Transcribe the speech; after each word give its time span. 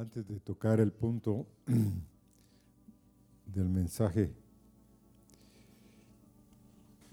antes 0.00 0.26
de 0.26 0.40
tocar 0.40 0.80
el 0.80 0.92
punto 0.92 1.46
del 3.44 3.68
mensaje, 3.68 4.32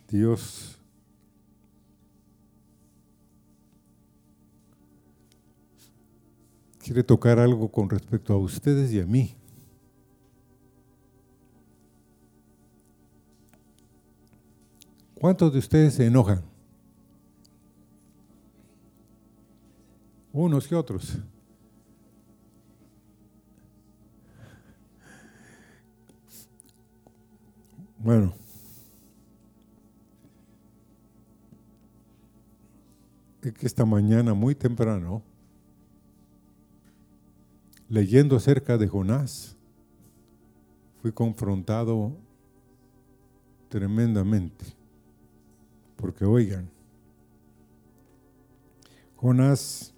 Dios 0.08 0.80
quiere 6.80 7.04
tocar 7.04 7.40
algo 7.40 7.70
con 7.70 7.90
respecto 7.90 8.34
a 8.34 8.38
ustedes 8.38 8.94
y 8.94 9.02
a 9.02 9.06
mí. 9.06 9.36
¿Cuántos 15.16 15.52
de 15.52 15.60
ustedes 15.60 15.96
se 15.96 16.06
enojan? 16.06 16.42
Unos 20.32 20.66
que 20.66 20.76
otros. 20.76 21.18
Bueno. 28.08 28.34
Es 33.42 33.52
que 33.52 33.66
esta 33.68 33.84
mañana 33.84 34.34
muy 34.34 34.56
temprano, 34.56 35.22
leyendo 37.90 38.38
acerca 38.38 38.78
de 38.78 38.88
Jonás, 38.88 39.58
fui 41.02 41.12
confrontado 41.12 42.16
tremendamente. 43.68 44.64
Porque 45.98 46.24
oigan, 46.24 46.70
Jonás 49.18 49.94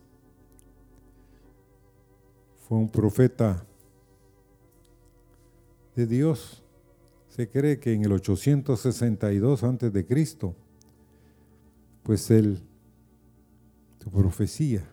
fue 2.67 2.79
un 2.79 2.89
profeta 2.89 3.63
de 5.95 6.07
Dios. 6.07 6.63
Se 7.39 7.49
cree 7.49 7.79
que 7.79 7.93
en 7.93 8.03
el 8.03 8.11
862 8.11 9.63
antes 9.63 9.93
de 9.93 10.05
Cristo, 10.05 10.57
pues 12.03 12.29
él 12.31 12.61
su 14.03 14.11
profecía. 14.11 14.85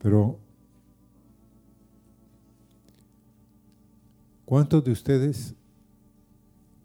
Pero 0.00 0.40
¿cuántos 4.44 4.82
de 4.82 4.90
ustedes 4.90 5.54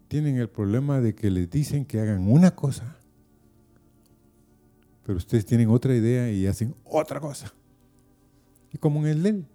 tienen 0.06 0.36
el 0.36 0.48
problema 0.48 1.00
de 1.00 1.12
que 1.16 1.28
les 1.28 1.50
dicen 1.50 1.84
que 1.84 1.98
hagan 1.98 2.30
una 2.30 2.54
cosa, 2.54 2.96
pero 5.04 5.18
ustedes 5.18 5.44
tienen 5.44 5.68
otra 5.68 5.96
idea 5.96 6.30
y 6.30 6.46
hacen 6.46 6.76
otra 6.84 7.18
cosa? 7.18 7.52
Y 8.72 8.78
como 8.78 9.00
en 9.00 9.06
el 9.08 9.26
él, 9.26 9.46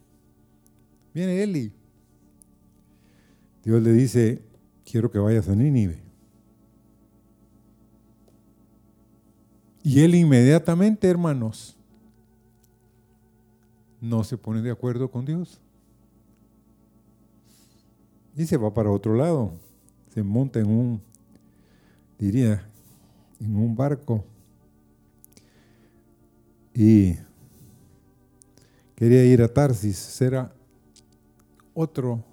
viene 1.14 1.42
Eli. 1.42 1.87
Dios 3.68 3.84
le 3.84 3.92
dice, 3.92 4.42
quiero 4.90 5.12
que 5.12 5.20
vayas 5.20 5.50
a 5.50 5.54
Nínive. 5.54 6.02
Y 9.84 10.00
él 10.00 10.16
inmediatamente, 10.16 11.10
hermanos, 11.10 11.76
no 14.00 14.24
se 14.24 14.38
pone 14.38 14.62
de 14.62 14.72
acuerdo 14.72 15.12
con 15.12 15.26
Dios. 15.26 15.60
Y 18.38 18.46
se 18.46 18.56
va 18.56 18.74
para 18.74 18.90
otro 18.90 19.16
lado. 19.16 19.52
Se 20.14 20.24
monta 20.24 20.62
en 20.62 20.70
un, 20.70 21.02
diría, 22.18 22.66
en 23.38 23.54
un 23.54 23.76
barco. 23.76 24.24
Y 26.74 27.16
quería 28.96 29.26
ir 29.26 29.42
a 29.42 29.50
Tarsis, 29.50 30.22
era 30.22 30.56
otro, 31.74 32.24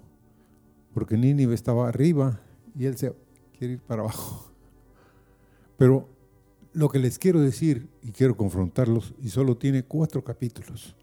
porque 0.95 1.17
Nínive 1.17 1.53
estaba 1.53 1.89
arriba 1.89 2.39
y 2.73 2.85
él 2.85 2.95
se 2.95 3.13
quiere 3.59 3.73
ir 3.73 3.81
para 3.81 4.01
abajo. 4.01 4.49
Pero 5.77 6.07
lo 6.71 6.87
que 6.87 6.99
les 6.99 7.19
quiero 7.19 7.41
decir, 7.41 7.89
y 8.01 8.11
quiero 8.11 8.37
confrontarlos, 8.37 9.13
y 9.21 9.27
solo 9.27 9.57
tiene 9.57 9.83
cuatro 9.83 10.23
capítulos, 10.23 10.95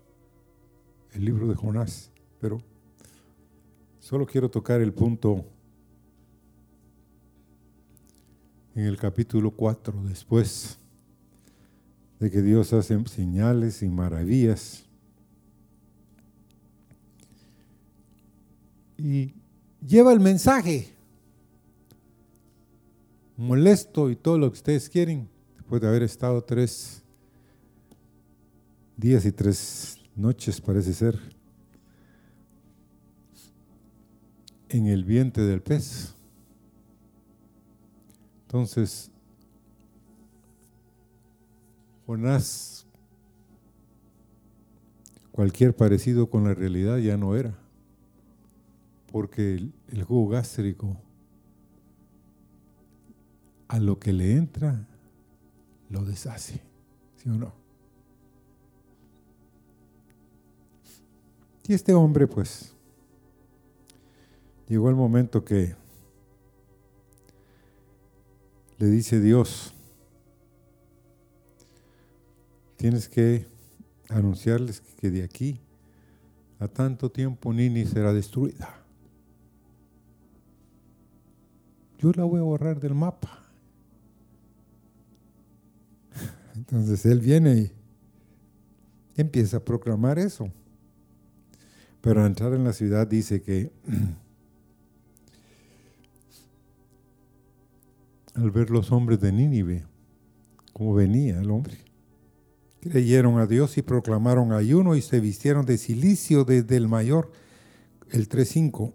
el 1.12 1.26
libro 1.26 1.46
de 1.46 1.54
Jonás, 1.54 2.10
pero 2.40 2.58
solo 4.00 4.24
quiero 4.24 4.50
tocar 4.50 4.80
el 4.80 4.94
punto 4.94 5.44
en 8.74 8.86
el 8.86 8.96
capítulo 8.96 9.50
4, 9.50 10.04
después 10.04 10.78
de 12.18 12.30
que 12.30 12.40
Dios 12.40 12.72
hace 12.72 12.98
señales 13.08 13.82
y 13.82 13.88
maravillas 13.90 14.86
y 18.96 19.34
lleva 19.86 20.12
el 20.12 20.20
mensaje. 20.20 20.94
Molesto 23.36 24.10
y 24.10 24.16
todo 24.16 24.38
lo 24.38 24.50
que 24.50 24.56
ustedes 24.56 24.88
quieren, 24.88 25.28
después 25.56 25.80
de 25.80 25.88
haber 25.88 26.02
estado 26.02 26.42
tres 26.44 27.02
días 28.96 29.24
y 29.24 29.32
tres 29.32 29.98
noches, 30.14 30.60
parece 30.60 30.92
ser, 30.92 31.18
en 34.68 34.86
el 34.86 35.04
vientre 35.04 35.44
del 35.44 35.60
pez. 35.60 36.14
Entonces, 38.42 39.10
Jonás, 42.06 42.86
cualquier 45.32 45.74
parecido 45.74 46.28
con 46.28 46.44
la 46.44 46.54
realidad 46.54 46.98
ya 46.98 47.16
no 47.16 47.34
era 47.34 47.61
porque 49.12 49.70
el, 49.88 50.04
jugo 50.04 50.30
gástrico 50.30 50.96
a 53.68 53.78
lo 53.78 53.98
que 53.98 54.12
le 54.12 54.32
entra 54.32 54.88
lo 55.90 56.04
deshace, 56.04 56.62
¿sí 57.16 57.28
o 57.28 57.34
no? 57.34 57.52
Y 61.68 61.74
este 61.74 61.92
hombre, 61.92 62.26
pues, 62.26 62.74
llegó 64.66 64.88
el 64.88 64.96
momento 64.96 65.44
que 65.44 65.76
le 68.78 68.86
dice 68.86 69.20
Dios, 69.20 69.74
tienes 72.76 73.08
que 73.08 73.46
anunciarles 74.08 74.80
que 74.80 75.10
de 75.10 75.22
aquí 75.22 75.60
a 76.58 76.68
tanto 76.68 77.10
tiempo 77.10 77.52
Nini 77.52 77.84
será 77.84 78.12
destruida. 78.12 78.81
Yo 82.02 82.10
la 82.16 82.24
voy 82.24 82.40
a 82.40 82.42
borrar 82.42 82.80
del 82.80 82.96
mapa. 82.96 83.38
Entonces 86.56 87.06
él 87.06 87.20
viene 87.20 87.70
y 89.14 89.20
empieza 89.20 89.58
a 89.58 89.64
proclamar 89.64 90.18
eso. 90.18 90.50
Pero 92.00 92.20
al 92.20 92.26
entrar 92.26 92.54
en 92.54 92.64
la 92.64 92.72
ciudad 92.72 93.06
dice 93.06 93.40
que 93.40 93.70
al 98.34 98.50
ver 98.50 98.70
los 98.70 98.90
hombres 98.90 99.20
de 99.20 99.30
Nínive, 99.30 99.84
como 100.72 100.94
venía 100.94 101.40
el 101.40 101.52
hombre, 101.52 101.76
creyeron 102.80 103.38
a 103.38 103.46
Dios 103.46 103.78
y 103.78 103.82
proclamaron 103.82 104.52
ayuno 104.52 104.96
y 104.96 105.02
se 105.02 105.20
vistieron 105.20 105.66
de 105.66 105.78
silicio 105.78 106.44
desde 106.44 106.76
el 106.76 106.88
mayor, 106.88 107.30
el 108.10 108.28
3.5, 108.28 108.92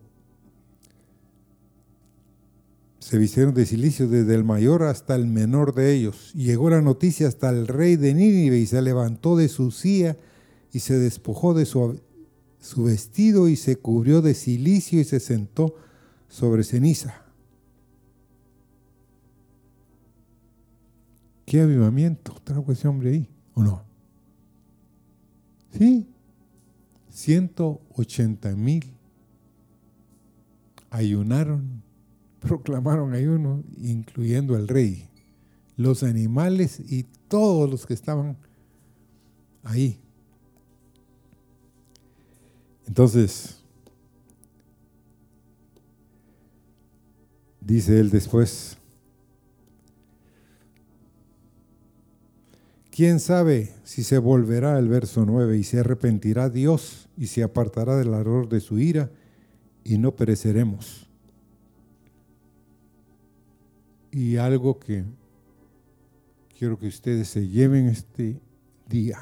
se 3.08 3.18
vistieron 3.18 3.54
de 3.54 3.66
silicio 3.66 4.10
desde 4.10 4.36
el 4.36 4.44
mayor 4.44 4.84
hasta 4.84 5.16
el 5.16 5.28
menor 5.28 5.74
de 5.74 5.94
ellos. 5.94 6.34
Llegó 6.34 6.70
la 6.70 6.82
noticia 6.82 7.30
hasta 7.30 7.50
el 7.52 7.66
rey 7.66 7.96
de 7.96 8.14
Nínive 8.14 8.58
y 8.60 8.66
se 8.66 8.82
levantó 8.82 9.38
de 9.38 9.48
su 9.48 9.72
silla 9.72 10.18
y 10.74 10.80
se 10.80 11.00
despojó 11.00 11.54
de 11.54 11.66
su, 11.66 12.02
su 12.60 12.84
vestido 12.84 13.48
y 13.48 13.56
se 13.56 13.78
cubrió 13.78 14.22
de 14.22 14.34
silicio 14.34 15.00
y 15.00 15.06
se 15.06 15.22
sentó 15.22 15.76
sobre 16.28 16.66
ceniza. 16.66 17.24
¿Qué 21.46 21.62
avivamiento 21.62 22.36
trajo 22.44 22.74
ese 22.74 22.90
hombre 22.90 23.12
ahí? 23.12 23.30
¿O 23.54 23.64
no? 23.64 23.86
Sí, 25.72 26.10
180 27.10 28.54
mil 28.58 28.84
ayunaron 30.90 31.87
proclamaron 32.40 33.14
ayuno, 33.14 33.64
incluyendo 33.78 34.56
al 34.56 34.68
rey, 34.68 35.10
los 35.76 36.04
animales 36.04 36.80
y 36.80 37.04
todos 37.28 37.70
los 37.70 37.86
que 37.86 37.94
estaban 37.94 38.38
ahí. 39.64 40.00
Entonces, 42.86 43.60
dice 47.62 48.00
él 48.00 48.10
después, 48.10 48.78
¿Quién 52.98 53.20
sabe 53.20 53.76
si 53.84 54.02
se 54.02 54.18
volverá 54.18 54.80
el 54.80 54.88
verso 54.90 55.24
9 55.24 55.56
y 55.60 55.64
se 55.64 55.82
arrepentirá 55.82 56.50
Dios 56.50 57.10
y 57.16 57.28
se 57.28 57.44
apartará 57.44 57.96
del 57.96 58.12
error 58.12 58.50
de 58.50 58.60
su 58.60 58.80
ira 58.80 59.12
y 59.84 60.00
no 60.00 60.16
pereceremos? 60.16 61.07
Y 64.18 64.38
algo 64.38 64.80
que 64.80 65.06
quiero 66.58 66.80
que 66.80 66.88
ustedes 66.88 67.28
se 67.28 67.48
lleven 67.48 67.86
este 67.86 68.42
día. 68.90 69.20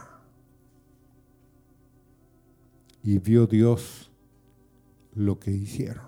Y 3.04 3.18
vio 3.20 3.46
Dios 3.46 4.10
lo 5.14 5.38
que 5.38 5.52
hicieron. 5.52 6.06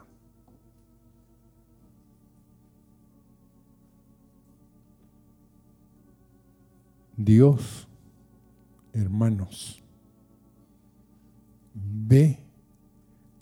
Dios, 7.17 7.89
hermanos, 8.93 9.83
ve 11.73 12.39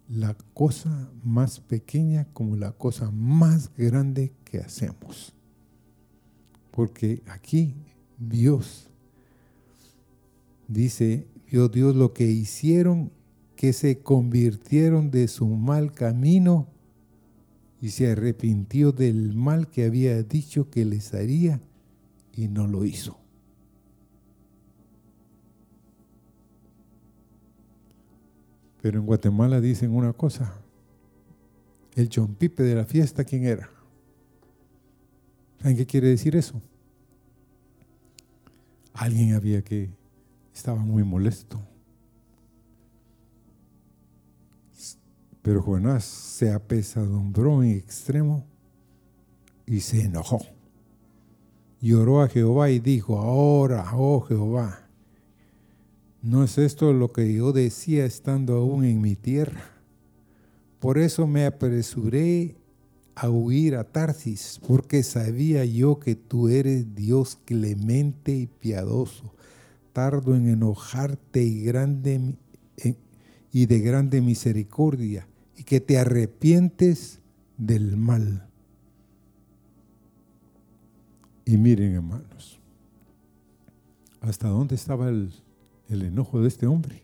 la 0.09 0.35
cosa 0.55 1.11
más 1.23 1.59
pequeña 1.59 2.25
como 2.33 2.55
la 2.55 2.71
cosa 2.71 3.11
más 3.11 3.71
grande 3.77 4.33
que 4.43 4.57
hacemos. 4.57 5.34
Porque 6.75 7.23
aquí 7.27 7.73
Dios 8.19 8.89
dice, 10.67 11.25
vio 11.49 11.69
Dios 11.69 11.95
lo 11.95 12.13
que 12.13 12.25
hicieron, 12.25 13.11
que 13.55 13.71
se 13.71 13.99
convirtieron 13.99 15.09
de 15.09 15.29
su 15.29 15.47
mal 15.47 15.93
camino 15.93 16.67
y 17.79 17.89
se 17.89 18.11
arrepintió 18.11 18.91
del 18.91 19.33
mal 19.35 19.69
que 19.69 19.85
había 19.85 20.21
dicho 20.21 20.69
que 20.69 20.83
les 20.83 21.13
haría 21.13 21.61
y 22.33 22.49
no 22.49 22.67
lo 22.67 22.83
hizo. 22.83 23.17
Pero 28.81 28.99
en 28.99 29.05
Guatemala 29.05 29.61
dicen 29.61 29.95
una 29.95 30.11
cosa. 30.11 30.59
El 31.95 32.09
chompipe 32.09 32.63
de 32.63 32.75
la 32.75 32.83
fiesta, 32.83 33.23
¿quién 33.23 33.45
era? 33.45 33.74
¿Saben 35.61 35.77
qué 35.77 35.85
quiere 35.85 36.09
decir 36.09 36.35
eso? 36.35 36.61
Alguien 38.93 39.33
había 39.33 39.61
que 39.63 39.89
estaba 40.53 40.79
muy 40.79 41.03
molesto. 41.03 41.61
Pero 45.41 45.61
Jonás 45.61 46.03
se 46.05 46.51
apesadumbró 46.51 47.61
en 47.63 47.71
extremo 47.71 48.45
y 49.65 49.81
se 49.81 50.03
enojó. 50.03 50.39
Lloró 51.81 52.21
a 52.21 52.29
Jehová 52.29 52.69
y 52.71 52.79
dijo, 52.79 53.19
ahora, 53.19 53.85
oh 53.93 54.21
Jehová, 54.21 54.85
¿No 56.25 56.43
es 56.43 56.57
esto 56.57 56.91
lo 56.91 57.13
que 57.13 57.31
yo 57.31 57.53
decía 57.53 58.03
estando 58.03 58.55
aún 58.55 58.83
en 58.83 58.99
mi 58.99 59.15
tierra? 59.15 59.69
Por 60.79 60.97
eso 60.97 61.27
me 61.27 61.45
apresuré 61.45 62.55
a 63.15 63.29
huir 63.29 63.75
a 63.75 63.83
Tarsis, 63.85 64.59
porque 64.67 65.03
sabía 65.03 65.63
yo 65.65 65.99
que 65.99 66.15
tú 66.15 66.49
eres 66.49 66.95
Dios 66.95 67.37
clemente 67.45 68.35
y 68.35 68.47
piadoso, 68.47 69.33
tardo 69.93 70.35
en 70.35 70.49
enojarte 70.49 71.43
y, 71.43 71.61
de 73.65 73.79
grande 73.79 74.19
misericordia, 74.21 75.27
y 75.55 75.63
que 75.63 75.79
te 75.79 75.97
arrepientes 75.97 77.21
del 77.57 77.95
mal. 77.95 78.49
Y 81.45 81.55
miren, 81.57 81.93
hermanos, 81.93 82.59
hasta 84.19 84.49
dónde 84.49 84.75
estaba 84.75 85.07
el 85.09 85.31
el 85.89 86.03
enojo 86.03 86.41
de 86.41 86.47
este 86.47 86.67
hombre. 86.67 87.03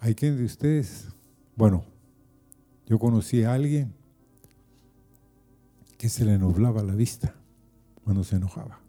Hay 0.00 0.14
quien 0.14 0.36
de 0.36 0.44
ustedes, 0.44 1.08
bueno, 1.56 1.84
yo 2.88 2.98
conocí 2.98 3.42
a 3.42 3.52
alguien 3.52 3.92
que 5.98 6.08
se 6.08 6.24
le 6.24 6.38
nublaba 6.38 6.82
la 6.82 6.94
vista 6.94 7.34
cuando 8.02 8.24
se 8.24 8.36
enojaba. 8.36 8.80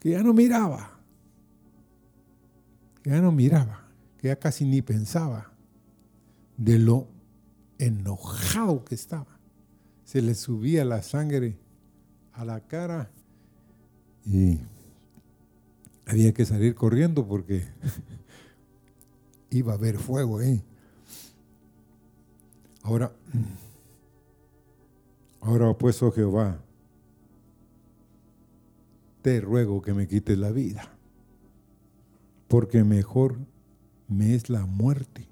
Que 0.00 0.10
ya 0.10 0.24
no 0.24 0.32
miraba, 0.32 0.98
que 3.00 3.10
ya 3.10 3.20
no 3.20 3.30
miraba, 3.30 3.86
que 4.18 4.26
ya 4.26 4.36
casi 4.36 4.64
ni 4.64 4.82
pensaba 4.82 5.52
de 6.56 6.80
lo 6.80 7.06
enojado 7.78 8.84
que 8.84 8.96
estaba. 8.96 9.38
Se 10.04 10.22
le 10.22 10.34
subía 10.34 10.84
la 10.84 11.02
sangre 11.02 11.58
a 12.32 12.44
la 12.44 12.60
cara 12.60 13.12
y 14.24 14.58
había 16.06 16.34
que 16.34 16.44
salir 16.44 16.74
corriendo 16.74 17.24
porque 17.28 17.62
iba 19.50 19.74
a 19.74 19.76
haber 19.76 19.98
fuego 19.98 20.40
ahí. 20.40 20.64
Ahora, 22.86 23.12
ahora 25.40 25.76
pues, 25.76 26.00
oh 26.04 26.12
Jehová, 26.12 26.60
te 29.22 29.40
ruego 29.40 29.82
que 29.82 29.92
me 29.92 30.06
quites 30.06 30.38
la 30.38 30.52
vida, 30.52 30.88
porque 32.46 32.84
mejor 32.84 33.38
me 34.06 34.36
es 34.36 34.48
la 34.48 34.64
muerte 34.66 35.26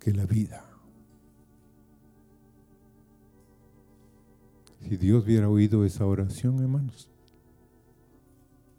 que 0.00 0.12
la 0.12 0.26
vida. 0.26 0.64
Si 4.80 4.96
Dios 4.96 5.24
hubiera 5.24 5.48
oído 5.48 5.84
esa 5.84 6.04
oración, 6.04 6.60
hermanos, 6.60 7.08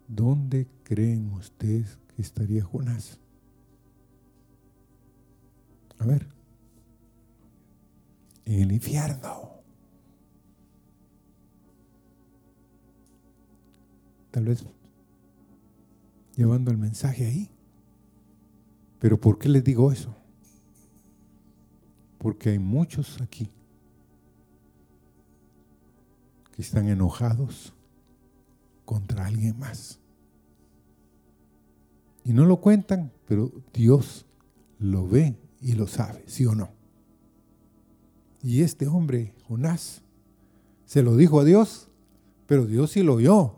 ¿Dónde 0.09 0.67
creen 0.83 1.31
ustedes 1.33 1.99
que 2.15 2.23
estaría 2.23 2.63
Jonás? 2.63 3.19
A 5.99 6.05
ver. 6.07 6.38
En 8.49 8.61
el 8.61 8.71
infierno. 8.71 9.61
Tal 14.31 14.45
vez 14.45 14.65
llevando 16.35 16.71
el 16.71 16.79
mensaje 16.79 17.27
ahí. 17.27 17.51
Pero 18.97 19.21
¿por 19.21 19.37
qué 19.37 19.49
les 19.49 19.63
digo 19.63 19.91
eso? 19.91 20.15
Porque 22.17 22.49
hay 22.49 22.57
muchos 22.57 23.21
aquí 23.21 23.51
que 26.51 26.63
están 26.63 26.87
enojados 26.87 27.75
contra 28.83 29.27
alguien 29.27 29.59
más. 29.59 29.99
Y 32.23 32.33
no 32.33 32.45
lo 32.45 32.59
cuentan, 32.61 33.11
pero 33.27 33.51
Dios 33.73 34.25
lo 34.79 35.07
ve 35.07 35.37
y 35.61 35.73
lo 35.73 35.85
sabe, 35.85 36.23
¿sí 36.25 36.47
o 36.47 36.55
no? 36.55 36.78
Y 38.41 38.61
este 38.61 38.87
hombre, 38.87 39.33
Jonás, 39.47 40.01
se 40.85 41.03
lo 41.03 41.15
dijo 41.15 41.39
a 41.39 41.43
Dios, 41.43 41.89
pero 42.47 42.65
Dios 42.65 42.91
sí 42.91 43.03
lo 43.03 43.15
oyó. 43.15 43.55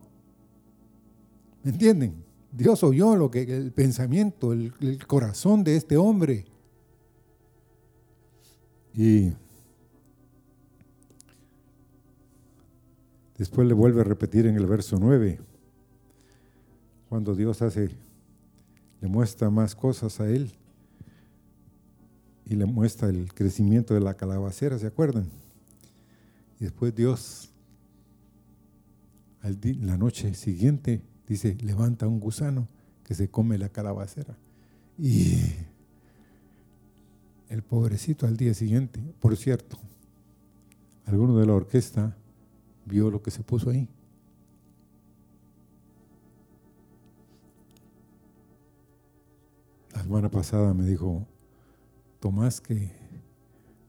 ¿Me 1.63 1.71
entienden? 1.71 2.23
Dios 2.51 2.83
oyó 2.83 3.15
lo 3.15 3.31
que 3.31 3.43
el 3.43 3.71
pensamiento, 3.71 4.51
el, 4.51 4.73
corazón 5.07 5.63
de 5.63 5.77
este 5.77 5.97
hombre. 5.97 6.45
Y 8.93 9.31
después 13.37 13.67
le 13.67 13.73
vuelve 13.73 14.01
a 14.01 14.03
repetir 14.03 14.47
en 14.47 14.55
el 14.55 14.65
verso 14.65 14.97
9, 14.99 15.39
cuando 17.07 17.35
Dios 17.35 17.61
hace 17.61 17.89
le 18.99 19.07
muestra 19.07 19.49
más 19.49 19.75
cosas 19.75 20.19
a 20.19 20.29
él 20.29 20.51
y 22.51 22.55
le 22.55 22.65
muestra 22.65 23.07
el 23.07 23.33
crecimiento 23.33 23.93
de 23.93 24.01
la 24.01 24.15
calabacera, 24.15 24.77
¿se 24.77 24.85
acuerdan? 24.85 25.25
Y 26.59 26.65
después 26.65 26.93
Dios, 26.93 27.49
la 29.41 29.97
noche 29.97 30.33
siguiente, 30.33 31.01
dice, 31.25 31.57
levanta 31.61 32.09
un 32.09 32.19
gusano 32.19 32.67
que 33.05 33.15
se 33.15 33.29
come 33.29 33.57
la 33.57 33.69
calabacera. 33.69 34.35
Y 34.97 35.37
el 37.47 37.63
pobrecito 37.63 38.27
al 38.27 38.35
día 38.35 38.53
siguiente, 38.53 38.99
por 39.21 39.37
cierto, 39.37 39.77
alguno 41.05 41.37
de 41.37 41.45
la 41.45 41.53
orquesta 41.53 42.17
vio 42.85 43.09
lo 43.09 43.21
que 43.21 43.31
se 43.31 43.43
puso 43.43 43.69
ahí. 43.69 43.87
La 49.93 50.03
semana 50.03 50.29
pasada 50.29 50.73
me 50.73 50.85
dijo 50.85 51.25
Tomás 52.21 52.61
que 52.61 52.89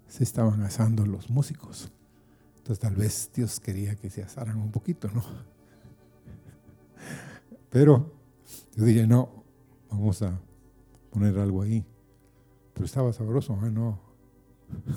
se 0.08 0.24
estaban 0.24 0.62
asando 0.62 1.06
los 1.06 1.30
músicos. 1.30 1.92
Entonces 2.56 2.80
tal 2.80 2.96
vez 2.96 3.30
Dios 3.32 3.60
quería 3.60 3.94
que 3.94 4.10
se 4.10 4.24
asaran 4.24 4.56
un 4.58 4.72
poquito, 4.72 5.08
¿no? 5.14 5.22
Pero 7.70 8.12
yo 8.74 8.84
dije, 8.84 9.06
no, 9.06 9.44
vamos 9.88 10.20
a 10.22 10.40
poner 11.10 11.38
algo 11.38 11.62
ahí. 11.62 11.84
Pero 12.74 12.86
estaba 12.86 13.12
sabroso, 13.12 13.54
¿eh? 13.64 13.70
No. 13.70 14.00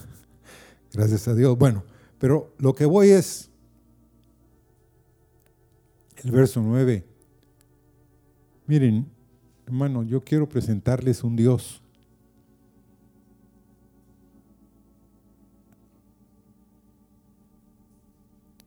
Gracias 0.93 1.27
a 1.27 1.35
Dios. 1.35 1.57
Bueno, 1.57 1.83
pero 2.17 2.55
lo 2.57 2.73
que 2.73 2.85
voy 2.85 3.09
es, 3.09 3.51
El 6.23 6.31
verso 6.31 6.59
9. 6.59 7.05
Miren, 8.65 9.05
hermano, 9.67 10.01
yo 10.01 10.23
quiero 10.23 10.49
presentarles 10.49 11.23
un 11.23 11.35
Dios 11.35 11.83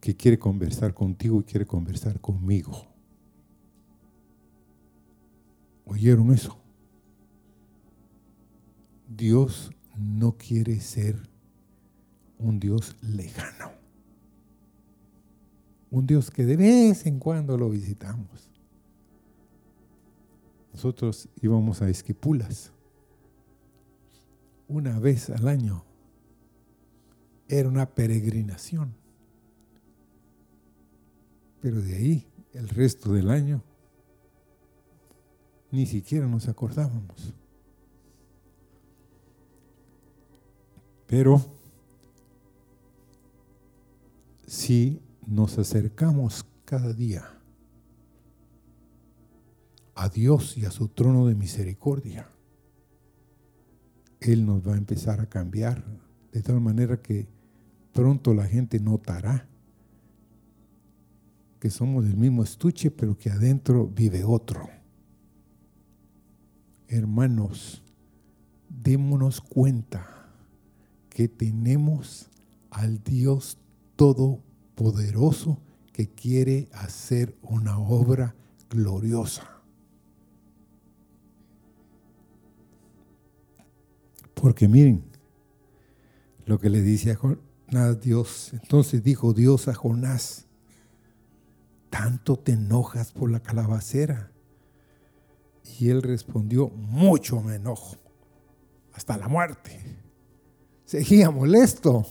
que 0.09 0.17
quiere 0.17 0.39
conversar 0.39 0.95
contigo 0.95 1.39
y 1.39 1.43
quiere 1.43 1.67
conversar 1.67 2.19
conmigo. 2.19 2.87
¿Oyeron 5.85 6.33
eso? 6.33 6.59
Dios 9.07 9.71
no 9.99 10.39
quiere 10.39 10.81
ser 10.81 11.29
un 12.39 12.59
Dios 12.59 12.97
lejano. 13.03 13.73
Un 15.91 16.07
Dios 16.07 16.31
que 16.31 16.47
de 16.47 16.57
vez 16.57 17.05
en 17.05 17.19
cuando 17.19 17.59
lo 17.59 17.69
visitamos. 17.69 18.51
Nosotros 20.73 21.29
íbamos 21.43 21.83
a 21.83 21.91
Esquipulas 21.91 22.73
una 24.69 24.99
vez 24.99 25.29
al 25.29 25.49
año. 25.49 25.85
Era 27.47 27.69
una 27.69 27.85
peregrinación. 27.85 28.98
Pero 31.61 31.81
de 31.81 31.97
ahí, 31.97 32.27
el 32.53 32.69
resto 32.69 33.13
del 33.13 33.31
año, 33.31 33.63
ni 35.71 35.87
siquiera 35.87 36.27
nos 36.27 36.49
acordábamos. 36.49 37.35
Pero 41.07 41.43
si 44.47 45.03
nos 45.27 45.59
acercamos 45.59 46.47
cada 46.65 46.93
día 46.93 47.39
a 49.95 50.09
Dios 50.09 50.57
y 50.57 50.65
a 50.65 50.71
su 50.71 50.89
trono 50.89 51.27
de 51.27 51.35
misericordia, 51.35 52.31
Él 54.21 54.47
nos 54.47 54.67
va 54.67 54.75
a 54.75 54.79
empezar 54.79 55.21
a 55.21 55.29
cambiar 55.29 55.85
de 56.33 56.43
tal 56.43 56.61
manera 56.61 57.01
que 57.03 57.27
pronto 57.93 58.33
la 58.33 58.45
gente 58.45 58.79
notará 58.79 59.49
que 61.59 61.71
somos 61.71 62.05
del 62.05 62.17
mismo 62.17 62.43
estuche, 62.43 62.91
pero 62.91 63.17
que 63.17 63.31
adentro 63.31 63.87
vive 63.87 64.25
otro. 64.25 64.69
Hermanos, 66.87 67.83
démonos 68.69 69.41
cuenta 69.41 70.31
que 71.09 71.29
tenemos 71.29 72.29
al 72.71 73.03
Dios 73.03 73.59
Todopoderoso 73.97 75.61
que 75.93 76.09
quiere 76.09 76.69
hacer 76.73 77.37
una 77.43 77.79
obra 77.79 78.37
gloriosa. 78.71 79.51
Porque 84.35 84.69
miren 84.69 85.03
lo 86.47 86.61
que 86.61 86.71
le 86.71 86.81
dice 86.81 87.11
a 87.11 87.17
Jonás 87.17 88.01
Dios. 88.01 88.53
Entonces 88.53 89.03
dijo 89.03 89.33
Dios 89.33 89.69
a 89.69 89.75
Jonás, 89.75 90.48
¿tanto 91.99 92.39
te 92.39 92.53
enojas 92.53 93.11
por 93.11 93.29
la 93.29 93.41
calabacera? 93.41 94.31
Y 95.81 95.89
él 95.89 96.01
respondió, 96.01 96.69
mucho 96.69 97.43
me 97.43 97.57
enojo, 97.57 97.97
hasta 98.93 99.19
la 99.19 99.27
muerte. 99.27 99.81
Seguía 100.85 101.33
molesto. 101.33 102.07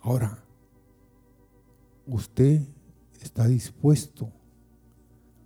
Ahora, 0.00 0.42
usted 2.06 2.62
está 3.20 3.46
dispuesto 3.46 4.32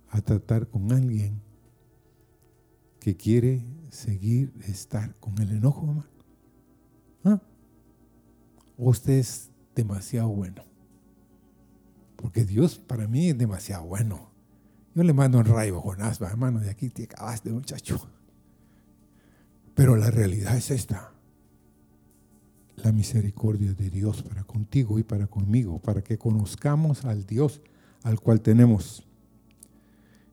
a 0.07 0.21
tratar 0.21 0.69
con 0.69 0.93
alguien 0.93 1.41
que 3.01 3.17
quiere 3.17 3.61
seguir 3.89 4.53
estar 4.67 5.15
con 5.19 5.37
el 5.41 5.51
enojo, 5.51 5.81
hermano. 5.81 6.05
¿Ah? 7.25 7.41
usted 8.77 9.13
es 9.15 9.49
demasiado 9.75 10.29
bueno? 10.29 10.70
Porque 12.21 12.45
Dios 12.45 12.77
para 12.77 13.07
mí 13.07 13.29
es 13.29 13.37
demasiado 13.37 13.85
bueno. 13.85 14.29
Yo 14.93 15.03
le 15.03 15.13
mando 15.13 15.39
un 15.39 15.45
rayo 15.45 15.77
a 15.77 15.81
Jonás, 15.81 16.21
hermano, 16.21 16.59
de 16.59 16.69
aquí 16.69 16.89
te 16.89 17.03
acabaste, 17.03 17.49
muchacho. 17.49 18.07
Pero 19.73 19.95
la 19.95 20.11
realidad 20.11 20.55
es 20.55 20.69
esta. 20.69 21.11
La 22.75 22.91
misericordia 22.91 23.73
de 23.73 23.89
Dios 23.89 24.21
para 24.21 24.43
contigo 24.43 24.99
y 24.99 25.03
para 25.03 25.27
conmigo, 25.27 25.79
para 25.79 26.01
que 26.03 26.17
conozcamos 26.17 27.05
al 27.05 27.25
Dios 27.25 27.61
al 28.03 28.19
cual 28.19 28.41
tenemos. 28.41 29.03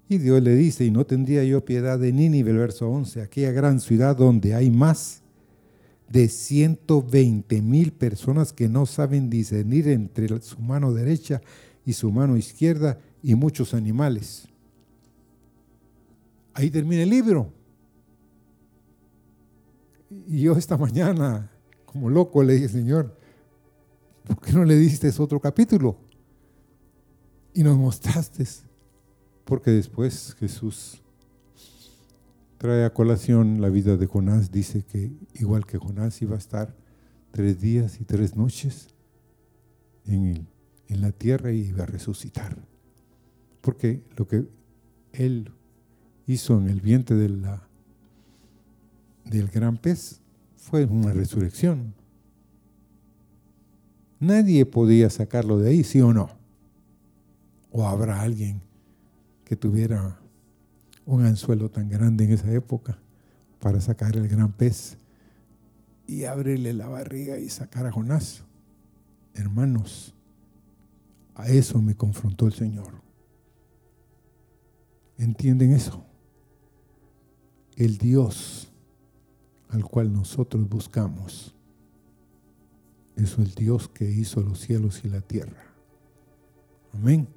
Y 0.09 0.19
Dios 0.19 0.43
le 0.43 0.57
dice, 0.57 0.85
y 0.85 0.91
no 0.91 1.05
tendría 1.05 1.45
yo 1.45 1.65
piedad 1.65 1.99
de 1.99 2.13
Nínive, 2.13 2.51
el 2.51 2.59
verso 2.59 2.89
11, 2.89 3.21
aquella 3.23 3.53
gran 3.53 3.81
ciudad 3.81 4.17
donde 4.17 4.55
hay 4.55 4.71
más 4.71 5.23
de 6.09 6.29
120 6.29 7.61
mil 7.61 7.93
personas 7.93 8.53
que 8.55 8.69
no 8.69 8.87
saben 8.87 9.29
discernir 9.29 9.89
entre 9.89 10.41
su 10.41 10.59
mano 10.61 10.95
derecha 10.95 11.43
y 11.43 11.68
su 11.93 12.11
mano 12.11 12.37
izquierda 12.37 12.99
y 13.23 13.35
muchos 13.35 13.75
animales. 13.75 14.49
Ahí 16.55 16.71
termina 16.71 17.03
el 17.03 17.11
libro. 17.11 17.53
Y 20.27 20.41
yo 20.43 20.55
esta 20.55 20.77
mañana, 20.77 21.51
como 21.85 22.11
loco, 22.11 22.43
le 22.43 22.55
dije, 22.55 22.69
Señor, 22.69 23.17
¿por 24.27 24.41
qué 24.41 24.53
no 24.53 24.65
le 24.65 24.77
diste 24.77 25.11
otro 25.19 25.41
capítulo? 25.41 25.99
Y 27.55 27.63
nos 27.63 27.77
mostraste. 27.77 28.45
Porque 29.45 29.71
después 29.71 30.35
Jesús 30.39 31.03
trae 32.59 32.85
a 32.85 32.93
colación 32.93 33.61
la 33.61 33.69
vida 33.69 33.97
de 33.97 34.07
Jonás. 34.07 34.51
Dice 34.51 34.83
que 34.83 35.13
igual 35.35 35.65
que 35.65 35.79
Jonás 35.79 36.21
iba 36.23 36.35
a 36.35 36.39
estar 36.39 36.75
tres 37.31 37.61
días 37.61 38.01
y 38.01 38.05
tres 38.05 38.37
noches 38.37 38.89
en 40.07 40.27
el 40.27 40.47
en 40.89 41.01
la 41.01 41.13
tierra 41.13 41.53
y 41.53 41.69
iba 41.69 41.85
a 41.85 41.87
resucitar. 41.87 42.57
Porque 43.61 44.03
lo 44.17 44.27
que 44.27 44.49
él 45.13 45.53
hizo 46.27 46.59
en 46.59 46.69
el 46.69 46.81
vientre 46.81 47.17
del 47.17 47.49
gran 49.49 49.77
pez 49.77 50.21
fue 50.57 50.85
una 50.85 51.13
resurrección. 51.13 51.95
Nadie 54.21 54.67
podía 54.67 55.11
sacarlo 55.11 55.59
de 55.59 55.71
ahí, 55.71 55.85
sí 55.85 56.01
o 56.01 56.13
no. 56.13 56.31
O 57.71 57.87
habrá 57.87 58.21
alguien 58.21 58.61
que 59.45 59.57
tuviera 59.57 60.19
un 61.07 61.25
anzuelo 61.25 61.71
tan 61.71 61.89
grande 61.89 62.25
en 62.25 62.33
esa 62.33 62.53
época 62.53 62.99
para 63.61 63.81
sacar 63.81 64.17
el 64.17 64.29
gran 64.29 64.53
pez 64.53 64.99
y 66.07 66.25
abrirle 66.25 66.73
la 66.73 66.89
barriga 66.89 67.39
y 67.39 67.49
sacar 67.49 67.87
a 67.87 67.93
Jonás. 67.93 68.45
Hermanos, 69.35 70.15
a 71.39 71.47
eso 71.49 71.81
me 71.81 71.95
confrontó 71.95 72.47
el 72.47 72.53
Señor. 72.53 73.01
¿Entienden 75.17 75.73
eso? 75.73 76.05
El 77.77 77.97
Dios 77.97 78.73
al 79.69 79.85
cual 79.85 80.13
nosotros 80.13 80.69
buscamos 80.69 81.55
es 83.15 83.39
el 83.39 83.55
Dios 83.55 83.89
que 83.89 84.11
hizo 84.11 84.41
los 84.41 84.59
cielos 84.59 85.05
y 85.05 85.09
la 85.09 85.21
tierra. 85.21 85.63
Amén. 86.93 87.29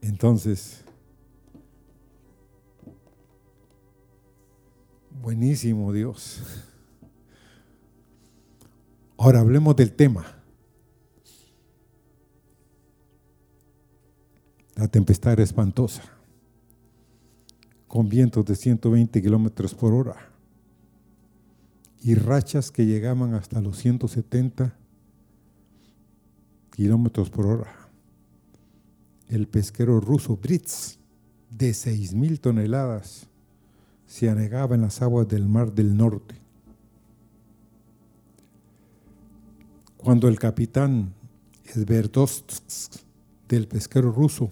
Entonces, 0.00 0.84
buenísimo 5.20 5.92
Dios. 5.92 6.42
Ahora 9.18 9.40
hablemos 9.40 9.76
del 9.76 9.92
tema. 9.92 10.41
La 14.74 14.88
tempestad 14.88 15.34
era 15.34 15.42
espantosa, 15.42 16.02
con 17.88 18.08
vientos 18.08 18.44
de 18.46 18.56
120 18.56 19.20
kilómetros 19.20 19.74
por 19.74 19.92
hora 19.92 20.32
y 22.02 22.14
rachas 22.14 22.70
que 22.70 22.86
llegaban 22.86 23.34
hasta 23.34 23.60
los 23.60 23.78
170 23.78 24.74
kilómetros 26.74 27.30
por 27.30 27.46
hora. 27.46 27.90
El 29.28 29.46
pesquero 29.46 30.00
ruso 30.00 30.36
Britz, 30.36 30.98
de 31.50 31.70
6.000 31.70 32.40
toneladas, 32.40 33.28
se 34.06 34.28
anegaba 34.28 34.74
en 34.74 34.82
las 34.82 35.00
aguas 35.00 35.28
del 35.28 35.48
Mar 35.48 35.72
del 35.72 35.96
Norte. 35.96 36.34
Cuando 39.96 40.28
el 40.28 40.38
capitán 40.38 41.14
Sverdlovsk 41.64 43.00
del 43.48 43.68
pesquero 43.68 44.10
ruso 44.10 44.50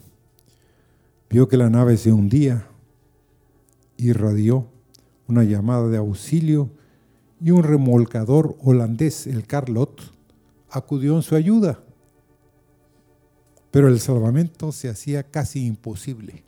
vio 1.31 1.49
que 1.49 1.57
la 1.57 1.71
nave 1.71 1.97
se 1.97 2.13
hundía, 2.13 2.67
irradió 3.97 4.67
una 5.27 5.45
llamada 5.45 5.89
de 5.89 5.97
auxilio 5.97 6.69
y 7.41 7.53
un 7.53 7.63
remolcador 7.63 8.57
holandés, 8.61 9.27
el 9.27 9.47
Carlot, 9.47 10.13
acudió 10.69 11.17
en 11.17 11.23
su 11.23 11.37
ayuda 11.37 11.81
pero 13.71 13.89
el 13.89 14.01
salvamento 14.01 14.73
se 14.73 14.89
hacía 14.89 15.23
casi 15.23 15.65
imposible. 15.65 16.45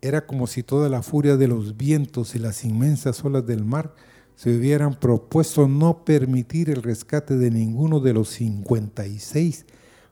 Era 0.00 0.26
como 0.26 0.46
si 0.46 0.62
toda 0.62 0.88
la 0.88 1.02
furia 1.02 1.36
de 1.36 1.48
los 1.48 1.76
vientos 1.76 2.34
y 2.34 2.38
las 2.38 2.64
inmensas 2.64 3.24
olas 3.24 3.46
del 3.46 3.64
mar 3.64 3.94
se 4.36 4.56
hubieran 4.56 4.94
propuesto 4.94 5.66
no 5.66 6.04
permitir 6.04 6.70
el 6.70 6.82
rescate 6.82 7.36
de 7.36 7.50
ninguno 7.50 8.00
de 8.00 8.12
los 8.12 8.28
56 8.30 9.66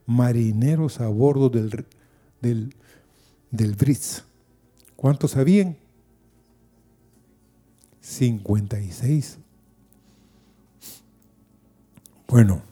marineros 0.07 1.01
a 1.01 1.09
bordo 1.09 1.51
del, 1.51 1.87
del, 2.41 2.75
del 3.57 3.75
Britz. 3.75 4.25
¿Cuántos 4.97 5.37
habían? 5.37 5.77
56. 8.01 9.39
Bueno, 12.27 12.63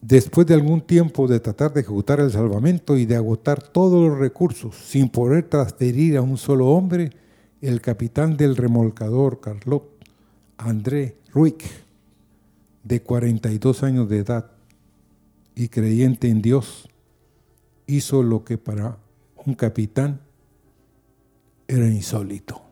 después 0.00 0.46
de 0.46 0.54
algún 0.54 0.80
tiempo 0.80 1.26
de 1.26 1.40
tratar 1.40 1.72
de 1.72 1.80
ejecutar 1.80 2.20
el 2.20 2.30
salvamento 2.30 2.96
y 2.96 3.04
de 3.04 3.16
agotar 3.16 3.60
todos 3.60 4.08
los 4.08 4.18
recursos 4.18 4.76
sin 4.76 5.08
poder 5.08 5.48
transferir 5.48 6.16
a 6.16 6.22
un 6.22 6.38
solo 6.38 6.68
hombre, 6.68 7.10
el 7.60 7.80
capitán 7.80 8.36
del 8.36 8.56
remolcador 8.56 9.40
Carlot, 9.40 9.84
André 10.58 11.16
Ruick, 11.32 11.64
de 12.84 13.02
42 13.02 13.82
años 13.82 14.08
de 14.08 14.18
edad 14.18 14.55
y 15.58 15.68
creyente 15.68 16.28
en 16.28 16.42
Dios, 16.42 16.86
hizo 17.86 18.22
lo 18.22 18.44
que 18.44 18.58
para 18.58 18.98
un 19.46 19.54
capitán 19.54 20.20
era 21.66 21.88
insólito. 21.88 22.62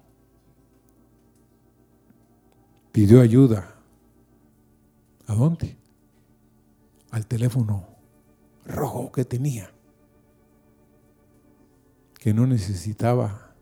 Pidió 2.93 3.23
ayuda. 3.23 3.75
¿A 5.27 5.35
dónde? 5.35 5.79
Al 7.11 7.27
teléfono 7.27 7.89
rojo 8.67 9.11
que 9.11 9.25
tenía, 9.25 9.73
que 12.21 12.35
no 12.35 12.47
necesitaba 12.47 13.57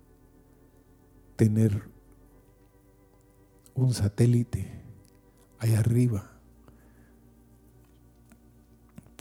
tener 1.37 1.89
un 3.75 3.95
satélite 3.95 4.83
allá 5.61 5.79
arriba 5.79 6.32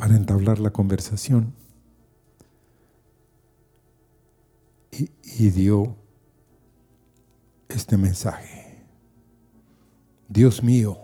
para 0.02 0.16
entablar 0.16 0.58
la 0.58 0.72
conversación. 0.72 1.54
y, 4.92 5.50
dio 5.52 5.96
este 7.70 7.98
mensaje. 7.98 8.84
Dios 10.28 10.64
mío, 10.64 10.98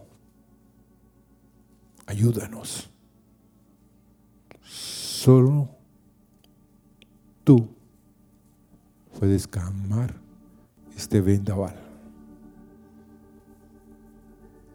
ayúdanos. 2.08 2.90
Solo 4.64 5.70
tú 7.44 7.70
puedes 9.20 9.48
calmar 9.48 10.16
este 10.96 11.22
vendaval. 11.22 11.80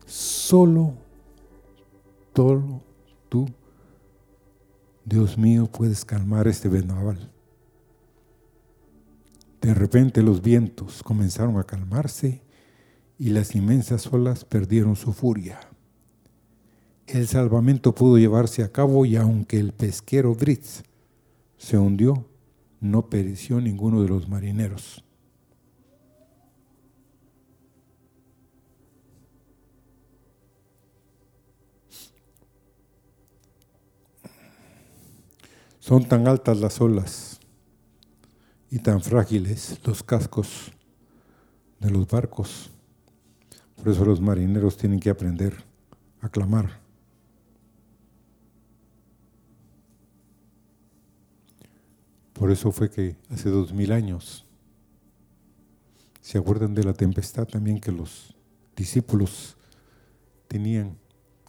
Solo, 0.07 0.95
solo 2.35 2.81
tú, 3.29 3.47
Dios 5.05 5.37
mío, 5.37 5.67
puedes 5.67 6.05
calmar 6.05 6.47
este 6.47 6.69
vendaval. 6.69 7.31
De 9.61 9.75
repente 9.75 10.23
los 10.23 10.43
vientos 10.43 11.03
comenzaron 11.03 11.59
a 11.59 11.65
calmarse 11.65 12.43
y 13.19 13.31
las 13.31 13.55
inmensas 13.55 14.07
olas 14.13 14.45
perdieron 14.45 14.97
su 14.97 15.13
furia. 15.13 15.61
El 17.07 17.27
salvamento 17.27 17.95
pudo 17.95 18.19
llevarse 18.19 18.63
a 18.63 18.73
cabo 18.73 19.05
y 19.05 19.17
aunque 19.17 19.59
el 19.59 19.73
pesquero 19.73 20.35
Britz 20.35 20.83
se 21.57 21.79
hundió, 21.79 22.27
no 22.81 23.09
pereció 23.09 23.61
ninguno 23.61 24.03
de 24.03 24.09
los 24.09 24.29
marineros. 24.29 25.05
Son 35.83 36.05
tan 36.05 36.29
altas 36.29 36.61
las 36.61 36.81
olas 36.81 37.41
y 38.71 38.79
tan 38.79 39.01
frágiles 39.01 39.81
los 39.83 40.05
cascos 40.05 40.71
de 41.81 41.91
los 41.91 42.07
barcos. 42.07 42.71
Por 43.75 43.89
eso 43.89 44.05
los 44.05 44.21
marineros 44.21 44.77
tienen 44.77 45.01
que 45.01 45.11
aprender 45.11 45.57
a 46.21 46.29
clamar. 46.29 46.79
Por 52.33 52.53
eso 52.53 52.71
fue 52.71 52.89
que 52.89 53.17
hace 53.29 53.51
dos 53.51 53.73
mil 53.73 53.91
años, 53.91 54.47
¿se 56.21 56.39
acuerdan 56.39 56.75
de 56.75 56.85
la 56.85 56.93
tempestad 56.93 57.49
también 57.49 57.81
que 57.81 57.91
los 57.91 58.37
discípulos 58.77 59.57
tenían 60.47 60.97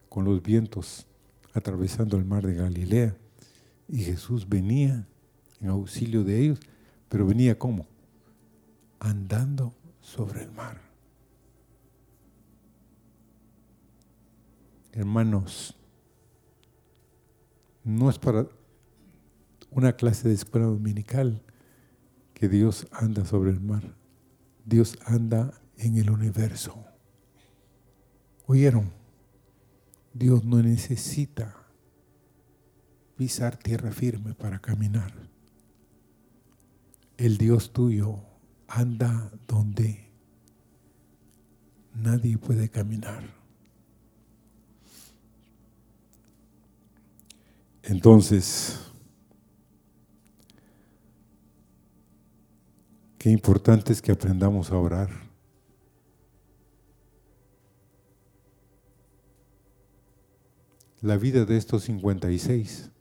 con 0.10 0.26
los 0.26 0.42
vientos 0.42 1.06
atravesando 1.54 2.18
el 2.18 2.26
mar 2.26 2.48
de 2.48 2.56
Galilea? 2.56 3.16
Y 3.94 4.00
Jesús 4.00 4.50
venía 4.50 5.08
en 5.62 5.70
auxilio 5.70 6.24
de 6.24 6.42
ellos 6.42 6.60
pero 7.14 7.28
venía 7.28 7.60
como? 7.60 7.86
Andando 9.00 9.72
sobre 10.02 10.42
el 10.42 10.52
mar. 10.52 10.82
Hermanos, 14.94 15.78
no 17.84 18.10
es 18.10 18.18
para 18.18 18.48
una 19.70 19.96
clase 19.96 20.28
de 20.28 20.34
escuela 20.34 20.66
dominical 20.66 21.44
que 22.34 22.50
Dios 22.50 22.88
anda 22.92 23.24
sobre 23.26 23.52
el 23.52 23.60
mar. 23.60 23.84
Dios 24.66 24.98
anda 25.06 25.62
en 25.78 25.98
el 25.98 26.10
universo. 26.10 26.84
¿Oyeron? 28.48 28.92
Dios 30.16 30.44
no 30.44 30.64
necesita 30.64 31.63
pisar 33.16 33.58
tierra 33.58 33.92
firme 33.92 34.34
para 34.34 34.60
caminar 34.60 35.34
el 37.18 37.38
Dios 37.38 37.72
tuyo 37.72 38.20
anda 38.68 39.32
donde 39.48 40.10
nadie 41.94 42.38
puede 42.38 42.70
caminar. 42.70 43.24
Entonces, 47.84 48.80
qué 53.18 53.30
importante 53.30 53.94
es 53.94 54.02
que 54.02 54.12
aprendamos 54.12 54.72
a 54.72 54.78
orar. 54.78 55.10
La 61.02 61.18
vida 61.18 61.44
de 61.44 61.58
estos 61.58 61.84
56 61.84 62.93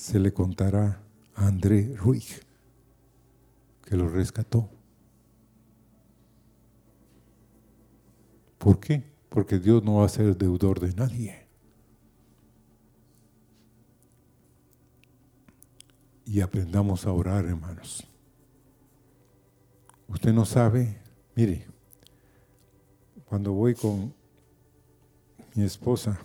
se 0.00 0.18
le 0.18 0.32
contará 0.32 1.02
a 1.34 1.46
André 1.46 1.94
Ruig, 1.94 2.24
que 3.84 3.96
lo 3.96 4.08
rescató. 4.08 4.70
¿Por 8.56 8.80
qué? 8.80 9.04
Porque 9.28 9.58
Dios 9.58 9.84
no 9.84 9.96
va 9.96 10.06
a 10.06 10.08
ser 10.08 10.34
deudor 10.38 10.80
de 10.80 10.94
nadie. 10.94 11.46
Y 16.24 16.40
aprendamos 16.40 17.06
a 17.06 17.12
orar, 17.12 17.44
hermanos. 17.44 18.02
Usted 20.08 20.32
no 20.32 20.46
sabe, 20.46 20.96
mire, 21.34 21.66
cuando 23.26 23.52
voy 23.52 23.74
con 23.74 24.14
mi 25.54 25.62
esposa 25.62 26.18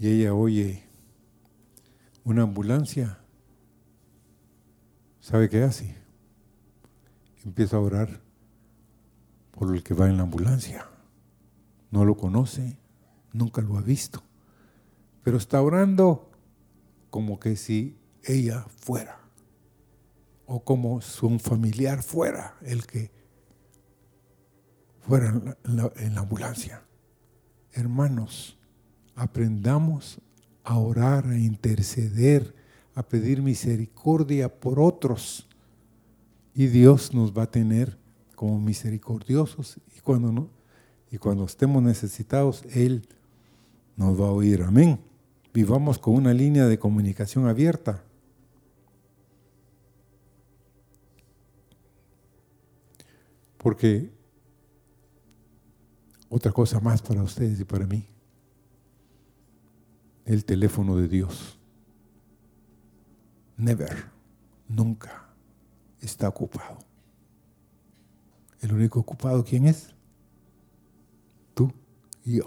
y 0.00 0.08
ella 0.08 0.34
oye 0.34 0.89
una 2.30 2.42
ambulancia, 2.44 3.18
¿sabe 5.18 5.48
qué 5.48 5.64
hace? 5.64 5.96
Empieza 7.44 7.76
a 7.76 7.80
orar 7.80 8.20
por 9.50 9.74
el 9.74 9.82
que 9.82 9.94
va 9.94 10.08
en 10.08 10.16
la 10.16 10.22
ambulancia. 10.22 10.86
No 11.90 12.04
lo 12.04 12.16
conoce, 12.16 12.78
nunca 13.32 13.62
lo 13.62 13.76
ha 13.76 13.80
visto, 13.80 14.22
pero 15.24 15.38
está 15.38 15.60
orando 15.60 16.30
como 17.10 17.40
que 17.40 17.56
si 17.56 17.98
ella 18.22 18.64
fuera 18.76 19.18
o 20.46 20.62
como 20.62 21.00
su 21.00 21.36
familiar 21.40 22.04
fuera 22.04 22.54
el 22.62 22.86
que 22.86 23.10
fuera 25.00 25.30
en 25.30 25.76
la, 25.76 25.92
en 25.96 26.14
la 26.14 26.20
ambulancia. 26.20 26.84
Hermanos, 27.72 28.56
aprendamos 29.16 30.20
a 30.64 30.78
orar, 30.78 31.26
a 31.26 31.38
interceder, 31.38 32.54
a 32.94 33.02
pedir 33.02 33.42
misericordia 33.42 34.48
por 34.48 34.80
otros. 34.80 35.48
Y 36.54 36.66
Dios 36.66 37.14
nos 37.14 37.36
va 37.36 37.44
a 37.44 37.50
tener 37.50 37.98
como 38.34 38.60
misericordiosos 38.60 39.78
y 39.96 40.00
cuando 40.00 40.32
no, 40.32 40.48
y 41.10 41.18
cuando 41.18 41.44
estemos 41.44 41.82
necesitados, 41.82 42.64
Él 42.72 43.06
nos 43.96 44.20
va 44.20 44.28
a 44.28 44.30
oír. 44.30 44.62
Amén. 44.62 45.00
Vivamos 45.52 45.98
con 45.98 46.14
una 46.14 46.32
línea 46.32 46.66
de 46.66 46.78
comunicación 46.78 47.46
abierta. 47.48 48.02
Porque 53.58 54.10
otra 56.28 56.52
cosa 56.52 56.80
más 56.80 57.02
para 57.02 57.22
ustedes 57.22 57.60
y 57.60 57.64
para 57.64 57.86
mí, 57.86 58.06
el 60.30 60.44
teléfono 60.44 60.96
de 60.96 61.08
Dios. 61.08 61.58
Never, 63.56 64.04
nunca 64.68 65.28
está 66.00 66.28
ocupado. 66.28 66.78
El 68.60 68.72
único 68.72 69.00
ocupado, 69.00 69.44
¿quién 69.44 69.66
es? 69.66 69.92
Tú 71.52 71.72
y 72.24 72.36
yo. 72.36 72.44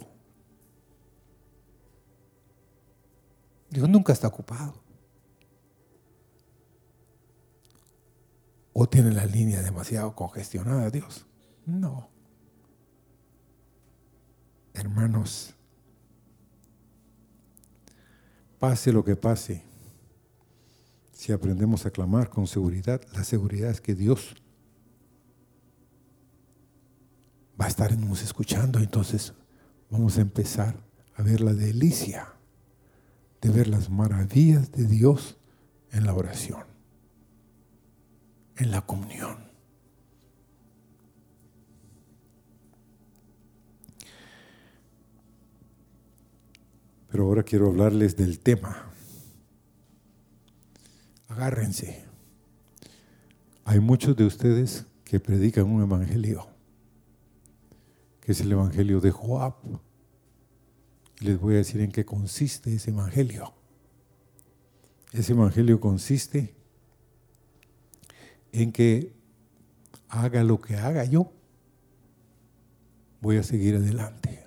Dios 3.70 3.90
nunca 3.90 4.14
está 4.14 4.30
ocupado. 4.30 4.82
¿O 8.72 8.88
tiene 8.88 9.12
la 9.12 9.26
línea 9.26 9.62
demasiado 9.62 10.16
congestionada, 10.16 10.90
Dios? 10.90 11.26
No. 11.66 12.10
Hermanos, 14.74 15.54
pase 18.64 18.94
lo 18.94 19.04
que 19.04 19.18
pase, 19.18 19.62
si 21.12 21.34
aprendemos 21.34 21.86
a 21.86 21.92
clamar 21.92 22.30
con 22.30 22.48
seguridad, 22.48 23.02
la 23.12 23.26
seguridad 23.26 23.70
es 23.70 23.82
que 23.82 23.94
Dios 23.94 24.36
va 27.60 27.66
a 27.66 27.68
estarnos 27.68 28.24
escuchando, 28.24 28.80
entonces 28.80 29.34
vamos 29.90 30.18
a 30.18 30.22
empezar 30.22 30.78
a 31.14 31.24
ver 31.24 31.42
la 31.42 31.52
delicia 31.52 32.36
de 33.42 33.50
ver 33.50 33.68
las 33.68 33.90
maravillas 33.90 34.72
de 34.72 34.86
Dios 34.86 35.36
en 35.92 36.06
la 36.06 36.14
oración, 36.14 36.64
en 38.56 38.72
la 38.72 38.80
comunión. 38.80 39.43
Pero 47.14 47.26
ahora 47.26 47.44
quiero 47.44 47.68
hablarles 47.68 48.18
del 48.18 48.40
tema. 48.40 48.92
Agárrense. 51.28 52.04
Hay 53.66 53.80
muchos 53.80 54.18
de 54.18 54.26
ustedes 54.26 54.88
que 55.06 55.20
predican 55.20 55.66
un 55.66 55.84
evangelio 55.84 56.48
que 58.20 58.32
es 58.32 58.42
el 58.42 58.52
Evangelio 58.52 59.00
de 59.00 59.12
Joab. 59.12 59.54
Les 61.20 61.40
voy 61.40 61.54
a 61.54 61.58
decir 61.58 61.82
en 61.82 61.92
qué 61.92 62.04
consiste 62.04 62.74
ese 62.74 62.90
Evangelio. 62.90 63.54
Ese 65.12 65.34
Evangelio 65.34 65.80
consiste 65.80 66.56
en 68.54 68.72
que 68.72 69.14
haga 70.08 70.44
lo 70.44 70.60
que 70.62 70.78
haga 70.78 71.06
yo, 71.06 71.32
voy 73.22 73.38
a 73.38 73.44
seguir 73.44 73.76
adelante. 73.76 74.43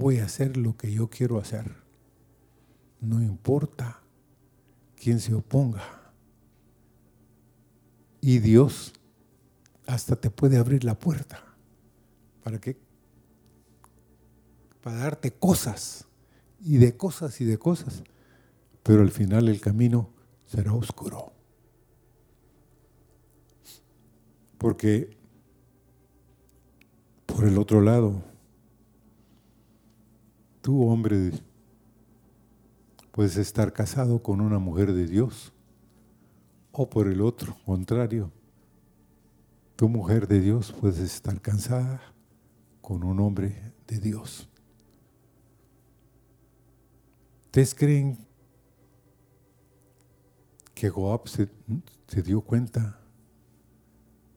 Voy 0.00 0.18
a 0.18 0.24
hacer 0.24 0.56
lo 0.56 0.78
que 0.78 0.90
yo 0.90 1.10
quiero 1.10 1.38
hacer. 1.38 1.76
No 3.02 3.20
importa 3.20 4.00
quién 4.96 5.20
se 5.20 5.34
oponga. 5.34 5.82
Y 8.22 8.38
Dios 8.38 8.94
hasta 9.86 10.16
te 10.16 10.30
puede 10.30 10.56
abrir 10.56 10.84
la 10.84 10.98
puerta. 10.98 11.44
¿Para 12.42 12.58
qué? 12.58 12.78
Para 14.82 14.96
darte 14.96 15.32
cosas 15.32 16.06
y 16.62 16.78
de 16.78 16.96
cosas 16.96 17.38
y 17.42 17.44
de 17.44 17.58
cosas. 17.58 18.02
Pero 18.82 19.02
al 19.02 19.10
final 19.10 19.50
el 19.50 19.60
camino 19.60 20.08
será 20.46 20.72
oscuro. 20.72 21.30
Porque 24.56 25.14
por 27.26 27.46
el 27.46 27.58
otro 27.58 27.82
lado, 27.82 28.29
tú 30.60 30.82
hombre 30.88 31.32
puedes 33.12 33.36
estar 33.36 33.72
casado 33.72 34.22
con 34.22 34.40
una 34.40 34.58
mujer 34.58 34.92
de 34.92 35.06
Dios 35.06 35.52
o 36.72 36.88
por 36.88 37.08
el 37.08 37.20
otro 37.20 37.56
contrario 37.64 38.30
tu 39.80 39.88
mujer 39.88 40.28
de 40.28 40.42
Dios 40.42 40.72
puede 40.72 41.02
estar 41.02 41.40
cansada 41.40 42.02
con 42.82 43.02
un 43.02 43.18
hombre 43.18 43.72
de 43.86 43.98
Dios. 43.98 44.46
¿Ustedes 47.46 47.74
creen 47.74 48.18
que 50.74 50.90
Joab 50.90 51.26
se, 51.28 51.48
se 52.08 52.22
dio 52.22 52.42
cuenta 52.42 53.00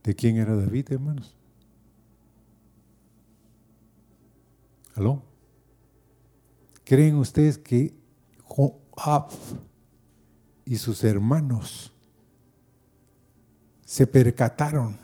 de 0.02 0.16
quién 0.16 0.38
era 0.38 0.56
David, 0.56 0.94
hermanos? 0.94 1.36
¿Aló? 4.96 5.33
¿Creen 6.84 7.16
ustedes 7.16 7.58
que 7.58 7.94
Joab 8.44 9.30
y 10.66 10.78
sus 10.78 11.04
hermanos 11.04 11.94
se 13.86 14.08
percataron 14.08 14.98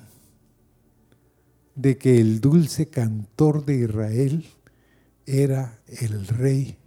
de 1.75 1.97
que 1.97 2.19
el 2.19 2.41
dulce 2.41 2.89
cantor 2.89 3.65
de 3.65 3.77
Israel 3.77 4.45
era 5.25 5.79
el 5.87 6.27
rey 6.27 6.77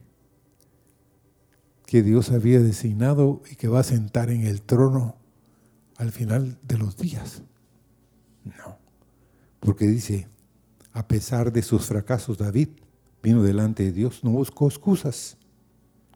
que 1.86 2.02
Dios 2.02 2.30
había 2.30 2.60
designado 2.60 3.42
y 3.50 3.56
que 3.56 3.68
va 3.68 3.80
a 3.80 3.84
sentar 3.84 4.30
en 4.30 4.46
el 4.46 4.62
trono 4.62 5.16
al 5.96 6.10
final 6.10 6.58
de 6.62 6.78
los 6.78 6.96
días. 6.96 7.42
No, 8.44 8.78
porque 9.60 9.86
dice, 9.86 10.28
a 10.92 11.06
pesar 11.06 11.52
de 11.52 11.62
sus 11.62 11.86
fracasos, 11.86 12.38
David 12.38 12.68
vino 13.22 13.42
delante 13.42 13.84
de 13.84 13.92
Dios, 13.92 14.24
no 14.24 14.30
buscó 14.30 14.66
excusas, 14.66 15.36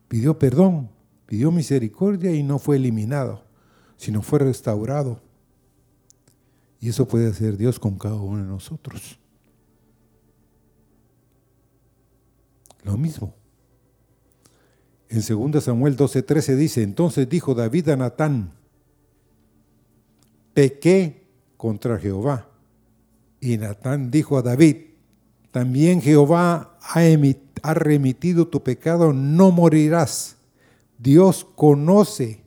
pidió 0.08 0.38
perdón, 0.38 0.90
pidió 1.26 1.50
misericordia 1.50 2.32
y 2.32 2.42
no 2.42 2.58
fue 2.58 2.76
eliminado, 2.76 3.44
sino 3.96 4.22
fue 4.22 4.40
restaurado 4.40 5.20
y 6.80 6.90
eso 6.90 7.08
puede 7.08 7.28
hacer 7.28 7.56
Dios 7.56 7.78
con 7.78 7.98
cada 7.98 8.16
uno 8.16 8.38
de 8.38 8.48
nosotros. 8.48 9.18
Lo 12.84 12.96
mismo. 12.96 13.34
En 15.08 15.20
2 15.20 15.64
Samuel 15.64 15.96
12:13 15.96 16.56
dice, 16.56 16.82
entonces 16.82 17.28
dijo 17.28 17.54
David 17.54 17.88
a 17.88 17.96
Natán, 17.96 18.52
pequé 20.54 21.26
contra 21.56 21.98
Jehová. 21.98 22.50
Y 23.40 23.56
Natán 23.58 24.10
dijo 24.10 24.38
a 24.38 24.42
David, 24.42 24.76
también 25.56 26.02
Jehová 26.02 26.76
ha, 26.82 27.00
remitido 27.72 28.46
tu 28.46 28.62
pecado, 28.62 29.14
no 29.14 29.50
morirás. 29.50 30.36
Dios 30.98 31.46
conoce 31.54 32.42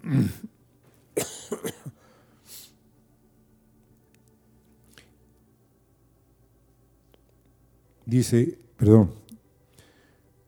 dice, 8.06 8.60
perdón, 8.76 9.12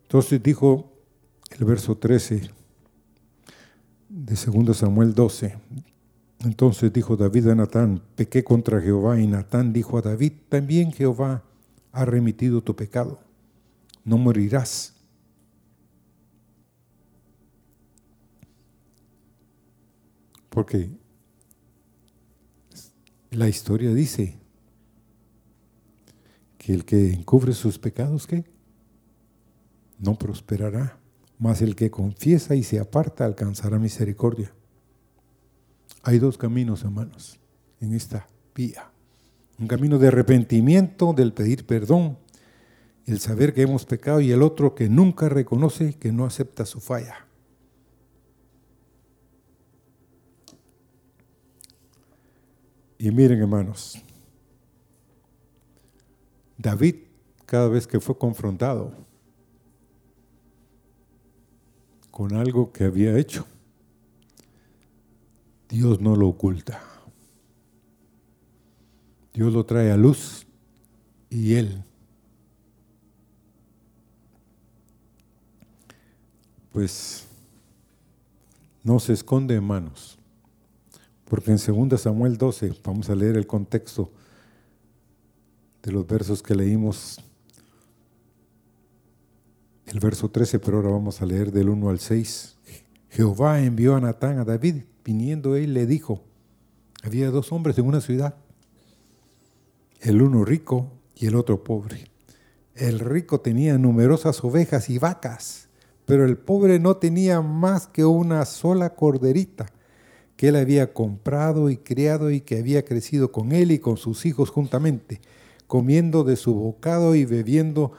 entonces 0.02 0.40
dijo 0.40 0.92
el 1.58 1.64
verso 1.64 1.98
13 1.98 2.48
de 4.08 4.36
2 4.36 4.76
Samuel 4.76 5.14
12, 5.14 5.58
entonces 6.44 6.92
dijo 6.92 7.16
David 7.16 7.48
a 7.48 7.54
Natán, 7.54 8.02
pequé 8.16 8.42
contra 8.42 8.80
Jehová 8.80 9.20
y 9.20 9.26
Natán 9.26 9.72
dijo 9.72 9.98
a 9.98 10.02
David, 10.02 10.32
también 10.48 10.92
Jehová 10.92 11.44
ha 11.92 12.04
remitido 12.04 12.62
tu 12.62 12.74
pecado, 12.74 13.20
no 14.04 14.18
morirás. 14.18 14.94
Porque 20.48 20.90
la 23.30 23.48
historia 23.48 23.94
dice 23.94 24.38
que 26.58 26.74
el 26.74 26.84
que 26.84 27.12
encubre 27.12 27.54
sus 27.54 27.78
pecados, 27.78 28.26
¿qué? 28.26 28.44
No 29.98 30.18
prosperará, 30.18 30.98
mas 31.38 31.62
el 31.62 31.76
que 31.76 31.90
confiesa 31.90 32.54
y 32.54 32.64
se 32.64 32.78
aparta 32.78 33.24
alcanzará 33.24 33.78
misericordia. 33.78 34.52
Hay 36.02 36.18
dos 36.18 36.36
caminos, 36.36 36.82
hermanos, 36.82 37.38
en 37.80 37.94
esta 37.94 38.26
vía. 38.54 38.90
Un 39.58 39.68
camino 39.68 39.98
de 39.98 40.08
arrepentimiento, 40.08 41.12
del 41.12 41.32
pedir 41.32 41.64
perdón, 41.64 42.18
el 43.06 43.20
saber 43.20 43.54
que 43.54 43.62
hemos 43.62 43.84
pecado, 43.84 44.20
y 44.20 44.32
el 44.32 44.42
otro 44.42 44.74
que 44.74 44.88
nunca 44.88 45.28
reconoce, 45.28 45.94
que 45.94 46.12
no 46.12 46.24
acepta 46.24 46.66
su 46.66 46.80
falla. 46.80 47.26
Y 52.98 53.10
miren 53.10 53.40
hermanos, 53.40 54.00
David 56.56 56.96
cada 57.46 57.68
vez 57.68 57.86
que 57.86 57.98
fue 57.98 58.16
confrontado 58.16 58.94
con 62.12 62.34
algo 62.34 62.72
que 62.72 62.84
había 62.84 63.18
hecho, 63.18 63.46
Dios 65.72 66.02
no 66.02 66.14
lo 66.16 66.28
oculta. 66.28 66.82
Dios 69.32 69.54
lo 69.54 69.64
trae 69.64 69.90
a 69.90 69.96
luz 69.96 70.46
y 71.30 71.54
él 71.54 71.82
pues 76.72 77.24
no 78.84 79.00
se 79.00 79.14
esconde 79.14 79.54
en 79.54 79.64
manos. 79.64 80.18
Porque 81.24 81.50
en 81.50 81.88
2 81.88 81.98
Samuel 81.98 82.36
12, 82.36 82.74
vamos 82.84 83.08
a 83.08 83.14
leer 83.14 83.38
el 83.38 83.46
contexto 83.46 84.12
de 85.82 85.90
los 85.90 86.06
versos 86.06 86.42
que 86.42 86.54
leímos, 86.54 87.18
el 89.86 90.00
verso 90.00 90.30
13, 90.30 90.58
pero 90.58 90.76
ahora 90.76 90.90
vamos 90.90 91.22
a 91.22 91.24
leer 91.24 91.50
del 91.50 91.70
1 91.70 91.88
al 91.88 91.98
6. 91.98 92.58
Jehová 93.08 93.62
envió 93.62 93.96
a 93.96 94.00
Natán 94.02 94.38
a 94.38 94.44
David, 94.44 94.82
viniendo 95.04 95.56
él 95.56 95.74
le 95.74 95.86
dijo, 95.86 96.22
había 97.02 97.30
dos 97.30 97.52
hombres 97.52 97.78
en 97.78 97.86
una 97.86 98.00
ciudad, 98.00 98.36
el 100.00 100.22
uno 100.22 100.44
rico 100.44 100.92
y 101.14 101.26
el 101.26 101.36
otro 101.36 101.62
pobre. 101.62 102.08
El 102.74 103.00
rico 103.00 103.40
tenía 103.40 103.76
numerosas 103.78 104.42
ovejas 104.42 104.88
y 104.88 104.98
vacas 104.98 105.68
pero 106.04 106.24
el 106.24 106.36
pobre 106.36 106.78
no 106.78 106.96
tenía 106.96 107.40
más 107.40 107.86
que 107.86 108.04
una 108.04 108.44
sola 108.44 108.94
corderita 108.94 109.66
que 110.36 110.48
él 110.48 110.56
había 110.56 110.92
comprado 110.92 111.70
y 111.70 111.76
criado 111.76 112.30
y 112.30 112.40
que 112.40 112.58
había 112.58 112.84
crecido 112.84 113.30
con 113.30 113.52
él 113.52 113.70
y 113.70 113.78
con 113.78 113.96
sus 113.96 114.26
hijos 114.26 114.50
juntamente, 114.50 115.20
comiendo 115.66 116.24
de 116.24 116.36
su 116.36 116.54
bocado 116.54 117.14
y 117.14 117.24
bebiendo 117.24 117.92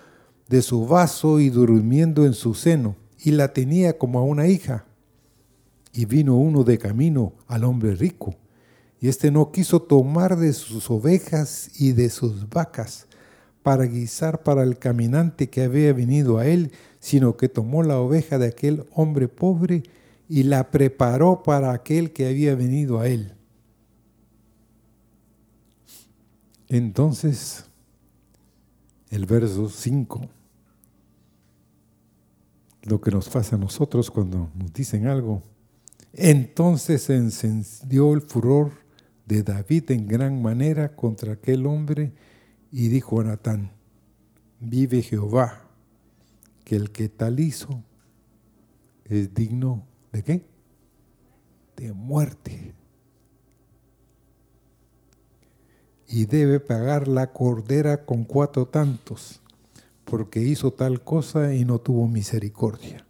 de 0.50 0.62
su 0.62 0.86
vaso 0.86 1.40
y 1.40 1.50
durmiendo 1.50 2.26
en 2.26 2.34
su 2.34 2.54
seno, 2.54 2.96
y 3.24 3.32
la 3.32 3.54
tenía 3.54 3.98
como 3.98 4.20
a 4.20 4.24
una 4.24 4.48
hija. 4.48 4.86
Y 5.94 6.06
vino 6.06 6.36
uno 6.36 6.64
de 6.64 6.78
camino 6.78 7.34
al 7.48 7.64
hombre 7.64 7.96
rico, 7.96 8.36
y 9.00 9.10
éste 9.10 9.32
no 9.32 9.52
quiso 9.52 9.82
tomar 9.82 10.38
de 10.38 10.54
sus 10.54 10.90
ovejas 10.90 11.70
y 11.80 11.92
de 11.92 12.10
sus 12.10 12.50
vacas 12.50 13.08
para 13.62 13.86
guisar 13.86 14.44
para 14.44 14.64
el 14.64 14.78
caminante 14.78 15.50
que 15.50 15.64
había 15.64 15.94
venido 15.94 16.38
a 16.38 16.48
él, 16.48 16.72
sino 17.00 17.38
que 17.38 17.50
tomó 17.50 17.84
la 17.84 18.00
oveja 18.00 18.38
de 18.38 18.48
aquel 18.48 18.86
hombre 18.94 19.28
pobre 19.28 19.84
y 20.30 20.44
la 20.44 20.72
preparó 20.72 21.44
para 21.44 21.72
aquel 21.74 22.12
que 22.12 22.28
había 22.28 22.56
venido 22.56 23.00
a 23.00 23.08
él. 23.08 23.34
Entonces, 26.70 27.66
el 29.10 29.26
verso 29.26 29.70
5, 29.70 30.22
lo 32.84 33.00
que 33.00 33.12
nos 33.12 33.30
pasa 33.30 33.56
a 33.58 33.60
nosotros 33.60 34.10
cuando 34.10 34.50
nos 34.56 34.74
dicen 34.74 35.08
algo, 35.08 35.44
entonces 36.14 37.02
se 37.04 37.16
encendió 37.16 38.14
el 38.14 38.22
furor 38.22 38.72
de 39.26 39.42
David 39.42 39.92
en 39.92 40.08
gran 40.08 40.42
manera 40.42 40.96
contra 40.96 41.34
aquel 41.34 41.66
hombre 41.66 42.14
y 42.72 42.88
dijo 42.88 43.20
a 43.20 43.24
Natán, 43.24 43.72
vive 44.60 45.02
Jehová 45.02 45.64
que 46.64 46.76
el 46.76 46.92
que 46.92 47.10
tal 47.10 47.40
hizo 47.40 47.84
es 49.06 49.34
digno 49.34 49.86
de 50.12 50.24
qué? 50.24 50.46
De 51.76 51.94
muerte. 51.94 52.74
Y 56.08 56.26
debe 56.26 56.60
pagar 56.60 57.08
la 57.08 57.34
cordera 57.34 58.06
con 58.06 58.24
cuatro 58.24 58.68
tantos, 58.68 59.42
porque 60.06 60.40
hizo 60.42 60.72
tal 60.72 61.04
cosa 61.04 61.56
y 61.56 61.66
no 61.66 61.80
tuvo 61.80 62.08
misericordia. 62.08 63.04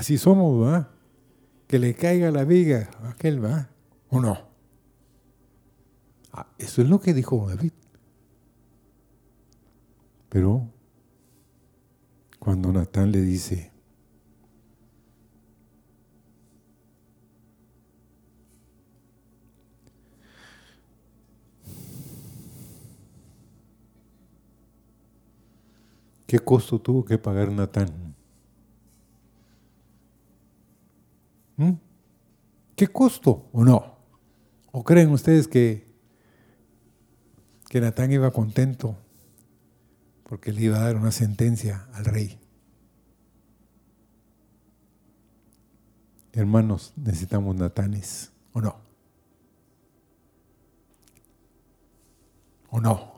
Así 0.00 0.16
somos, 0.16 0.58
¿verdad? 0.58 0.88
Que 1.66 1.78
le 1.78 1.92
caiga 1.92 2.30
la 2.30 2.44
viga 2.44 2.88
a 3.02 3.10
aquel, 3.10 3.44
¿va? 3.44 3.68
¿O 4.08 4.18
no? 4.18 4.48
Ah, 6.32 6.46
eso 6.56 6.80
es 6.80 6.88
lo 6.88 7.02
que 7.02 7.12
dijo 7.12 7.46
David. 7.46 7.72
Pero 10.30 10.70
cuando 12.38 12.72
Natán 12.72 13.12
le 13.12 13.20
dice, 13.20 13.72
¿qué 26.26 26.38
costo 26.38 26.80
tuvo 26.80 27.04
que 27.04 27.18
pagar 27.18 27.52
Natán? 27.52 28.09
¿Mm? 31.60 31.72
¿Qué 32.74 32.88
costo 32.88 33.48
o 33.52 33.64
no? 33.64 33.98
¿O 34.72 34.82
creen 34.82 35.10
ustedes 35.10 35.46
que 35.46 35.90
que 37.70 37.80
Natán 37.80 38.10
iba 38.10 38.32
contento 38.32 38.96
porque 40.24 40.52
le 40.52 40.62
iba 40.62 40.76
a 40.78 40.84
dar 40.84 40.96
una 40.96 41.12
sentencia 41.12 41.88
al 41.92 42.04
rey. 42.04 42.38
Hermanos, 46.32 46.92
necesitamos 46.96 47.54
Natanes, 47.54 48.32
¿o 48.52 48.60
no? 48.60 48.76
¿O 52.70 52.80
no? 52.80 53.12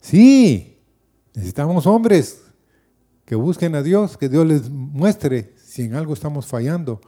Sí, 0.00 0.78
necesitamos 1.34 1.86
hombres 1.86 2.42
que 3.24 3.34
busquen 3.34 3.74
a 3.74 3.82
Dios, 3.82 4.18
que 4.18 4.28
Dios 4.28 4.46
les 4.46 4.68
muestre 4.68 5.54
si 5.56 5.82
en 5.82 5.94
algo 5.94 6.12
estamos 6.12 6.46
fallando 6.46 7.00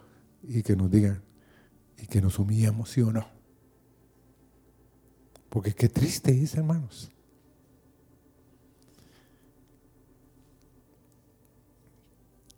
y 0.49 0.63
que 0.63 0.77
nos 0.77 0.91
digan 0.91 1.23
y 1.99 2.07
que 2.07 2.21
nos 2.21 2.39
humillemos, 2.39 2.91
sí 2.91 3.01
o 3.03 3.13
no. 3.13 3.27
Porque 5.49 5.73
qué 5.75 5.89
triste 5.89 6.43
es, 6.43 6.55
hermanos. 6.55 7.11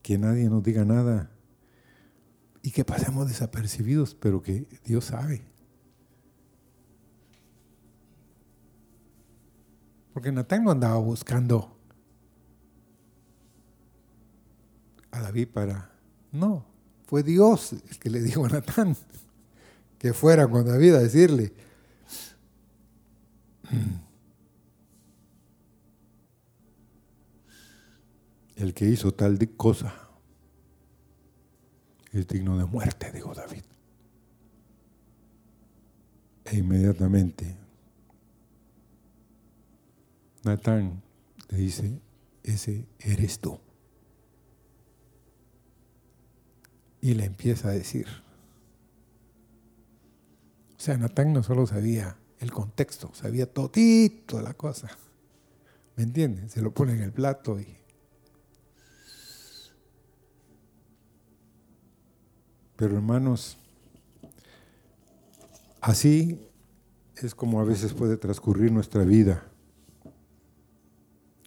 Que 0.03 0.19
nadie 0.19 0.49
nos 0.49 0.63
diga 0.63 0.85
nada 0.85 1.31
y 2.63 2.71
que 2.71 2.85
pasemos 2.85 3.29
desapercibidos, 3.29 4.15
pero 4.15 4.43
que 4.43 4.67
Dios 4.85 5.07
sabe. 5.07 5.43
Porque 10.13 10.33
Natán 10.33 10.65
no 10.65 10.71
andaba 10.71 10.97
buscando 10.97 11.77
a 15.11 15.21
David 15.21 15.49
para... 15.53 15.93
No, 16.33 16.76
fue 17.07 17.23
Dios 17.23 17.73
el 17.73 17.99
que 17.99 18.11
le 18.11 18.21
dijo 18.21 18.45
a 18.45 18.49
Natán 18.49 18.97
que 19.99 20.13
fuera 20.13 20.47
con 20.49 20.67
David 20.67 20.95
a 20.95 20.99
decirle, 20.99 21.53
el 28.57 28.75
que 28.75 28.87
hizo 28.87 29.13
tal 29.15 29.39
cosa 29.57 29.95
es 32.13 32.27
digno 32.27 32.59
de 32.59 32.65
muerte, 32.65 33.11
dijo 33.13 33.35
David. 33.35 33.63
E 36.45 36.59
inmediatamente 36.59 37.57
Natán 40.45 41.03
le 41.49 41.59
dice, 41.59 42.01
ese 42.43 42.87
eres 43.01 43.41
tú. 43.41 43.59
Y 47.07 47.15
le 47.15 47.25
empieza 47.25 47.69
a 47.69 47.71
decir. 47.71 48.09
O 50.77 50.81
sea, 50.81 50.97
Natán 50.97 51.33
no 51.33 51.45
solo 51.45 51.65
sabía 51.65 52.17
el 52.41 52.51
contexto, 52.51 53.15
sabía 53.15 53.47
todito 53.47 54.43
la 54.43 54.55
cosa. 54.55 54.89
¿Me 55.95 56.03
entienden? 56.03 56.51
Se 56.51 56.61
lo 56.61 56.75
pone 56.75 56.95
en 56.95 57.03
el 57.03 57.13
plato 57.13 57.61
y... 57.61 57.77
Pero 62.75 62.97
hermanos, 62.97 63.57
así 65.81 66.41
es 67.19 67.37
como 67.37 67.61
a 67.61 67.65
veces 67.65 67.95
puede 67.95 68.17
transcurrir 68.17 68.73
nuestra 68.73 69.05
vida. 69.05 69.45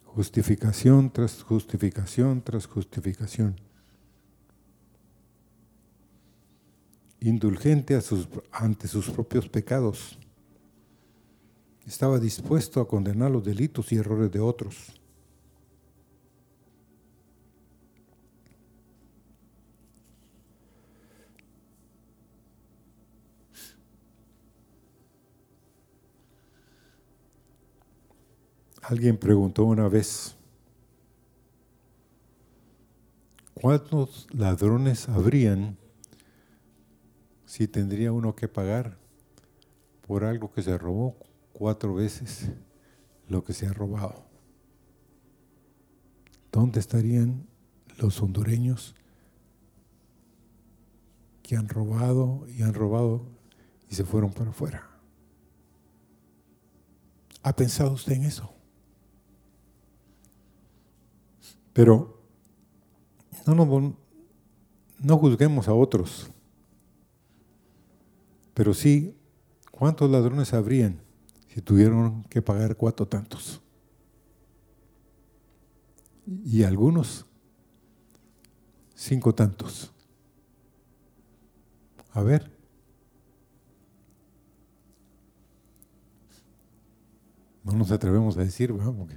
Justificación 0.05 1.11
tras 1.11 1.43
justificación 1.43 2.41
tras 2.43 2.65
justificación. 2.65 3.68
indulgente 7.21 7.99
ante 8.51 8.87
sus 8.87 9.09
propios 9.09 9.49
pecados. 9.49 10.17
Estaba 11.85 12.19
dispuesto 12.19 12.79
a 12.79 12.87
condenar 12.87 13.31
los 13.31 13.43
delitos 13.43 13.91
y 13.91 13.97
errores 13.97 14.31
de 14.31 14.39
otros. 14.39 14.99
Alguien 28.83 29.17
preguntó 29.17 29.65
una 29.65 29.87
vez, 29.87 30.35
¿cuántos 33.53 34.27
ladrones 34.31 35.07
habrían 35.09 35.78
si 37.49 37.67
tendría 37.67 38.11
uno 38.11 38.35
que 38.35 38.47
pagar 38.47 38.95
por 40.05 40.23
algo 40.23 40.51
que 40.51 40.61
se 40.61 40.77
robó 40.77 41.17
cuatro 41.51 41.95
veces 41.95 42.51
lo 43.27 43.43
que 43.43 43.53
se 43.53 43.65
ha 43.65 43.73
robado? 43.73 44.23
¿Dónde 46.51 46.79
estarían 46.79 47.47
los 47.97 48.21
hondureños 48.21 48.93
que 51.41 51.55
han 51.55 51.67
robado 51.67 52.45
y 52.55 52.61
han 52.61 52.75
robado 52.75 53.25
y 53.89 53.95
se 53.95 54.05
fueron 54.05 54.31
para 54.31 54.51
afuera? 54.51 54.87
¿Ha 57.41 57.55
pensado 57.55 57.93
usted 57.93 58.13
en 58.13 58.25
eso? 58.25 58.53
Pero 61.73 62.21
no, 63.47 63.55
no, 63.55 63.97
no 64.99 65.17
juzguemos 65.17 65.67
a 65.67 65.73
otros, 65.73 66.29
pero 68.59 68.73
sí, 68.73 69.15
¿cuántos 69.71 70.11
ladrones 70.11 70.53
habrían 70.53 70.99
si 71.47 71.61
tuvieron 71.61 72.25
que 72.25 72.41
pagar 72.41 72.75
cuatro 72.75 73.07
tantos? 73.07 73.61
Y 76.43 76.63
algunos, 76.63 77.25
cinco 78.93 79.33
tantos. 79.33 79.93
A 82.11 82.21
ver. 82.21 82.51
No 87.63 87.71
nos 87.71 87.91
atrevemos 87.91 88.35
a 88.35 88.41
decir, 88.41 88.73
vamos, 88.73 89.09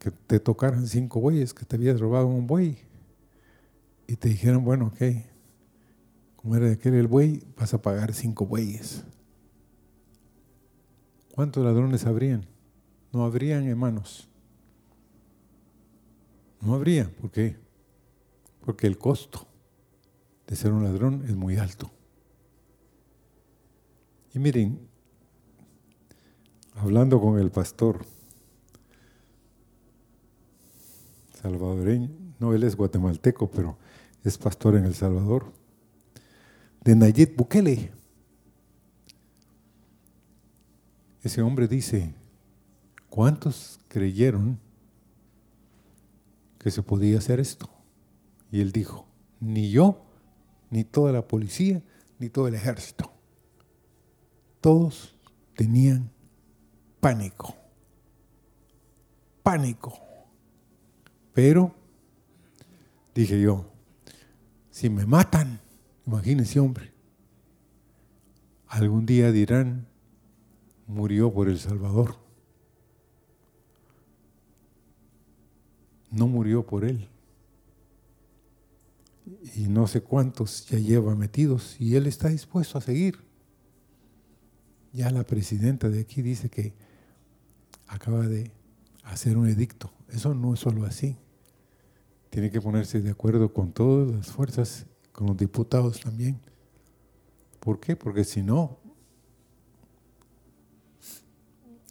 que, 0.00 0.10
te 0.10 0.40
tocaran 0.40 0.88
cinco 0.88 1.20
bueyes, 1.20 1.54
que 1.54 1.64
te 1.64 1.76
habías 1.76 2.00
robado 2.00 2.26
un 2.26 2.48
buey 2.48 2.78
y 4.08 4.16
te 4.16 4.28
dijeron, 4.28 4.64
bueno, 4.64 4.86
ok, 4.86 5.33
era 6.52 6.66
de 6.66 6.72
aquel 6.72 6.94
el 6.94 7.06
buey, 7.06 7.42
vas 7.56 7.72
a 7.72 7.80
pagar 7.80 8.12
cinco 8.12 8.44
bueyes. 8.44 9.04
¿Cuántos 11.34 11.64
ladrones 11.64 12.04
habrían? 12.04 12.44
No 13.12 13.24
habrían, 13.24 13.66
hermanos. 13.66 14.28
No 16.60 16.74
habría. 16.74 17.10
¿Por 17.10 17.30
qué? 17.30 17.56
Porque 18.60 18.86
el 18.86 18.98
costo 18.98 19.46
de 20.46 20.54
ser 20.54 20.72
un 20.72 20.84
ladrón 20.84 21.24
es 21.26 21.34
muy 21.34 21.56
alto. 21.56 21.90
Y 24.34 24.38
miren, 24.38 24.86
hablando 26.74 27.20
con 27.20 27.38
el 27.38 27.50
pastor 27.50 28.04
salvadoreño, 31.40 32.10
no, 32.38 32.52
él 32.52 32.64
es 32.64 32.76
guatemalteco, 32.76 33.50
pero 33.50 33.78
es 34.24 34.38
pastor 34.38 34.76
en 34.76 34.84
El 34.84 34.94
Salvador, 34.94 35.52
de 36.84 36.94
Nayib 36.94 37.34
Bukele. 37.34 37.90
Ese 41.22 41.40
hombre 41.40 41.66
dice, 41.66 42.14
¿cuántos 43.08 43.80
creyeron 43.88 44.60
que 46.58 46.70
se 46.70 46.82
podía 46.82 47.18
hacer 47.18 47.40
esto? 47.40 47.70
Y 48.52 48.60
él 48.60 48.72
dijo, 48.72 49.06
ni 49.40 49.70
yo, 49.70 50.04
ni 50.68 50.84
toda 50.84 51.12
la 51.12 51.26
policía, 51.26 51.82
ni 52.18 52.28
todo 52.28 52.48
el 52.48 52.54
ejército. 52.54 53.10
Todos 54.60 55.16
tenían 55.56 56.10
pánico. 57.00 57.56
Pánico. 59.42 59.98
Pero, 61.32 61.74
dije 63.14 63.40
yo, 63.40 63.64
si 64.70 64.90
me 64.90 65.06
matan, 65.06 65.63
imagínense 66.06 66.60
hombre, 66.60 66.92
algún 68.68 69.06
día 69.06 69.30
dirán, 69.32 69.86
murió 70.86 71.32
por 71.32 71.48
El 71.48 71.58
Salvador. 71.58 72.16
No 76.10 76.28
murió 76.28 76.64
por 76.64 76.84
él. 76.84 77.08
Y 79.56 79.68
no 79.68 79.86
sé 79.86 80.02
cuántos 80.02 80.66
ya 80.66 80.78
lleva 80.78 81.14
metidos 81.14 81.80
y 81.80 81.96
él 81.96 82.06
está 82.06 82.28
dispuesto 82.28 82.78
a 82.78 82.80
seguir. 82.80 83.18
Ya 84.92 85.10
la 85.10 85.24
presidenta 85.24 85.88
de 85.88 86.00
aquí 86.00 86.22
dice 86.22 86.50
que 86.50 86.74
acaba 87.88 88.28
de 88.28 88.52
hacer 89.02 89.36
un 89.36 89.48
edicto. 89.48 89.90
Eso 90.08 90.34
no 90.34 90.54
es 90.54 90.60
solo 90.60 90.84
así. 90.84 91.16
Tiene 92.30 92.50
que 92.50 92.60
ponerse 92.60 93.00
de 93.00 93.10
acuerdo 93.10 93.52
con 93.52 93.72
todas 93.72 94.14
las 94.14 94.30
fuerzas, 94.30 94.86
con 95.14 95.28
los 95.28 95.36
diputados 95.36 96.00
también. 96.00 96.38
¿Por 97.60 97.80
qué? 97.80 97.96
Porque 97.96 98.24
si 98.24 98.42
no... 98.42 98.76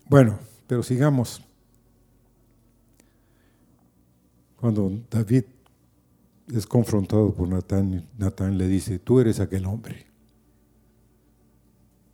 Bueno, 0.10 0.38
pero 0.68 0.84
sigamos. 0.84 1.42
Cuando 4.58 4.92
David 5.10 5.46
es 6.54 6.68
confrontado 6.68 7.34
por 7.34 7.48
Natán, 7.48 8.08
Natán 8.18 8.58
le 8.58 8.68
dice, 8.68 9.00
tú 9.00 9.20
eres 9.20 9.40
aquel 9.40 9.66
hombre. 9.66 10.06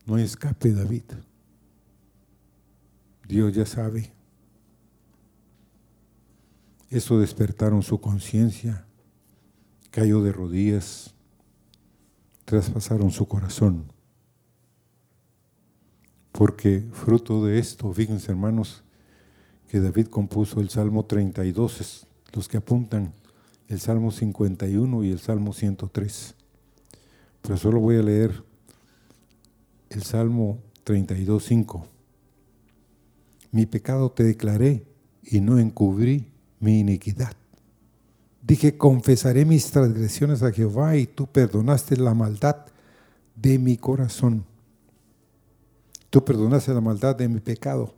No 0.06 0.16
hay 0.16 0.24
escape, 0.24 0.72
David. 0.72 1.04
Dios 3.28 3.54
ya 3.54 3.66
sabe. 3.66 4.14
Eso 6.90 7.20
despertaron 7.20 7.82
su 7.82 8.00
conciencia, 8.00 8.86
cayó 9.92 10.22
de 10.22 10.32
rodillas, 10.32 11.14
traspasaron 12.46 13.12
su 13.12 13.28
corazón. 13.28 13.92
Porque 16.32 16.86
fruto 16.94 17.46
de 17.46 17.60
esto, 17.60 17.92
fíjense 17.94 18.32
hermanos, 18.32 18.84
que 19.68 19.80
David 19.80 20.08
compuso 20.08 20.62
el 20.62 20.70
Salmo 20.70 21.06
32, 21.06 22.08
los 22.34 22.48
que 22.48 22.58
apuntan 22.58 23.14
el 23.68 23.80
Salmo 23.80 24.12
51 24.12 25.04
y 25.04 25.12
el 25.12 25.20
Salmo 25.20 25.54
103. 25.54 26.36
Pero 27.42 27.58
solo 27.58 27.80
voy 27.80 27.98
a 27.98 28.02
leer 28.02 28.44
el 29.90 30.04
Salmo 30.04 30.60
32, 30.84 31.44
5. 31.44 31.88
Mi 33.52 33.66
pecado 33.66 34.12
te 34.12 34.24
declaré 34.24 34.86
y 35.24 35.40
no 35.40 35.60
encubrí 35.60 36.32
mi 36.60 36.80
iniquidad. 36.80 37.34
Dije, 38.50 38.80
confesaré 38.80 39.46
mis 39.46 39.70
transgresiones 39.70 40.42
a 40.42 40.52
Jehová 40.52 40.98
y 40.98 41.06
tú 41.06 41.28
perdonaste 41.28 41.96
la 41.98 42.16
maldad 42.16 42.66
de 43.36 43.60
mi 43.60 43.78
corazón. 43.78 44.44
Tú 46.10 46.26
perdonaste 46.26 46.74
la 46.74 46.82
maldad 46.82 47.16
de 47.16 47.30
mi 47.30 47.42
pecado. 47.42 47.94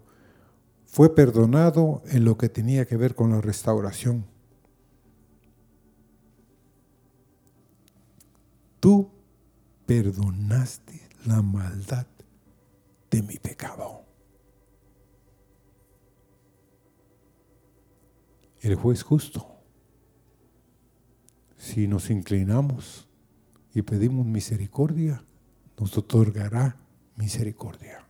Fue 0.86 1.16
perdonado 1.16 2.04
en 2.08 2.26
lo 2.26 2.38
que 2.38 2.50
tenía 2.50 2.86
que 2.86 2.98
ver 2.98 3.16
con 3.16 3.32
la 3.32 3.40
restauración. 3.40 4.26
Tú 8.82 9.10
perdonaste 9.86 11.00
la 11.26 11.42
maldad 11.42 12.08
de 13.10 13.24
mi 13.24 13.38
pecado. 13.38 14.02
el 18.62 18.76
juez 18.76 19.02
justo. 19.02 19.51
Si 21.62 21.88
nos 21.88 22.10
inclinamos 22.10 23.08
y 23.72 23.84
pedimos 23.84 24.26
misericordia, 24.26 25.24
nos 25.80 25.96
otorgará 25.96 26.76
misericordia. 27.16 28.04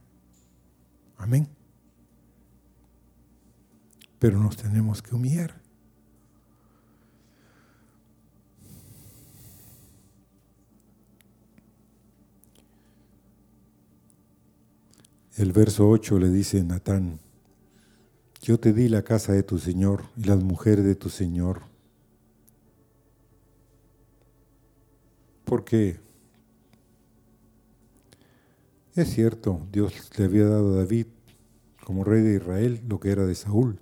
Amén. 1.18 1.49
Pero 4.20 4.39
nos 4.39 4.56
tenemos 4.56 5.02
que 5.02 5.14
humillar. 5.14 5.62
El 15.36 15.52
verso 15.52 15.89
8 15.89 16.20
le 16.20 16.30
dice 16.30 16.64
Natán, 16.64 17.20
yo 18.41 18.58
te 18.62 18.72
di 18.72 18.88
la 18.88 19.04
casa 19.04 19.34
de 19.34 19.43
tu 19.43 19.60
Señor 19.60 20.06
y 20.16 20.24
las 20.24 20.41
mujeres 20.41 20.86
de 20.86 20.95
tu 20.95 21.10
Señor. 21.10 21.70
porque 25.52 25.99
es 28.95 29.14
cierto, 29.14 29.68
Dios 29.70 30.10
le 30.18 30.24
había 30.24 30.45
dado 30.45 30.72
a 30.72 30.78
David 30.78 31.08
como 31.84 32.06
rey 32.06 32.22
de 32.22 32.38
Israel 32.38 32.82
lo 32.88 33.02
que 33.02 33.12
era 33.12 33.26
de 33.26 33.36
Saúl. 33.36 33.78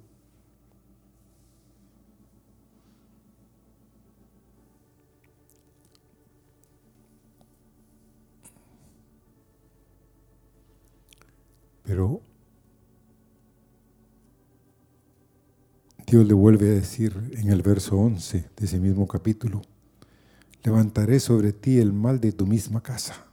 Pero 11.84 12.24
Dios 16.07 16.26
le 16.26 16.34
vuelve 16.34 16.72
a 16.72 16.74
decir 16.74 17.13
en 17.34 17.51
el 17.51 17.61
verso 17.61 17.95
11 17.95 18.49
de 18.57 18.65
ese 18.65 18.80
mismo 18.80 19.07
capítulo, 19.07 19.61
levantaré 20.64 21.20
sobre 21.20 21.53
ti 21.53 21.78
el 21.80 21.93
mal 21.93 22.20
de 22.20 22.32
tu 22.32 22.45
misma 22.45 22.82
casa. 22.82 23.26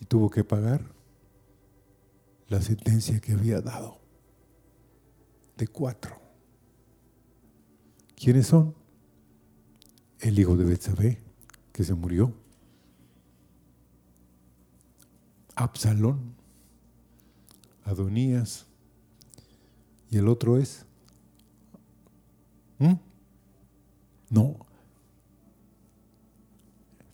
Y 0.00 0.04
tuvo 0.06 0.30
que 0.30 0.44
pagar 0.44 0.82
la 2.48 2.60
sentencia 2.60 3.20
que 3.20 3.32
había 3.32 3.60
dado 3.60 3.98
de 5.56 5.68
cuatro. 5.68 6.20
¿Quiénes 8.16 8.48
son? 8.48 8.74
El 10.20 10.38
hijo 10.38 10.56
de 10.56 10.64
Betsabé, 10.64 11.18
que 11.72 11.82
se 11.84 11.94
murió. 11.94 12.32
Absalón, 15.54 16.34
Adonías, 17.84 18.66
y 20.10 20.18
el 20.18 20.28
otro 20.28 20.58
es, 20.58 20.84
¿Mm? 22.78 22.94
no, 24.30 24.56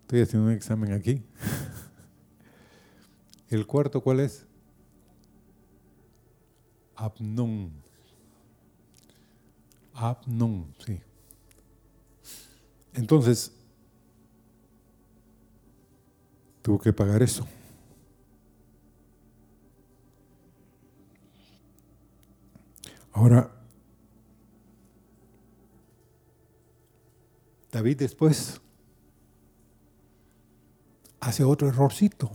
estoy 0.08 0.22
haciendo 0.22 0.48
un 0.48 0.54
examen 0.54 0.92
aquí. 0.92 1.22
¿El 3.50 3.66
cuarto 3.66 4.00
cuál 4.00 4.20
es? 4.20 4.46
Abnón. 6.96 7.70
Abnón, 9.92 10.74
sí. 10.78 10.98
Entonces, 12.94 13.52
tuvo 16.62 16.78
que 16.78 16.94
pagar 16.94 17.22
eso. 17.22 17.46
Ahora, 23.12 23.50
David 27.70 27.98
después 27.98 28.58
hace 31.28 31.44
otro 31.44 31.68
errorcito. 31.68 32.30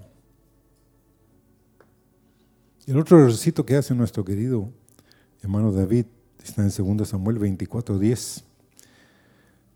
El 2.85 2.99
otro 2.99 3.17
errorcito 3.17 3.65
que 3.65 3.75
hace 3.75 3.95
nuestro 3.95 4.23
querido 4.23 4.69
hermano 5.41 5.71
David 5.71 6.05
está 6.43 6.61
en 6.61 6.69
2 6.69 7.09
Samuel 7.09 7.39
24:10. 7.39 8.43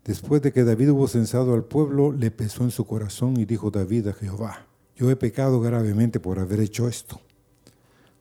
Después 0.04 0.40
de 0.40 0.52
que 0.52 0.62
David 0.64 0.90
hubo 0.90 1.08
censado 1.08 1.52
al 1.54 1.64
pueblo, 1.64 2.12
le 2.12 2.30
pesó 2.30 2.62
en 2.62 2.70
su 2.70 2.86
corazón 2.86 3.38
y 3.38 3.44
dijo 3.44 3.70
David 3.70 4.08
a 4.08 4.12
Jehová, 4.12 4.66
yo 4.96 5.10
he 5.10 5.16
pecado 5.16 5.60
gravemente 5.60 6.20
por 6.20 6.38
haber 6.38 6.60
hecho 6.60 6.88
esto. 6.88 7.20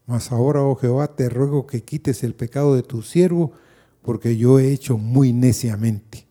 Mas 0.07 0.31
ahora, 0.31 0.63
oh 0.63 0.75
Jehová, 0.75 1.15
te 1.15 1.29
ruego 1.29 1.67
que 1.67 1.83
quites 1.83 2.23
el 2.23 2.33
pecado 2.33 2.75
de 2.75 2.81
tu 2.81 3.03
siervo, 3.03 3.51
porque 4.01 4.35
yo 4.35 4.57
he 4.57 4.71
hecho 4.71 4.97
muy 4.97 5.31
neciamente. 5.31 6.25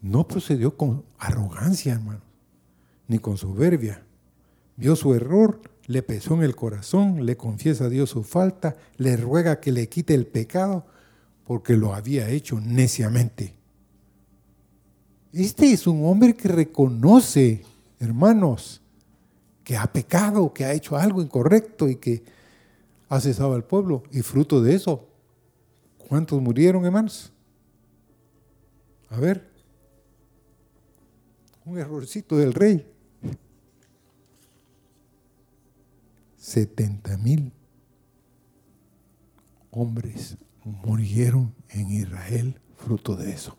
No 0.00 0.26
procedió 0.28 0.76
con 0.76 1.04
arrogancia, 1.18 1.94
hermano, 1.94 2.29
ni 3.10 3.18
con 3.18 3.36
soberbia. 3.36 4.06
Vio 4.76 4.94
su 4.94 5.12
error, 5.14 5.60
le 5.86 6.00
pesó 6.04 6.34
en 6.34 6.44
el 6.44 6.54
corazón, 6.54 7.26
le 7.26 7.36
confiesa 7.36 7.86
a 7.86 7.88
Dios 7.88 8.10
su 8.10 8.22
falta, 8.22 8.76
le 8.98 9.16
ruega 9.16 9.58
que 9.58 9.72
le 9.72 9.88
quite 9.88 10.14
el 10.14 10.28
pecado, 10.28 10.86
porque 11.44 11.76
lo 11.76 11.92
había 11.92 12.30
hecho 12.30 12.60
neciamente. 12.60 13.56
Este 15.32 15.72
es 15.72 15.88
un 15.88 16.06
hombre 16.06 16.36
que 16.36 16.46
reconoce, 16.46 17.64
hermanos, 17.98 18.80
que 19.64 19.76
ha 19.76 19.92
pecado, 19.92 20.54
que 20.54 20.64
ha 20.64 20.72
hecho 20.72 20.96
algo 20.96 21.20
incorrecto 21.20 21.88
y 21.88 21.96
que 21.96 22.22
ha 23.08 23.20
cesado 23.20 23.54
al 23.54 23.64
pueblo. 23.64 24.04
Y 24.12 24.20
fruto 24.22 24.62
de 24.62 24.76
eso, 24.76 25.08
¿cuántos 25.98 26.40
murieron, 26.40 26.84
hermanos? 26.84 27.32
A 29.08 29.18
ver, 29.18 29.50
un 31.64 31.76
errorcito 31.76 32.36
del 32.36 32.54
rey. 32.54 32.86
70 36.40 37.18
mil 37.18 37.52
hombres 39.70 40.38
murieron 40.64 41.54
en 41.68 41.90
Israel 41.90 42.58
fruto 42.76 43.14
de 43.14 43.30
eso. 43.30 43.56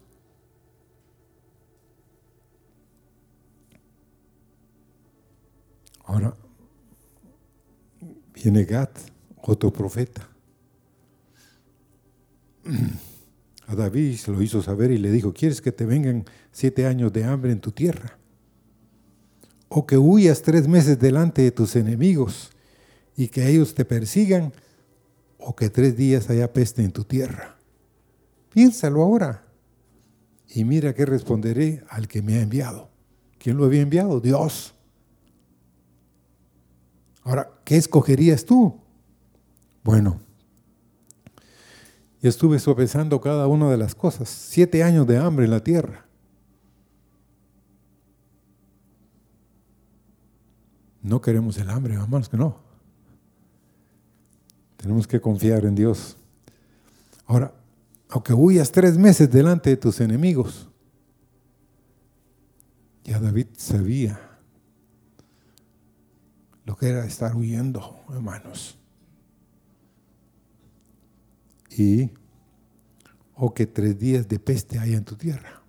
Ahora 6.03 6.35
viene 8.33 8.65
Gad, 8.65 8.89
otro 9.43 9.71
profeta. 9.71 10.27
A 13.67 13.75
David 13.75 14.17
se 14.17 14.31
lo 14.31 14.41
hizo 14.41 14.63
saber 14.63 14.89
y 14.89 14.97
le 14.97 15.11
dijo, 15.11 15.33
¿quieres 15.33 15.61
que 15.61 15.71
te 15.71 15.85
vengan 15.85 16.25
siete 16.51 16.87
años 16.87 17.13
de 17.13 17.25
hambre 17.25 17.51
en 17.51 17.61
tu 17.61 17.71
tierra? 17.71 18.17
O 19.69 19.85
que 19.85 19.99
huyas 19.99 20.41
tres 20.41 20.67
meses 20.67 20.99
delante 20.99 21.43
de 21.43 21.51
tus 21.51 21.75
enemigos 21.75 22.51
y 23.15 23.27
que 23.27 23.47
ellos 23.47 23.75
te 23.75 23.85
persigan, 23.85 24.53
o 25.37 25.55
que 25.55 25.69
tres 25.69 25.97
días 25.97 26.29
haya 26.29 26.53
peste 26.53 26.83
en 26.83 26.91
tu 26.91 27.03
tierra. 27.03 27.57
Piénsalo 28.49 29.01
ahora. 29.01 29.47
Y 30.47 30.65
mira 30.65 30.93
qué 30.93 31.05
responderé 31.05 31.83
al 31.89 32.07
que 32.07 32.21
me 32.21 32.35
ha 32.35 32.41
enviado. 32.41 32.89
¿Quién 33.37 33.57
lo 33.57 33.65
había 33.65 33.81
enviado? 33.81 34.19
Dios. 34.19 34.75
Ahora, 37.23 37.49
¿qué 37.63 37.77
escogerías 37.77 38.45
tú? 38.45 38.79
Bueno, 39.83 40.19
yo 42.21 42.29
estuve 42.29 42.59
sopesando 42.59 43.19
cada 43.19 43.47
una 43.47 43.69
de 43.71 43.77
las 43.77 43.95
cosas. 43.95 44.29
Siete 44.29 44.83
años 44.83 45.07
de 45.07 45.17
hambre 45.17 45.45
en 45.45 45.51
la 45.51 45.63
tierra. 45.63 46.05
No 51.01 51.19
queremos 51.19 51.57
el 51.57 51.69
hambre, 51.69 51.95
hermanos, 51.95 52.29
que 52.29 52.37
no. 52.37 52.60
Tenemos 54.81 55.05
que 55.05 55.21
confiar 55.21 55.63
en 55.65 55.75
Dios. 55.75 56.17
Ahora, 57.27 57.53
aunque 58.09 58.33
huyas 58.33 58.71
tres 58.71 58.97
meses 58.97 59.29
delante 59.29 59.69
de 59.69 59.77
tus 59.77 60.01
enemigos, 60.01 60.67
ya 63.03 63.19
David 63.19 63.47
sabía 63.55 64.19
lo 66.65 66.75
que 66.75 66.89
era 66.89 67.05
estar 67.05 67.35
huyendo, 67.35 67.99
hermanos. 68.09 68.75
Y, 71.69 72.09
o 73.35 73.53
que 73.53 73.67
tres 73.67 73.99
días 73.99 74.27
de 74.27 74.39
peste 74.39 74.79
haya 74.79 74.97
en 74.97 75.05
tu 75.05 75.15
tierra. 75.15 75.61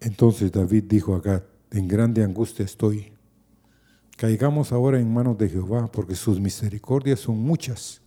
Entonces 0.00 0.50
David 0.50 0.84
dijo 0.88 1.14
a 1.14 1.20
Gad, 1.20 1.53
en 1.74 1.88
grande 1.88 2.22
angustia 2.22 2.64
estoy. 2.64 3.12
Caigamos 4.16 4.70
ahora 4.70 5.00
en 5.00 5.12
manos 5.12 5.36
de 5.36 5.48
Jehová, 5.48 5.90
porque 5.90 6.14
sus 6.14 6.38
misericordias 6.38 7.18
son 7.18 7.40
muchas. 7.40 8.00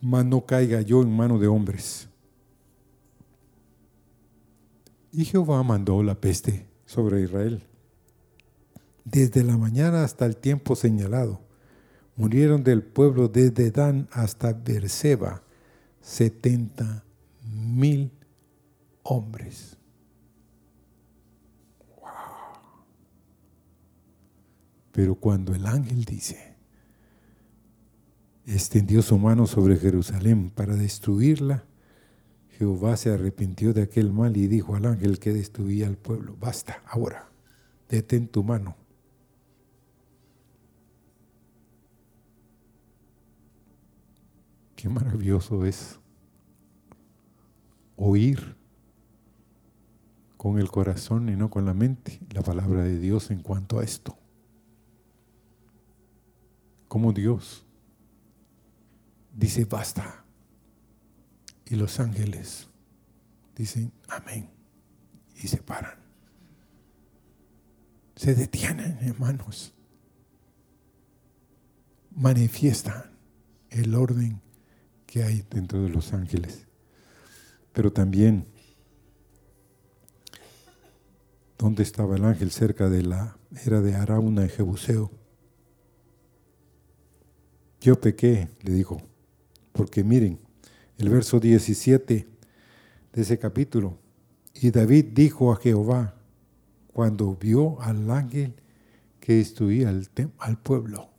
Mas 0.00 0.24
no 0.24 0.46
caiga 0.46 0.80
yo 0.82 1.02
en 1.02 1.14
manos 1.14 1.40
de 1.40 1.48
hombres. 1.48 2.08
Y 5.10 5.24
Jehová 5.24 5.60
mandó 5.64 6.00
la 6.04 6.14
peste 6.14 6.68
sobre 6.86 7.22
Israel. 7.22 7.64
Desde 9.04 9.42
la 9.42 9.56
mañana 9.56 10.04
hasta 10.04 10.26
el 10.26 10.36
tiempo 10.36 10.76
señalado, 10.76 11.40
murieron 12.14 12.62
del 12.62 12.84
pueblo 12.84 13.26
desde 13.26 13.72
Dan 13.72 14.08
hasta 14.12 14.52
Berseba 14.52 15.42
setenta 16.00 17.04
mil 17.42 18.12
hombres. 19.02 19.77
Pero 24.92 25.14
cuando 25.14 25.54
el 25.54 25.66
ángel 25.66 26.04
dice, 26.04 26.56
extendió 28.46 29.02
su 29.02 29.18
mano 29.18 29.46
sobre 29.46 29.76
Jerusalén 29.76 30.50
para 30.50 30.74
destruirla, 30.74 31.64
Jehová 32.58 32.96
se 32.96 33.12
arrepintió 33.12 33.72
de 33.72 33.82
aquel 33.82 34.12
mal 34.12 34.36
y 34.36 34.48
dijo 34.48 34.74
al 34.74 34.86
ángel 34.86 35.18
que 35.18 35.32
destruía 35.32 35.86
al 35.86 35.96
pueblo, 35.96 36.36
basta, 36.40 36.82
ahora, 36.86 37.30
detén 37.88 38.26
tu 38.26 38.42
mano. 38.42 38.76
Qué 44.74 44.88
maravilloso 44.88 45.66
es 45.66 45.98
oír 47.96 48.56
con 50.36 50.58
el 50.58 50.70
corazón 50.70 51.28
y 51.28 51.36
no 51.36 51.50
con 51.50 51.64
la 51.64 51.74
mente 51.74 52.20
la 52.32 52.42
palabra 52.42 52.84
de 52.84 52.98
Dios 52.98 53.30
en 53.30 53.40
cuanto 53.40 53.80
a 53.80 53.84
esto. 53.84 54.16
Como 56.88 57.12
Dios 57.12 57.64
dice, 59.34 59.64
basta. 59.64 60.24
Y 61.66 61.76
los 61.76 62.00
ángeles 62.00 62.66
dicen 63.54 63.92
amén 64.08 64.50
y 65.36 65.48
se 65.48 65.58
paran. 65.58 65.98
se 68.16 68.34
detienen, 68.34 68.98
hermanos. 69.02 69.74
Manifiestan 72.10 73.04
el 73.70 73.94
orden 73.94 74.40
que 75.06 75.22
hay 75.22 75.44
dentro 75.48 75.82
de 75.82 75.88
los 75.88 76.12
ángeles. 76.12 76.66
Pero 77.72 77.92
también, 77.92 78.48
¿dónde 81.56 81.84
estaba 81.84 82.16
el 82.16 82.24
ángel? 82.24 82.50
Cerca 82.50 82.88
de 82.88 83.02
la 83.02 83.38
era 83.64 83.80
de 83.80 83.94
Arauna 83.94 84.42
en 84.42 84.48
Jebuseo. 84.48 85.12
Yo 87.80 88.00
pequé, 88.00 88.48
le 88.62 88.72
dijo, 88.72 89.00
porque 89.72 90.02
miren, 90.02 90.38
el 90.98 91.08
verso 91.10 91.38
17 91.38 92.26
de 93.12 93.22
ese 93.22 93.38
capítulo, 93.38 93.98
y 94.54 94.70
David 94.70 95.06
dijo 95.12 95.52
a 95.52 95.56
Jehová, 95.56 96.14
cuando 96.92 97.36
vio 97.36 97.80
al 97.80 98.10
ángel 98.10 98.54
que 99.20 99.34
destruía 99.34 99.88
al, 99.88 100.08
al 100.38 100.58
pueblo. 100.58 101.10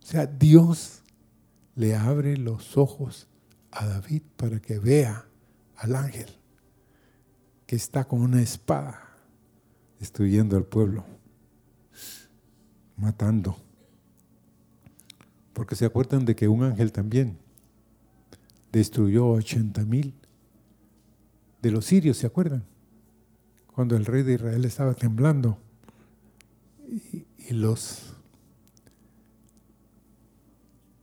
O 0.00 0.06
sea, 0.06 0.26
Dios 0.26 1.02
le 1.74 1.96
abre 1.96 2.36
los 2.36 2.76
ojos 2.76 3.26
a 3.72 3.86
David 3.86 4.22
para 4.36 4.60
que 4.60 4.78
vea 4.78 5.26
al 5.76 5.96
ángel 5.96 6.28
que 7.66 7.76
está 7.76 8.04
con 8.04 8.20
una 8.20 8.42
espada 8.42 9.16
destruyendo 9.98 10.56
al 10.56 10.64
pueblo, 10.64 11.04
matando. 12.96 13.56
Porque 15.52 15.76
se 15.76 15.84
acuerdan 15.84 16.24
de 16.24 16.34
que 16.34 16.48
un 16.48 16.62
ángel 16.64 16.92
también 16.92 17.38
destruyó 18.72 19.28
80 19.28 19.84
mil 19.84 20.14
de 21.60 21.70
los 21.70 21.84
sirios, 21.84 22.16
¿se 22.16 22.26
acuerdan? 22.26 22.64
Cuando 23.74 23.96
el 23.96 24.04
rey 24.04 24.22
de 24.22 24.34
Israel 24.34 24.64
estaba 24.64 24.94
temblando 24.94 25.58
y, 26.88 27.24
y 27.38 27.52
los 27.52 28.14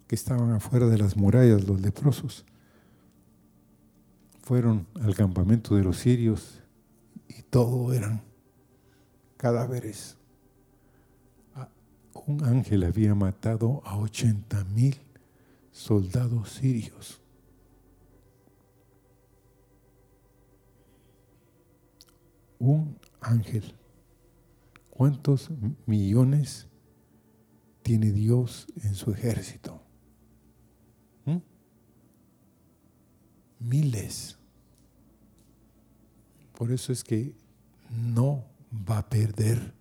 que 0.07 0.15
estaban 0.15 0.51
afuera 0.51 0.87
de 0.87 0.97
las 0.97 1.15
murallas, 1.15 1.67
los 1.67 1.79
leprosos, 1.81 2.43
fueron 4.41 4.87
al 5.01 5.15
campamento 5.15 5.75
de 5.75 5.83
los 5.83 5.97
sirios 5.97 6.59
y 7.27 7.43
todo 7.43 7.93
eran 7.93 8.23
cadáveres. 9.37 10.18
Un 12.27 12.43
ángel 12.43 12.83
había 12.83 13.15
matado 13.15 13.81
a 13.85 13.97
80 13.97 14.63
mil 14.65 14.95
soldados 15.71 16.49
sirios. 16.49 17.21
Un 22.59 22.97
ángel. 23.21 23.75
¿Cuántos 24.89 25.49
millones 25.85 26.67
tiene 27.83 28.11
Dios 28.11 28.67
en 28.83 28.95
su 28.95 29.11
ejército? 29.11 29.81
¿Mm? 31.25 31.37
Miles. 33.59 34.37
Por 36.53 36.71
eso 36.71 36.91
es 36.91 37.03
que 37.03 37.33
no 37.89 38.43
va 38.89 38.97
a 38.97 39.09
perder 39.09 39.73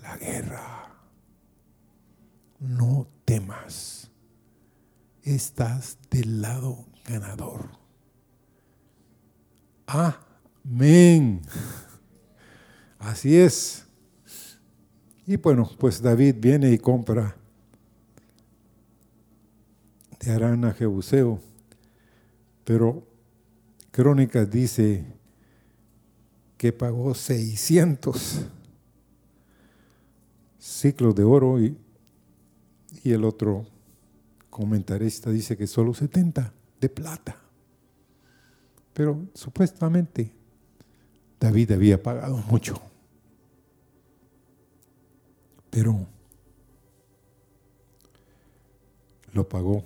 la 0.00 0.16
guerra. 0.16 0.89
No 2.60 3.08
temas. 3.24 4.10
Estás 5.22 5.98
del 6.10 6.40
lado 6.42 6.86
ganador. 7.04 7.70
Amén. 9.86 11.42
Así 12.98 13.36
es. 13.36 13.86
Y 15.26 15.36
bueno, 15.36 15.68
pues 15.78 16.02
David 16.02 16.36
viene 16.38 16.70
y 16.70 16.78
compra 16.78 17.36
de 20.20 20.30
Arán 20.30 20.64
a 20.64 20.72
Jebuseo. 20.72 21.40
Pero 22.64 23.06
Crónicas 23.90 24.50
dice 24.50 25.04
que 26.56 26.72
pagó 26.72 27.14
600 27.14 28.44
ciclos 30.58 31.14
de 31.14 31.24
oro 31.24 31.60
y, 31.60 31.76
y 33.02 33.12
el 33.12 33.24
otro 33.24 33.66
comentarista 34.50 35.30
dice 35.30 35.56
que 35.56 35.66
solo 35.66 35.94
70 35.94 36.52
de 36.80 36.88
plata. 36.88 37.36
Pero 38.92 39.26
supuestamente 39.34 40.32
David 41.38 41.72
había 41.72 42.02
pagado 42.02 42.36
mucho. 42.48 42.80
Pero 45.70 46.06
lo 49.32 49.48
pagó. 49.48 49.84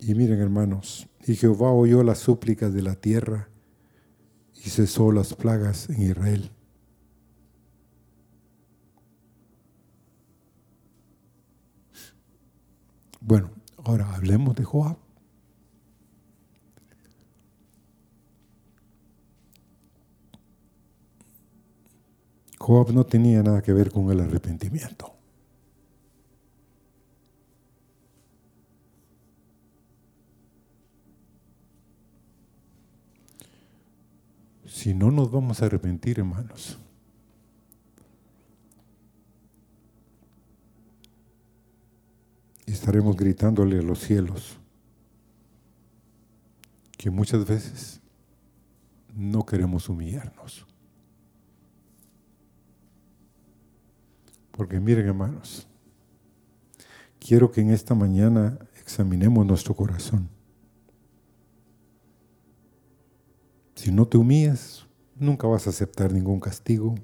Y 0.00 0.14
miren 0.14 0.40
hermanos, 0.40 1.06
y 1.24 1.36
Jehová 1.36 1.70
oyó 1.70 2.02
las 2.02 2.18
súplicas 2.18 2.72
de 2.72 2.82
la 2.82 2.96
tierra 2.96 3.48
y 4.56 4.70
cesó 4.70 5.12
las 5.12 5.34
plagas 5.34 5.88
en 5.90 6.02
Israel. 6.02 6.50
Bueno, 13.24 13.50
ahora 13.84 14.12
hablemos 14.16 14.56
de 14.56 14.64
Joab. 14.64 14.96
Joab 22.58 22.92
no 22.92 23.04
tenía 23.06 23.42
nada 23.44 23.62
que 23.62 23.72
ver 23.72 23.92
con 23.92 24.10
el 24.10 24.20
arrepentimiento. 24.20 25.14
Si 34.66 34.94
no 34.94 35.12
nos 35.12 35.30
vamos 35.30 35.62
a 35.62 35.66
arrepentir, 35.66 36.18
hermanos. 36.18 36.81
Estaremos 42.66 43.16
gritándole 43.16 43.78
a 43.78 43.82
los 43.82 44.00
cielos 44.00 44.58
que 46.96 47.10
muchas 47.10 47.46
veces 47.46 48.00
no 49.14 49.44
queremos 49.44 49.88
humillarnos. 49.88 50.66
Porque 54.52 54.78
miren 54.78 55.08
hermanos, 55.08 55.66
quiero 57.18 57.50
que 57.50 57.60
en 57.60 57.70
esta 57.70 57.94
mañana 57.94 58.58
examinemos 58.80 59.44
nuestro 59.46 59.74
corazón. 59.74 60.28
Si 63.74 63.90
no 63.90 64.06
te 64.06 64.16
humillas, 64.16 64.86
nunca 65.16 65.48
vas 65.48 65.66
a 65.66 65.70
aceptar 65.70 66.12
ningún 66.12 66.38
castigo, 66.38 66.94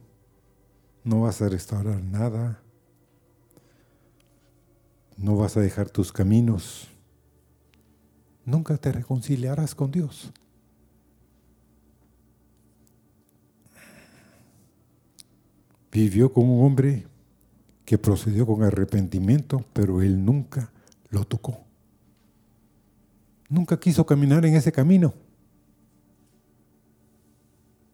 no 1.02 1.22
vas 1.22 1.42
a 1.42 1.48
restaurar 1.48 2.02
nada, 2.02 2.62
no 5.18 5.36
vas 5.36 5.56
a 5.56 5.60
dejar 5.60 5.90
tus 5.90 6.12
caminos, 6.12 6.88
nunca 8.44 8.76
te 8.78 8.92
reconciliarás 8.92 9.74
con 9.74 9.90
Dios. 9.90 10.32
Vivió 15.90 16.32
con 16.32 16.48
un 16.48 16.64
hombre 16.64 17.06
que 17.84 17.98
procedió 17.98 18.46
con 18.46 18.62
arrepentimiento, 18.62 19.64
pero 19.72 20.00
él 20.02 20.24
nunca 20.24 20.70
lo 21.10 21.24
tocó. 21.24 21.64
Nunca 23.48 23.80
quiso 23.80 24.06
caminar 24.06 24.44
en 24.44 24.54
ese 24.54 24.70
camino. 24.70 25.14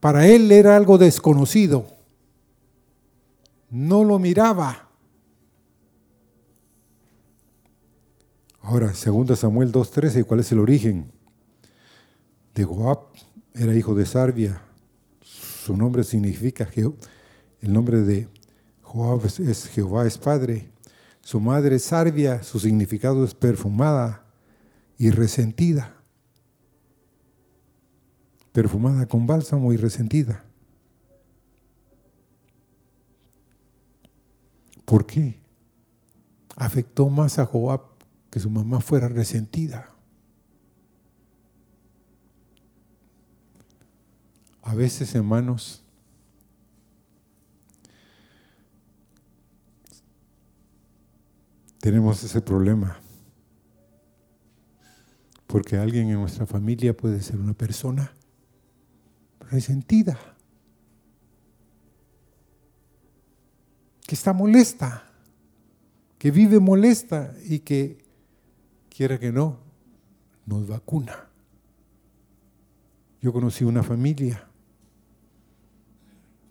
Para 0.01 0.27
él 0.27 0.53
era 0.53 0.77
algo 0.77 0.99
desconocido. 0.99 1.87
No 3.71 4.05
lo 4.05 4.19
miraba. 4.19 4.91
Ahora, 8.65 8.89
2 8.89 9.39
Samuel 9.39 9.71
2.13, 9.71 10.25
¿cuál 10.25 10.41
es 10.41 10.51
el 10.51 10.59
origen? 10.59 11.13
De 12.55 12.65
Joab 12.65 12.99
era 13.55 13.75
hijo 13.75 13.95
de 13.95 14.07
Sarbia. 14.07 14.63
Su 15.23 15.77
nombre 15.77 16.03
significa, 16.03 16.69
el 16.75 17.73
nombre 17.73 18.01
de 18.01 18.29
Joab 18.83 19.25
es 19.27 19.69
Jehová 19.69 20.07
es 20.07 20.19
padre. 20.19 20.71
Su 21.21 21.39
madre 21.39 21.77
es 21.77 21.85
Sarbia, 21.85 22.43
su 22.43 22.59
significado 22.59 23.25
es 23.25 23.35
perfumada 23.35 24.25
y 24.99 25.11
resentida 25.11 25.95
perfumada 28.55 29.07
con 29.07 29.27
bálsamo 29.27 29.73
y 29.73 29.77
resentida. 29.77 30.45
¿Por 34.85 35.05
qué? 35.05 35.41
Afectó 36.55 37.09
más 37.09 37.41
a 37.41 37.47
Joab 37.47 37.81
que 38.35 38.41
su 38.41 38.51
mamá 38.51 38.81
fuera 38.81 39.07
resentida. 39.07 39.95
A 44.61 44.75
veces, 44.75 45.15
hermanos, 45.15 45.85
tenemos 51.79 52.25
ese 52.25 52.41
problema. 52.41 52.99
Porque 55.47 55.77
alguien 55.77 56.09
en 56.09 56.19
nuestra 56.19 56.45
familia 56.45 56.97
puede 56.97 57.23
ser 57.23 57.37
una 57.37 57.55
persona 57.55 58.13
resentida, 59.49 60.19
que 64.05 64.17
está 64.17 64.33
molesta, 64.33 65.09
que 66.19 66.33
vive 66.33 66.59
molesta 66.59 67.33
y 67.45 67.61
que 67.61 68.04
quiera 68.95 69.19
que 69.19 69.33
no, 69.33 69.59
nos 70.47 70.69
vacuna. 70.69 71.29
Yo 73.21 73.33
conocí 73.33 73.65
una 73.65 73.83
familia, 73.83 74.47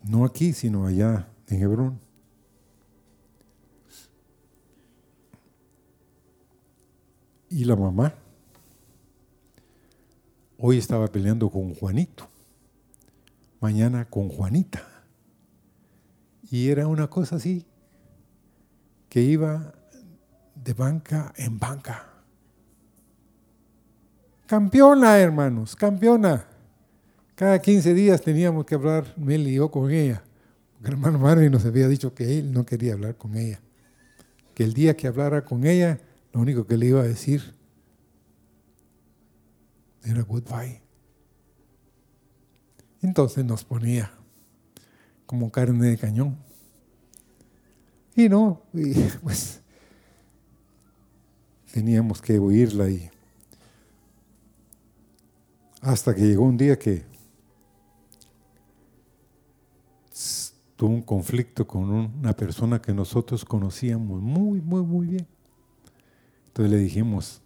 no 0.03 0.25
aquí, 0.25 0.51
sino 0.51 0.85
allá 0.85 1.29
en 1.47 1.61
Hebrón. 1.61 1.99
Y 7.49 7.65
la 7.65 7.75
mamá 7.75 8.13
hoy 10.57 10.79
estaba 10.79 11.07
peleando 11.07 11.49
con 11.49 11.75
Juanito, 11.75 12.27
mañana 13.61 14.05
con 14.05 14.27
Juanita. 14.27 14.81
Y 16.49 16.69
era 16.69 16.87
una 16.87 17.07
cosa 17.07 17.37
así, 17.37 17.65
que 19.07 19.21
iba 19.21 19.73
de 20.55 20.73
banca 20.73 21.31
en 21.37 21.59
banca. 21.59 22.12
Campeona, 24.53 25.17
hermanos, 25.17 25.75
campeona. 25.75 26.45
Cada 27.33 27.59
15 27.59 27.91
días 27.95 28.21
teníamos 28.21 28.67
que 28.67 28.75
hablar, 28.75 29.11
Mel 29.17 29.47
y 29.47 29.55
yo, 29.55 29.71
con 29.71 29.89
ella. 29.89 30.21
Porque 30.73 30.89
el 30.89 30.93
hermano 30.93 31.17
Marvin 31.17 31.51
nos 31.51 31.65
había 31.65 31.87
dicho 31.87 32.13
que 32.13 32.37
él 32.37 32.53
no 32.53 32.63
quería 32.63 32.93
hablar 32.93 33.17
con 33.17 33.35
ella. 33.35 33.59
Que 34.53 34.63
el 34.63 34.75
día 34.75 34.95
que 34.95 35.07
hablara 35.07 35.43
con 35.43 35.65
ella, 35.65 35.99
lo 36.33 36.41
único 36.41 36.67
que 36.67 36.77
le 36.77 36.85
iba 36.85 36.99
a 36.99 37.03
decir 37.03 37.55
era 40.03 40.21
goodbye. 40.21 40.83
Entonces 43.01 43.43
nos 43.43 43.63
ponía 43.63 44.11
como 45.25 45.51
carne 45.51 45.87
de 45.87 45.97
cañón. 45.97 46.37
Y 48.15 48.29
no, 48.29 48.61
pues 49.23 49.61
teníamos 51.73 52.21
que 52.21 52.37
oírla 52.37 52.87
y 52.87 53.09
hasta 55.83 56.15
que 56.15 56.21
llegó 56.21 56.45
un 56.45 56.55
día 56.55 56.79
que 56.79 57.05
tuvo 60.77 60.89
un 60.89 61.01
conflicto 61.01 61.67
con 61.67 61.89
una 61.91 62.33
persona 62.33 62.81
que 62.81 62.93
nosotros 62.93 63.43
conocíamos 63.43 64.21
muy, 64.21 64.61
muy, 64.61 64.81
muy 64.81 65.07
bien. 65.07 65.27
Entonces 66.47 66.71
le 66.71 66.77
dijimos, 66.77 67.41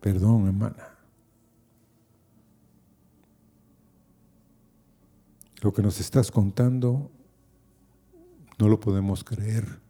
perdón 0.00 0.46
hermana, 0.46 0.96
lo 5.62 5.72
que 5.72 5.82
nos 5.82 6.00
estás 6.00 6.30
contando 6.32 7.10
no 8.58 8.68
lo 8.68 8.80
podemos 8.80 9.22
creer. 9.22 9.80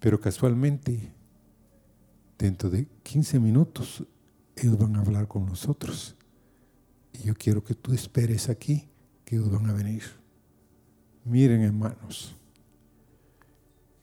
Pero 0.00 0.18
casualmente, 0.18 1.13
dentro 2.38 2.70
de 2.70 2.86
15 3.02 3.38
minutos, 3.40 4.04
ellos 4.56 4.78
van 4.78 4.96
a 4.96 5.00
hablar 5.00 5.28
con 5.28 5.46
nosotros. 5.46 6.16
Y 7.12 7.24
yo 7.26 7.34
quiero 7.34 7.62
que 7.62 7.74
tú 7.74 7.92
esperes 7.92 8.48
aquí, 8.48 8.88
que 9.24 9.36
ellos 9.36 9.50
van 9.50 9.66
a 9.66 9.72
venir. 9.72 10.02
Miren, 11.24 11.62
hermanos, 11.62 12.34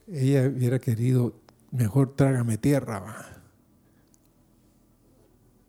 ella 0.08 0.48
hubiera 0.48 0.80
querido, 0.80 1.36
mejor 1.72 2.16
trágame 2.16 2.58
tierra, 2.58 3.42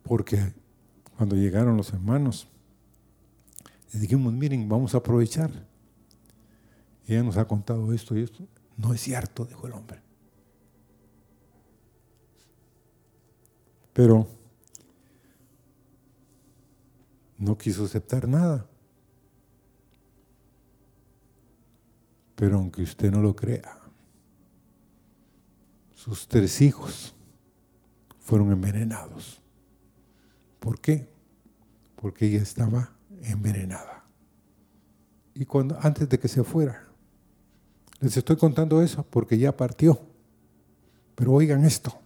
porque 0.03 0.53
cuando 1.15 1.35
llegaron 1.35 1.77
los 1.77 1.93
hermanos, 1.93 2.47
les 3.91 4.01
dijimos, 4.01 4.33
miren, 4.33 4.67
vamos 4.67 4.95
a 4.95 4.97
aprovechar. 4.97 5.51
ella 7.07 7.23
nos 7.23 7.37
ha 7.37 7.47
contado 7.47 7.93
esto 7.93 8.17
y 8.17 8.23
esto. 8.23 8.47
No 8.75 8.93
es 8.93 9.01
cierto, 9.01 9.45
dijo 9.45 9.67
el 9.67 9.73
hombre. 9.73 10.02
Pero 13.93 14.27
no 17.37 17.57
quiso 17.57 17.85
aceptar 17.85 18.27
nada. 18.27 18.67
Pero 22.35 22.57
aunque 22.57 22.81
usted 22.81 23.11
no 23.11 23.21
lo 23.21 23.35
crea, 23.35 23.79
sus 25.93 26.27
tres 26.27 26.59
hijos 26.61 27.13
fueron 28.19 28.51
envenenados. 28.51 29.41
¿Por 30.59 30.79
qué? 30.79 31.07
Porque 31.95 32.25
ella 32.25 32.41
estaba 32.41 32.91
envenenada. 33.21 34.03
Y 35.33 35.45
cuando 35.45 35.77
antes 35.81 36.09
de 36.09 36.19
que 36.19 36.27
se 36.27 36.43
fuera, 36.43 36.83
les 37.99 38.17
estoy 38.17 38.35
contando 38.35 38.81
eso 38.81 39.03
porque 39.03 39.37
ya 39.37 39.55
partió. 39.55 40.01
Pero 41.15 41.33
oigan 41.33 41.63
esto, 41.63 41.97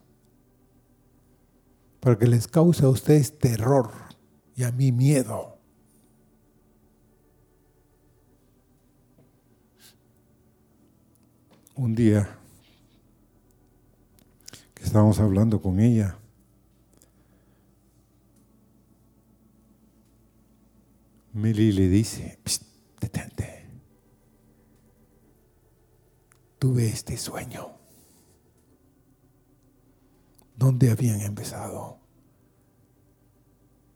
para 2.07 2.17
que 2.17 2.25
les 2.25 2.47
cause 2.47 2.85
a 2.85 2.87
ustedes 2.87 3.37
terror 3.37 3.91
y 4.55 4.63
a 4.63 4.71
mí 4.71 4.93
miedo. 4.93 5.59
Un 11.75 11.95
día 11.95 12.29
que 14.73 14.83
estábamos 14.83 15.19
hablando 15.19 15.61
con 15.61 15.81
ella, 15.81 16.17
Mili 21.33 21.73
le 21.73 21.89
dice, 21.89 22.39
detente, 23.01 23.67
tuve 26.57 26.87
este 26.87 27.17
sueño. 27.17 27.76
¿Dónde 30.57 30.89
habían 30.89 31.21
empezado 31.21 31.99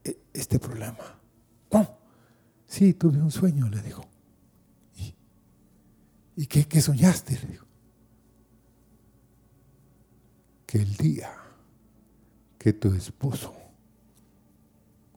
e-, 0.04 0.18
este 0.32 0.60
problema? 0.60 1.20
¿Cómo? 1.70 1.98
Sí, 2.68 2.94
tuve 2.94 3.20
un 3.20 3.32
sueño, 3.32 3.68
le 3.68 3.82
dijo. 3.82 4.06
¿Y, 6.36 6.46
qué, 6.46 6.66
qué 6.66 6.82
soñaste? 6.82 7.38
Le 7.42 7.48
dijo. 7.48 7.66
Que 10.66 10.78
el 10.78 10.96
día 10.96 11.34
que 12.58 12.74
tu 12.74 12.94
esposo 12.94 13.54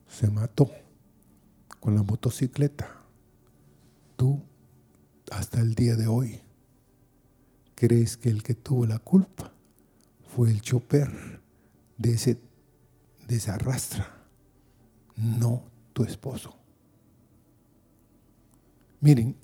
se 0.07 0.29
mató, 0.29 0.69
con 1.79 1.95
la 1.95 2.01
motocicleta. 2.01 3.03
Tú, 4.17 4.41
hasta 5.31 5.61
el 5.61 5.75
día 5.75 5.95
de 5.95 6.07
hoy, 6.07 6.41
crees 7.75 8.17
que 8.17 8.29
el 8.29 8.41
que 8.41 8.55
tuvo 8.55 8.87
la 8.87 8.97
culpa 8.97 9.54
fue 10.35 10.51
el 10.51 10.61
chofer 10.61 11.39
de, 11.97 12.11
ese, 12.11 12.37
de 13.25 13.37
esa 13.37 13.57
rastra, 13.57 14.05
no 15.15 15.63
tu 15.93 16.03
esposo. 16.03 16.53
Miren, 18.99 19.37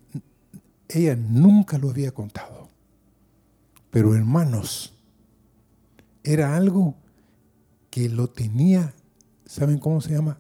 ella 0.90 1.16
nunca 1.16 1.78
lo 1.78 1.90
había 1.90 2.12
contado, 2.12 2.68
pero 3.90 4.16
hermanos, 4.16 4.94
era 6.24 6.58
algo 6.58 6.96
que 7.90 8.10
lo 8.10 8.28
tenía, 8.28 8.94
¿saben 9.46 9.78
cómo 9.78 10.02
se 10.02 10.14
llama? 10.14 10.40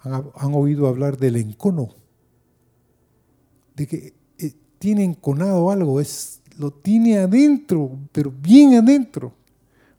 han, 0.00 0.54
oído 0.54 0.88
hablar 0.88 1.16
del 1.16 1.36
encono, 1.36 1.90
de 3.76 3.86
que 3.86 4.14
eh, 4.38 4.52
tiene 4.80 5.04
enconado 5.04 5.70
algo, 5.70 6.00
es, 6.00 6.40
lo 6.58 6.72
tiene 6.72 7.18
adentro, 7.18 7.96
pero 8.10 8.32
bien 8.32 8.74
adentro, 8.74 9.32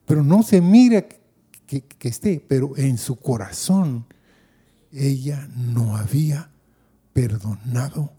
pero 0.07 0.23
no 0.23 0.41
se 0.41 0.61
mira 0.61 1.05
que, 1.67 1.83
que 1.83 2.07
esté, 2.07 2.39
pero 2.39 2.77
en 2.77 2.97
su 2.97 3.17
corazón 3.17 4.05
ella 4.93 5.49
no 5.53 5.97
había 5.97 6.49
perdonado 7.11 8.13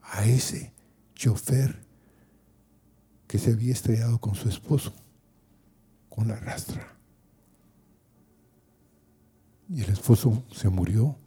a 0.00 0.24
ese 0.24 0.72
chofer 1.14 1.84
que 3.26 3.38
se 3.38 3.52
había 3.52 3.74
estrellado 3.74 4.18
con 4.18 4.34
su 4.34 4.48
esposo, 4.48 4.94
con 6.08 6.28
la 6.28 6.36
rastra. 6.36 6.96
Y 9.68 9.82
el 9.82 9.90
esposo 9.90 10.42
se 10.50 10.70
murió 10.70 11.18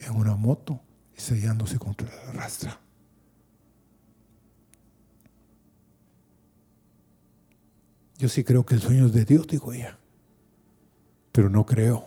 en 0.00 0.16
una 0.16 0.34
moto 0.34 0.80
sellándose 1.14 1.78
contra 1.78 2.08
la 2.26 2.32
rastra. 2.32 2.80
Yo 8.20 8.28
sí 8.28 8.44
creo 8.44 8.66
que 8.66 8.74
el 8.74 8.82
sueño 8.82 9.06
es 9.06 9.14
de 9.14 9.24
Dios, 9.24 9.46
dijo 9.46 9.72
ella, 9.72 9.98
pero 11.32 11.48
no 11.48 11.64
creo 11.64 12.04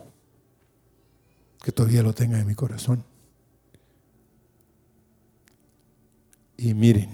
que 1.64 1.72
todavía 1.72 2.04
lo 2.04 2.14
tenga 2.14 2.40
en 2.40 2.46
mi 2.46 2.54
corazón. 2.54 3.04
Y 6.56 6.76
miren, 6.76 7.10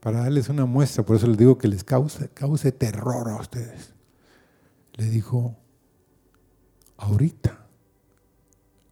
para 0.00 0.20
darles 0.20 0.48
una 0.48 0.64
muestra, 0.64 1.04
por 1.04 1.16
eso 1.16 1.26
les 1.26 1.36
digo 1.36 1.58
que 1.58 1.68
les 1.68 1.84
cause, 1.84 2.30
cause 2.30 2.72
terror 2.72 3.28
a 3.28 3.36
ustedes. 3.36 3.92
Le 4.94 5.04
dijo, 5.10 5.54
ahorita 6.96 7.66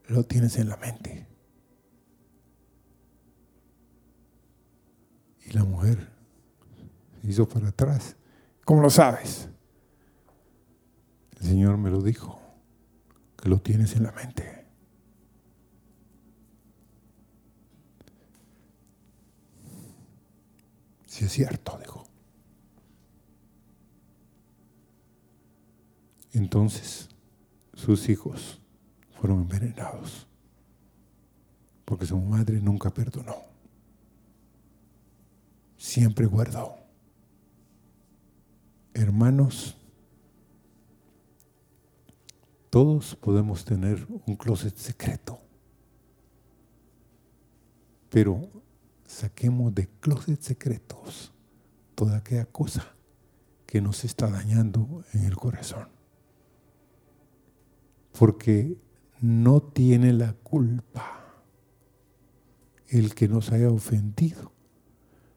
lo 0.09 0.25
tienes 0.25 0.59
en 0.59 0.69
la 0.69 0.77
mente. 0.77 1.27
Y 5.47 5.53
la 5.53 5.65
mujer 5.65 6.07
hizo 7.23 7.49
para 7.49 7.69
atrás. 7.69 8.18
¿Cómo 8.69 8.83
lo 8.83 8.91
sabes? 8.91 9.49
El 11.41 11.47
Señor 11.47 11.79
me 11.79 11.89
lo 11.89 12.03
dijo, 12.03 12.39
que 13.39 13.49
lo 13.49 13.63
tienes 13.63 13.97
en 13.97 14.03
la 14.03 14.13
mente. 14.13 14.67
Si 21.07 21.25
es 21.25 21.33
cierto, 21.33 21.79
dijo. 21.79 22.05
Entonces 26.35 27.09
sus 27.73 28.07
hijos 28.11 28.61
fueron 29.19 29.45
envenenados 29.45 30.27
porque 31.87 32.05
su 32.05 32.19
madre 32.19 32.61
nunca 32.61 32.91
perdonó. 32.91 33.37
Siempre 35.79 36.27
guardó. 36.27 36.78
Hermanos, 38.99 39.77
todos 42.69 43.15
podemos 43.15 43.65
tener 43.65 44.05
un 44.27 44.35
closet 44.35 44.77
secreto, 44.77 45.39
pero 48.11 48.51
saquemos 49.07 49.73
de 49.73 49.87
closet 50.01 50.43
secretos 50.43 51.33
toda 51.95 52.17
aquella 52.17 52.47
cosa 52.47 52.93
que 53.67 53.81
nos 53.81 54.03
está 54.03 54.29
dañando 54.31 55.05
en 55.13 55.27
el 55.27 55.37
corazón. 55.37 55.89
Porque 58.19 58.77
no 59.21 59.63
tiene 59.63 60.13
la 60.13 60.33
culpa 60.33 61.45
el 62.89 63.15
que 63.15 63.29
nos 63.29 63.53
haya 63.53 63.71
ofendido 63.71 64.51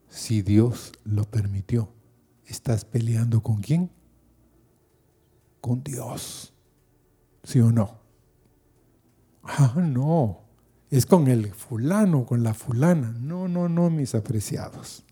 si 0.10 0.42
Dios 0.42 0.94
lo 1.04 1.26
permitió. 1.26 2.01
¿Estás 2.52 2.84
peleando 2.84 3.42
con 3.42 3.62
quién? 3.62 3.90
Con 5.62 5.82
Dios. 5.86 6.54
¿Sí 7.46 7.62
o 7.62 7.72
no? 7.72 7.98
Ah, 9.42 9.74
no. 9.78 10.42
Es 10.90 11.06
con 11.06 11.30
el 11.30 11.54
fulano, 11.54 12.26
con 12.26 12.44
la 12.44 12.54
fulana. 12.54 13.16
No, 13.22 13.48
no, 13.48 13.70
no, 13.70 13.90
mis 13.90 14.16
apreciados. 14.16 15.06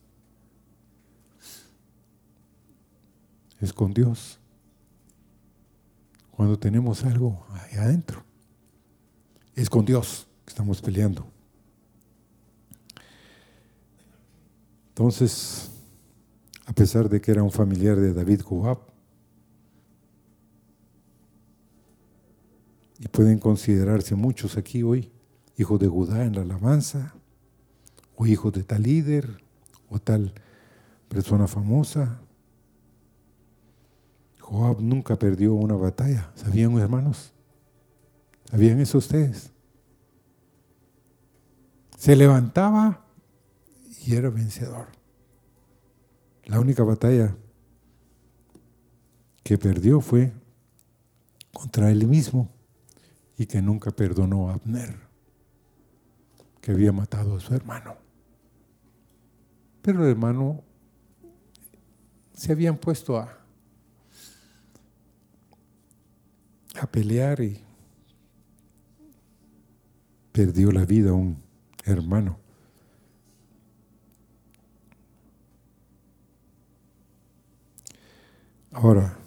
Es 3.62 3.72
con 3.72 3.94
Dios. 3.94 4.38
Cuando 6.32 6.60
tenemos 6.60 7.06
algo 7.06 7.48
ahí 7.54 7.78
adentro. 7.78 8.22
Es 9.56 9.70
con 9.70 9.86
Dios 9.86 10.28
que 10.44 10.50
estamos 10.50 10.82
peleando. 10.82 11.26
Entonces, 14.90 15.72
a 16.70 16.74
pesar 16.74 17.10
de 17.10 17.20
que 17.20 17.32
era 17.32 17.42
un 17.42 17.50
familiar 17.50 18.00
de 18.00 18.14
David 18.14 18.42
Joab, 18.42 18.78
y 23.00 23.08
pueden 23.08 23.40
considerarse 23.40 24.14
muchos 24.14 24.56
aquí 24.56 24.84
hoy, 24.84 25.12
hijos 25.58 25.80
de 25.80 25.88
Judá 25.88 26.26
en 26.26 26.36
la 26.36 26.42
alabanza, 26.42 27.16
o 28.16 28.28
hijos 28.28 28.54
de 28.54 28.64
tal 28.64 28.84
líder, 28.84 29.42
o 29.90 29.98
tal 29.98 30.32
persona 31.08 31.48
famosa. 31.48 32.22
Joab 34.40 34.80
nunca 34.80 35.18
perdió 35.18 35.56
una 35.56 35.76
batalla, 35.76 36.32
¿sabían 36.36 36.78
hermanos? 36.78 37.34
¿Sabían 38.46 38.80
eso 38.80 39.00
ustedes? 39.00 39.52
Se 41.98 42.16
levantaba 42.16 43.08
y 44.06 44.14
era 44.14 44.30
vencedor. 44.30 44.99
La 46.50 46.60
única 46.60 46.82
batalla 46.84 47.36
que 49.44 49.60
perdió 49.60 50.02
fue 50.02 50.34
contra 51.54 51.92
él 51.92 52.08
mismo 52.08 52.50
y 53.38 53.46
que 53.46 53.62
nunca 53.62 53.92
perdonó 53.92 54.50
a 54.50 54.56
Abner, 54.56 54.98
que 56.60 56.72
había 56.72 56.92
matado 56.92 57.38
a 57.38 57.40
su 57.40 57.54
hermano. 57.54 57.98
Pero 59.84 60.04
el 60.04 60.10
hermano 60.10 60.64
se 62.34 62.52
habían 62.52 62.78
puesto 62.80 63.18
a, 63.18 63.38
a 66.82 66.88
pelear 66.88 67.42
y 67.42 67.64
perdió 70.32 70.72
la 70.72 70.84
vida 70.86 71.14
un 71.14 71.38
hermano. 71.86 72.49
Ahora, 78.72 79.18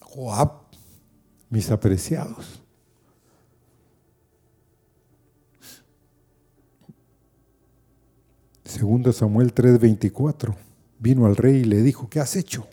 Joab, 0.00 0.50
mis 1.48 1.70
apreciados. 1.70 2.60
Segundo 8.64 9.12
Samuel 9.12 9.52
3:24, 9.54 10.56
vino 10.98 11.26
al 11.26 11.36
rey 11.36 11.58
y 11.58 11.64
le 11.64 11.82
dijo, 11.82 12.08
¿qué 12.08 12.20
has 12.20 12.34
hecho? 12.34 12.66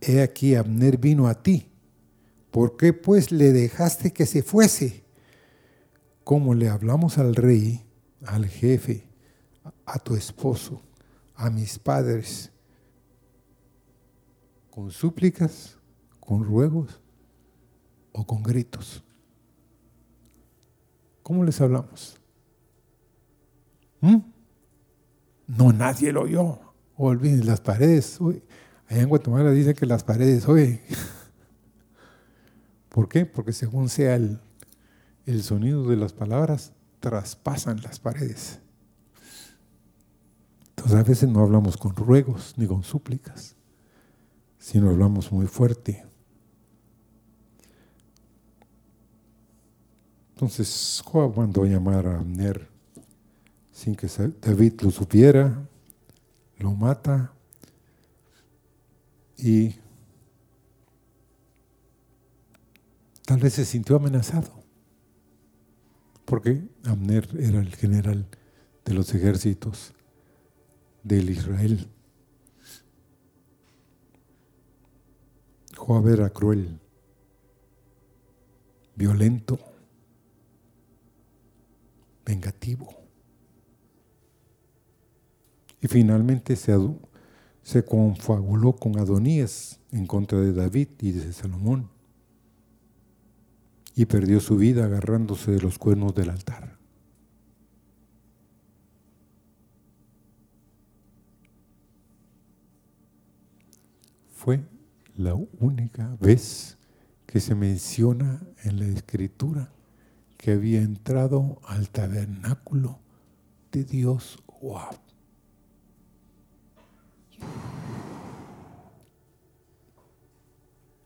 He 0.00 0.22
aquí 0.22 0.54
Abner 0.54 0.98
vino 0.98 1.28
a 1.28 1.42
ti. 1.42 1.68
¿Por 2.50 2.76
qué 2.76 2.92
pues 2.92 3.32
le 3.32 3.52
dejaste 3.52 4.12
que 4.12 4.26
se 4.26 4.42
fuese? 4.42 5.04
Como 6.24 6.54
le 6.54 6.68
hablamos 6.68 7.18
al 7.18 7.34
rey, 7.34 7.84
al 8.26 8.46
jefe, 8.46 9.04
a 9.86 9.98
tu 9.98 10.14
esposo, 10.14 10.82
a 11.42 11.50
mis 11.50 11.76
padres, 11.76 12.52
con 14.70 14.92
súplicas, 14.92 15.76
con 16.20 16.44
ruegos 16.44 17.00
o 18.12 18.24
con 18.24 18.44
gritos. 18.44 19.02
¿Cómo 21.24 21.42
les 21.42 21.60
hablamos? 21.60 22.16
¿Mm? 24.00 24.18
No, 25.48 25.72
nadie 25.72 26.12
lo 26.12 26.22
oyó. 26.22 26.60
Olviden 26.96 27.44
las 27.44 27.60
paredes. 27.60 28.20
allá 28.86 29.02
en 29.02 29.08
Guatemala 29.08 29.50
dicen 29.50 29.74
que 29.74 29.84
las 29.84 30.04
paredes, 30.04 30.46
oye. 30.48 30.80
¿Por 32.88 33.08
qué? 33.08 33.26
Porque 33.26 33.52
según 33.52 33.88
sea 33.88 34.14
el, 34.14 34.38
el 35.26 35.42
sonido 35.42 35.88
de 35.88 35.96
las 35.96 36.12
palabras, 36.12 36.72
traspasan 37.00 37.82
las 37.82 37.98
paredes. 37.98 38.60
A 40.90 41.02
veces 41.02 41.28
no 41.28 41.42
hablamos 41.42 41.76
con 41.76 41.94
ruegos 41.94 42.54
ni 42.56 42.66
con 42.66 42.82
súplicas, 42.82 43.54
sino 44.58 44.90
hablamos 44.90 45.30
muy 45.30 45.46
fuerte. 45.46 46.04
Entonces 50.34 51.00
Joab 51.04 51.36
mandó 51.36 51.62
a 51.62 51.66
llamar 51.66 52.06
a 52.06 52.18
Abner 52.18 52.68
sin 53.70 53.94
que 53.94 54.08
David 54.40 54.80
lo 54.80 54.90
supiera, 54.90 55.66
lo 56.58 56.74
mata 56.74 57.32
y 59.38 59.76
tal 63.24 63.38
vez 63.38 63.54
se 63.54 63.64
sintió 63.64 63.96
amenazado, 63.96 64.52
porque 66.24 66.62
Abner 66.84 67.28
era 67.38 67.60
el 67.60 67.74
general 67.74 68.26
de 68.84 68.94
los 68.94 69.14
ejércitos 69.14 69.94
del 71.02 71.30
Israel. 71.30 71.88
Joab 75.76 76.08
era 76.08 76.30
cruel, 76.30 76.78
violento 78.94 79.58
vengativo. 82.24 82.88
Y 85.80 85.88
finalmente 85.88 86.54
se, 86.54 86.76
se 87.62 87.84
confabuló 87.84 88.74
con 88.74 88.98
Adonías 88.98 89.80
en 89.90 90.06
contra 90.06 90.38
de 90.38 90.52
David 90.52 90.88
y 91.00 91.12
de 91.12 91.32
Salomón. 91.32 91.90
Y 93.94 94.06
perdió 94.06 94.40
su 94.40 94.56
vida 94.56 94.84
agarrándose 94.84 95.50
de 95.50 95.60
los 95.60 95.78
cuernos 95.78 96.14
del 96.14 96.30
altar. 96.30 96.81
Fue 104.42 104.60
la 105.14 105.34
única 105.60 106.16
vez 106.18 106.76
que 107.26 107.38
se 107.38 107.54
menciona 107.54 108.42
en 108.64 108.80
la 108.80 108.86
escritura 108.86 109.70
que 110.36 110.50
había 110.50 110.80
entrado 110.80 111.60
al 111.64 111.90
tabernáculo 111.90 112.98
de 113.70 113.84
Dios. 113.84 114.42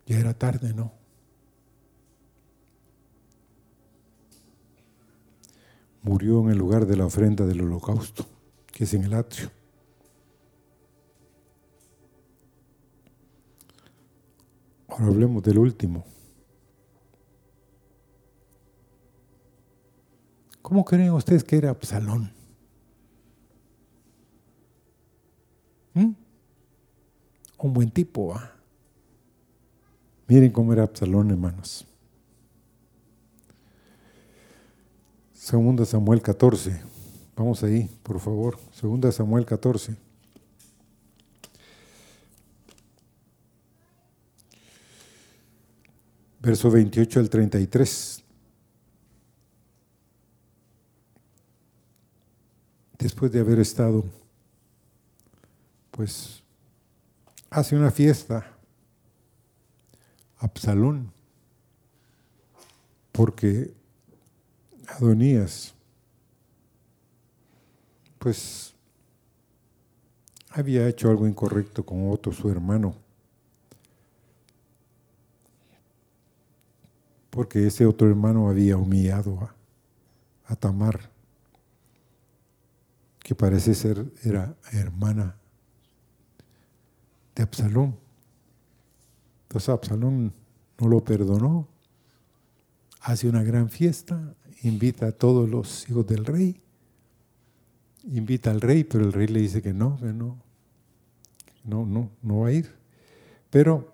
Ya 0.07 0.18
era 0.18 0.32
tarde, 0.32 0.72
¿no? 0.72 0.95
Murió 6.01 6.41
en 6.41 6.53
el 6.53 6.57
lugar 6.57 6.87
de 6.87 6.97
la 6.97 7.05
ofrenda 7.05 7.45
del 7.45 7.61
holocausto, 7.61 8.24
que 8.72 8.84
es 8.84 8.95
en 8.95 9.05
el 9.05 9.12
atrio. 9.12 9.51
Ahora 14.97 15.09
hablemos 15.09 15.42
del 15.42 15.59
último. 15.59 16.07
¿Cómo 20.62 20.86
creen 20.86 21.12
ustedes 21.12 21.44
que 21.44 21.59
era 21.59 21.68
Absalón? 21.68 22.32
¿Mm? 25.92 26.12
Un 27.59 27.72
buen 27.74 27.90
tipo, 27.90 28.34
¿ah? 28.34 28.53
Miren 30.28 30.51
cómo 30.51 30.72
era 30.72 30.84
Absalón, 30.84 31.30
hermanos. 31.30 31.86
Segunda 35.34 35.84
Samuel 35.84 36.22
14. 36.22 36.80
Vamos 37.36 37.62
ahí, 37.62 37.90
por 38.03 38.18
favor. 38.18 38.59
Segunda 38.72 39.12
Samuel 39.12 39.44
14. 39.44 40.05
Verso 46.47 46.70
28 46.70 47.18
al 47.18 47.28
33. 47.28 48.22
Después 52.97 53.32
de 53.32 53.40
haber 53.40 53.59
estado, 53.59 54.05
pues, 55.90 56.44
hace 57.51 57.74
una 57.74 57.90
fiesta 57.90 58.47
Absalón, 60.38 61.11
porque 63.11 63.74
Adonías, 64.86 65.74
pues 68.20 68.72
había 70.51 70.86
hecho 70.86 71.11
algo 71.11 71.26
incorrecto 71.26 71.84
con 71.84 72.09
Otto, 72.09 72.30
su 72.30 72.49
hermano, 72.49 73.05
porque 77.37 77.66
ese 77.66 77.84
otro 77.84 78.09
hermano 78.09 78.49
había 78.49 78.78
humillado 78.78 79.51
a, 80.47 80.57
Tamar, 80.57 81.11
que 83.18 83.34
parece 83.34 83.74
ser 83.74 84.11
era 84.24 84.57
hermana 84.72 85.37
de 87.34 87.43
Absalón. 87.43 87.95
Entonces 89.43 89.68
Absalón 89.68 90.32
no 90.80 90.89
lo 90.89 91.05
perdonó, 91.05 91.68
hace 93.03 93.28
una 93.28 93.43
gran 93.43 93.68
fiesta, 93.68 94.34
invita 94.62 95.09
a 95.09 95.12
todos 95.12 95.47
los 95.47 95.87
hijos 95.91 96.07
del 96.07 96.24
rey, 96.24 96.59
invita 98.05 98.51
al 98.51 98.62
rey, 98.62 98.82
pero 98.82 99.05
el 99.05 99.12
rey 99.12 99.26
le 99.26 99.41
dice 99.41 99.61
que 99.61 99.74
no, 99.74 99.99
que 99.99 100.11
no, 100.11 100.39
no, 101.64 101.84
no, 101.84 102.09
no 102.22 102.41
va 102.41 102.49
a 102.49 102.53
ir. 102.53 102.74
Pero 103.51 103.93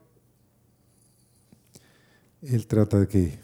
él 2.42 2.66
trata 2.66 3.00
de 3.00 3.08
que 3.08 3.38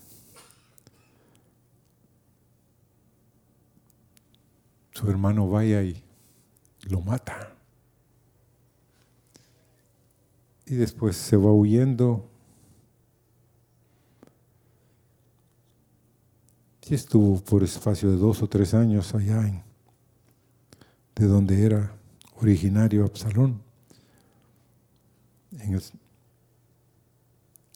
su 4.93 5.09
hermano 5.09 5.49
vaya 5.49 5.83
y 5.83 6.03
lo 6.83 7.01
mata. 7.01 7.59
y 10.71 10.75
después 10.75 11.17
se 11.17 11.37
va 11.37 11.53
huyendo. 11.53 12.29
Y 16.87 16.95
estuvo 16.95 17.43
por 17.43 17.63
espacio 17.63 18.11
de 18.11 18.17
dos 18.17 18.43
o 18.43 18.49
tres 18.49 18.73
años 18.75 19.15
allá 19.15 19.47
en, 19.47 19.63
de 21.15 21.27
donde 21.27 21.65
era 21.65 21.95
originario 22.41 23.05
Absalón. 23.05 23.61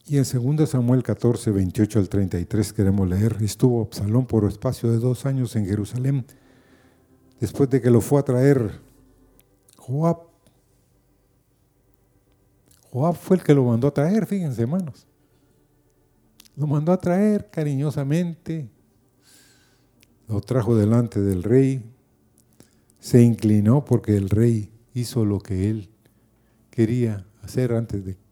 Y 0.05 0.17
en 0.17 0.23
2 0.57 0.69
Samuel 0.69 1.01
14, 1.01 1.51
28 1.51 1.99
al 1.99 2.09
33 2.09 2.73
queremos 2.73 3.07
leer, 3.07 3.37
estuvo 3.41 3.81
Absalón 3.81 4.25
por 4.25 4.45
espacio 4.45 4.91
de 4.91 4.99
dos 4.99 5.25
años 5.25 5.55
en 5.55 5.65
Jerusalén, 5.65 6.25
después 7.39 7.69
de 7.69 7.81
que 7.81 7.89
lo 7.89 8.01
fue 8.01 8.19
a 8.19 8.23
traer 8.23 8.81
Joab, 9.77 10.17
Joab 12.91 13.15
fue 13.15 13.37
el 13.37 13.43
que 13.43 13.53
lo 13.53 13.63
mandó 13.63 13.87
a 13.87 13.93
traer, 13.93 14.27
fíjense 14.27 14.61
hermanos. 14.61 15.07
Lo 16.55 16.67
mandó 16.67 16.91
a 16.91 16.97
traer 16.97 17.49
cariñosamente, 17.49 18.69
lo 20.27 20.41
trajo 20.41 20.75
delante 20.75 21.19
del 21.19 21.41
rey, 21.41 21.83
se 22.99 23.21
inclinó 23.23 23.83
porque 23.83 24.15
el 24.15 24.29
rey 24.29 24.71
hizo 24.93 25.25
lo 25.25 25.39
que 25.39 25.69
él 25.69 25.89
quería 26.69 27.25
hacer 27.41 27.73
antes 27.73 28.05
de... 28.05 28.22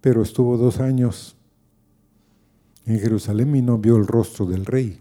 Pero 0.00 0.22
estuvo 0.22 0.56
dos 0.56 0.80
años 0.80 1.36
en 2.86 2.98
Jerusalén 2.98 3.54
y 3.54 3.62
no 3.62 3.78
vio 3.78 3.96
el 3.96 4.06
rostro 4.06 4.46
del 4.46 4.66
rey, 4.66 5.00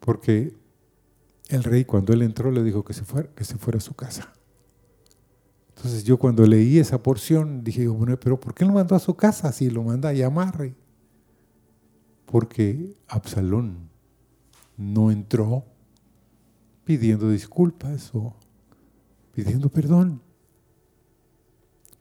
porque 0.00 0.54
el 1.48 1.62
rey 1.62 1.84
cuando 1.84 2.12
él 2.12 2.22
entró 2.22 2.50
le 2.50 2.62
dijo 2.64 2.84
que 2.84 2.94
se 2.94 3.04
fuera, 3.04 3.28
que 3.34 3.44
se 3.44 3.58
fuera 3.58 3.78
a 3.78 3.82
su 3.82 3.94
casa. 3.94 4.32
Entonces 5.76 6.04
yo 6.04 6.18
cuando 6.18 6.46
leí 6.46 6.78
esa 6.78 7.02
porción 7.02 7.62
dije, 7.62 7.86
bueno, 7.86 8.18
pero 8.18 8.40
¿por 8.40 8.54
qué 8.54 8.64
lo 8.64 8.72
mandó 8.72 8.94
a 8.94 8.98
su 8.98 9.14
casa 9.14 9.52
si 9.52 9.68
lo 9.68 9.82
manda 9.82 10.08
a 10.08 10.12
llamar? 10.14 10.72
Porque 12.24 12.96
Absalón 13.06 13.90
no 14.76 15.10
entró 15.10 15.64
pidiendo 16.84 17.30
disculpas 17.30 18.10
o 18.14 18.34
pidiendo 19.32 19.68
perdón, 19.68 20.22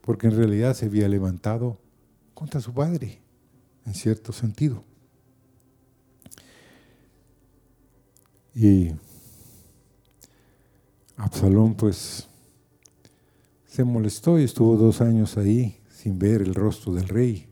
porque 0.06 0.28
en 0.28 0.38
realidad 0.38 0.76
se 0.76 0.86
había 0.86 1.10
levantado 1.10 1.80
contra 2.36 2.62
su 2.62 2.72
padre, 2.72 3.24
en 3.88 3.96
cierto 3.96 4.32
sentido. 4.32 4.84
Y 8.54 8.92
Absalón 11.18 11.74
pues 11.74 12.28
se 13.66 13.84
molestó 13.84 14.40
y 14.40 14.44
estuvo 14.44 14.78
dos 14.78 15.02
años 15.02 15.38
ahí 15.38 15.82
sin 15.90 16.20
ver 16.20 16.44
el 16.44 16.54
rostro 16.54 16.94
del 16.94 17.08
rey. 17.08 17.50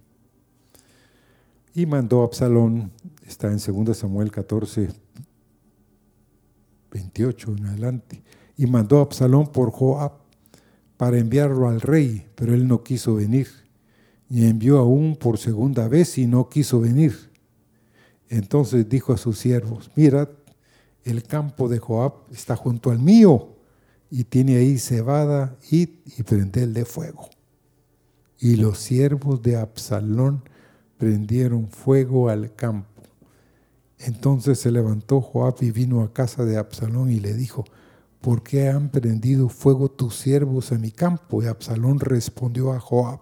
Y 1.73 1.87
mandó 1.87 2.21
a 2.21 2.25
Absalón, 2.25 2.91
está 3.25 3.47
en 3.47 3.57
2 3.57 3.97
Samuel 3.97 4.29
14, 4.29 4.89
28 6.91 7.55
en 7.57 7.65
adelante, 7.65 8.23
y 8.55 8.67
mandó 8.67 8.99
a 8.99 9.01
Absalón 9.01 9.51
por 9.51 9.71
Joab 9.71 10.22
para 10.97 11.17
enviarlo 11.17 11.67
al 11.67 11.81
rey, 11.81 12.27
pero 12.35 12.53
él 12.53 12.67
no 12.67 12.83
quiso 12.83 13.15
venir. 13.15 13.47
Y 14.29 14.45
envió 14.45 14.79
aún 14.79 15.15
por 15.15 15.37
segunda 15.37 15.87
vez 15.87 16.17
y 16.17 16.27
no 16.27 16.49
quiso 16.49 16.79
venir. 16.79 17.31
Entonces 18.29 18.87
dijo 18.89 19.13
a 19.13 19.17
sus 19.17 19.37
siervos, 19.37 19.91
mirad, 19.95 20.29
el 21.03 21.23
campo 21.23 21.67
de 21.67 21.79
Joab 21.79 22.13
está 22.31 22.55
junto 22.55 22.89
al 22.89 22.99
mío 22.99 23.49
y 24.09 24.23
tiene 24.23 24.57
ahí 24.57 24.77
cebada, 24.77 25.57
y 25.69 26.01
y 26.05 26.23
de 26.23 26.85
fuego. 26.85 27.29
Y 28.39 28.55
los 28.57 28.77
siervos 28.77 29.41
de 29.41 29.57
Absalón 29.57 30.43
prendieron 30.97 31.67
fuego 31.69 32.29
al 32.29 32.53
campo. 32.53 33.03
Entonces 33.99 34.59
se 34.59 34.71
levantó 34.71 35.21
Joab 35.21 35.55
y 35.61 35.71
vino 35.71 36.01
a 36.01 36.13
casa 36.13 36.45
de 36.45 36.57
Absalón 36.57 37.09
y 37.09 37.19
le 37.19 37.33
dijo, 37.33 37.65
¿por 38.23 38.41
qué 38.41 38.69
han 38.69 38.87
prendido 38.87 39.49
fuego 39.49 39.91
tus 39.91 40.15
siervos 40.15 40.71
a 40.71 40.77
mi 40.77 40.91
campo? 40.91 41.43
Y 41.43 41.47
Absalón 41.47 41.99
respondió 41.99 42.71
a 42.71 42.79
Joab, 42.79 43.19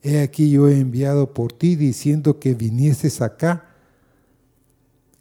he 0.00 0.20
aquí 0.20 0.48
yo 0.48 0.68
he 0.68 0.78
enviado 0.78 1.34
por 1.34 1.52
ti 1.52 1.74
diciendo 1.74 2.38
que 2.38 2.54
vinieses 2.54 3.20
acá 3.20 3.74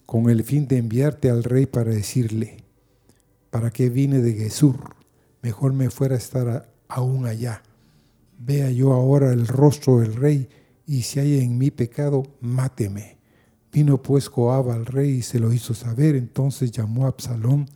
con 0.05 0.29
el 0.29 0.43
fin 0.43 0.67
de 0.67 0.77
enviarte 0.77 1.31
al 1.31 1.43
rey 1.43 1.65
para 1.65 1.89
decirle, 1.89 2.57
¿Para 3.49 3.71
qué 3.71 3.89
vine 3.89 4.21
de 4.21 4.33
Gesur? 4.33 4.95
Mejor 5.41 5.73
me 5.73 5.89
fuera 5.89 6.13
a 6.13 6.19
estar 6.19 6.69
aún 6.87 7.25
allá. 7.25 7.63
Vea 8.37 8.69
yo 8.69 8.93
ahora 8.93 9.33
el 9.33 9.47
rostro 9.47 10.01
del 10.01 10.13
rey, 10.13 10.47
y 10.85 11.01
si 11.01 11.21
hay 11.21 11.39
en 11.39 11.57
mí 11.57 11.71
pecado, 11.71 12.21
máteme. 12.39 13.17
Vino 13.71 13.99
pues 14.03 14.27
Joab 14.27 14.69
al 14.69 14.85
rey 14.85 15.09
y 15.09 15.21
se 15.23 15.39
lo 15.39 15.51
hizo 15.51 15.73
saber. 15.73 16.15
Entonces 16.15 16.69
llamó 16.69 17.05
a 17.05 17.07
Absalón, 17.07 17.67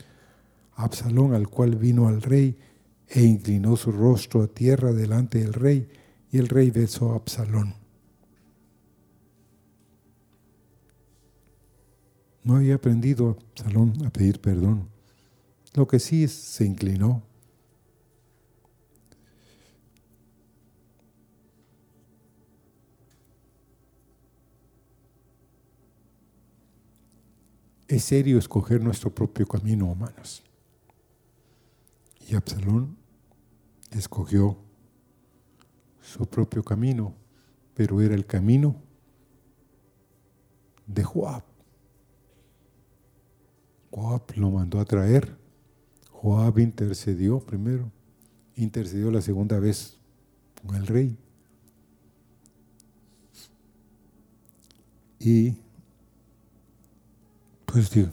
Absalón 0.80 1.34
al 1.34 1.50
cual 1.50 1.76
vino 1.76 2.08
al 2.08 2.22
rey, 2.22 2.58
e 3.10 3.22
inclinó 3.24 3.76
su 3.76 3.92
rostro 3.92 4.42
a 4.44 4.48
tierra 4.48 4.94
delante 4.94 5.40
del 5.40 5.54
rey, 5.54 5.90
y 6.32 6.38
el 6.38 6.48
rey 6.48 6.72
besó 6.72 7.12
a 7.12 7.16
Absalón. 7.16 7.74
No 12.44 12.56
había 12.56 12.76
aprendido 12.76 13.38
Absalón 13.52 14.06
a 14.06 14.10
pedir 14.10 14.40
perdón. 14.40 14.88
Lo 15.74 15.86
que 15.86 16.00
sí 16.00 16.28
se 16.30 16.66
inclinó. 16.66 17.24
Es 27.90 28.04
serio 28.06 28.38
escoger 28.38 28.82
nuestro 28.82 29.14
propio 29.14 29.46
camino, 29.46 29.92
hermanos. 29.92 30.44
Y 32.30 32.36
Absalón 32.36 32.96
escogió 33.90 34.56
su 36.00 36.28
propio 36.28 36.64
camino, 36.64 37.16
pero 37.74 38.02
era 38.02 38.14
el 38.14 38.28
camino 38.28 38.76
de 40.86 41.04
Joab. 41.04 41.44
Joab 43.90 44.22
lo 44.36 44.52
mandó 44.52 44.80
a 44.80 44.86
traer. 44.86 45.36
Joab 46.12 46.60
intercedió 46.60 47.40
primero, 47.40 47.92
intercedió 48.56 49.10
la 49.10 49.22
segunda 49.22 49.58
vez 49.58 49.98
con 50.64 50.76
el 50.76 50.86
rey. 50.86 51.18
Y 55.18 55.56
pues 57.66 57.90
digo, 57.90 58.10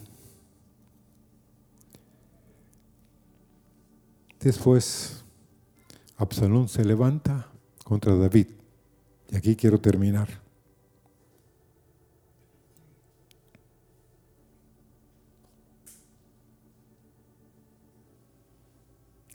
después 4.47 5.25
Absalón 6.17 6.69
se 6.69 6.85
levanta 6.85 7.51
contra 7.85 8.15
David. 8.15 8.49
Y 9.29 9.37
aquí 9.37 9.57
quiero 9.57 9.81
terminar. 9.81 10.29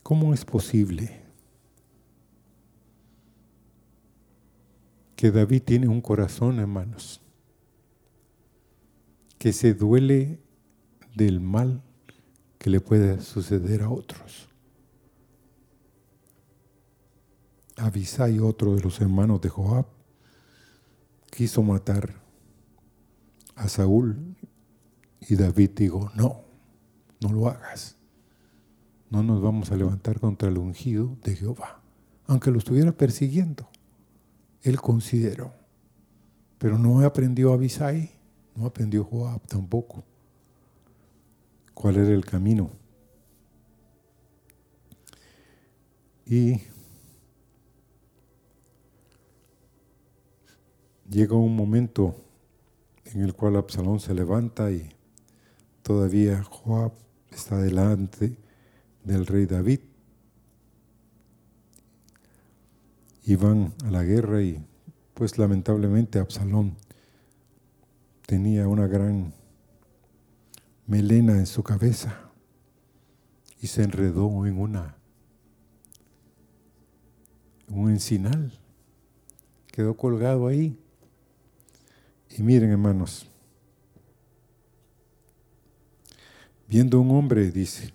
¿Cómo 0.02 0.34
es 0.34 0.44
posible 0.44 1.22
que 5.16 5.32
David 5.32 5.62
tiene 5.64 5.88
un 5.88 6.02
corazón, 6.02 6.60
hermanos, 6.60 7.22
que 9.38 9.54
se 9.54 9.74
duele 9.74 10.40
del 11.16 11.40
mal 11.40 11.82
que 12.58 12.70
le 12.70 12.82
puede 12.82 13.22
suceder 13.22 13.84
a 13.84 13.90
otros? 13.90 14.51
Abisai, 17.86 18.40
otro 18.40 18.76
de 18.76 18.82
los 18.82 19.02
hermanos 19.02 19.42
de 19.42 19.50
Joab, 19.50 19.86
quiso 21.30 21.64
matar 21.64 22.16
a 23.56 23.68
Saúl 23.68 24.36
y 25.22 25.36
David 25.36 25.72
dijo, 25.76 26.12
no, 26.16 26.42
no 27.20 27.32
lo 27.32 27.48
hagas 27.48 27.98
no 29.12 29.22
nos 29.24 29.42
vamos 29.42 29.72
a 29.72 29.76
levantar 29.76 30.20
contra 30.20 30.50
el 30.50 30.58
ungido 30.58 31.18
de 31.24 31.36
Jehová, 31.36 31.82
aunque 32.28 32.50
lo 32.50 32.58
estuviera 32.58 32.94
persiguiendo. 32.94 33.70
Él 34.64 34.80
consideró, 34.80 35.54
pero 36.58 36.78
no 36.78 37.02
aprendió 37.02 37.52
Abisai, 37.52 38.10
no 38.56 38.66
aprendió 38.66 39.04
Joab 39.04 39.46
tampoco. 39.48 40.06
¿Cuál 41.74 41.98
era 41.98 42.14
el 42.14 42.24
camino? 42.26 42.72
Y 46.26 46.62
llega 51.12 51.36
un 51.36 51.56
momento 51.56 52.16
en 53.04 53.22
el 53.22 53.34
cual 53.34 53.58
Absalón 53.58 54.00
se 54.00 54.14
levanta 54.14 54.72
y 54.72 54.90
todavía 55.84 56.42
Joab 56.44 56.94
está 57.32 57.58
delante 57.58 58.38
del 59.04 59.26
rey 59.28 59.46
David. 59.46 59.82
Y 63.24 63.36
van 63.36 63.74
a 63.86 63.92
la 63.92 64.04
guerra 64.04 64.42
y 64.42 64.66
pues 65.14 65.38
lamentablemente 65.38 66.18
Absalón 66.18 66.78
tenía 68.26 68.68
una 68.68 68.88
gran 68.88 69.34
melena 70.88 71.34
en 71.34 71.46
su 71.46 71.62
cabeza 71.62 72.32
y 73.60 73.68
se 73.68 73.84
enredó 73.84 74.46
en 74.48 74.60
una 74.60 74.98
un 77.68 77.90
encinal. 77.90 78.52
Quedó 79.68 79.96
colgado 79.96 80.48
ahí. 80.48 80.81
Y 82.38 82.44
miren, 82.44 82.72
hermanos, 82.72 83.30
viendo 86.68 87.02
un 87.02 87.12
hombre, 87.12 87.52
dice, 87.52 87.94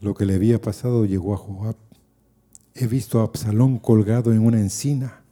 lo 0.00 0.14
que 0.14 0.26
le 0.26 0.34
había 0.34 0.60
pasado 0.60 1.04
llegó 1.04 1.34
a 1.34 1.38
Joab. 1.38 1.76
He 2.74 2.86
visto 2.86 3.20
a 3.20 3.24
Absalón 3.24 3.78
colgado 3.78 4.32
en 4.32 4.40
una 4.40 4.60
encina. 4.60 5.24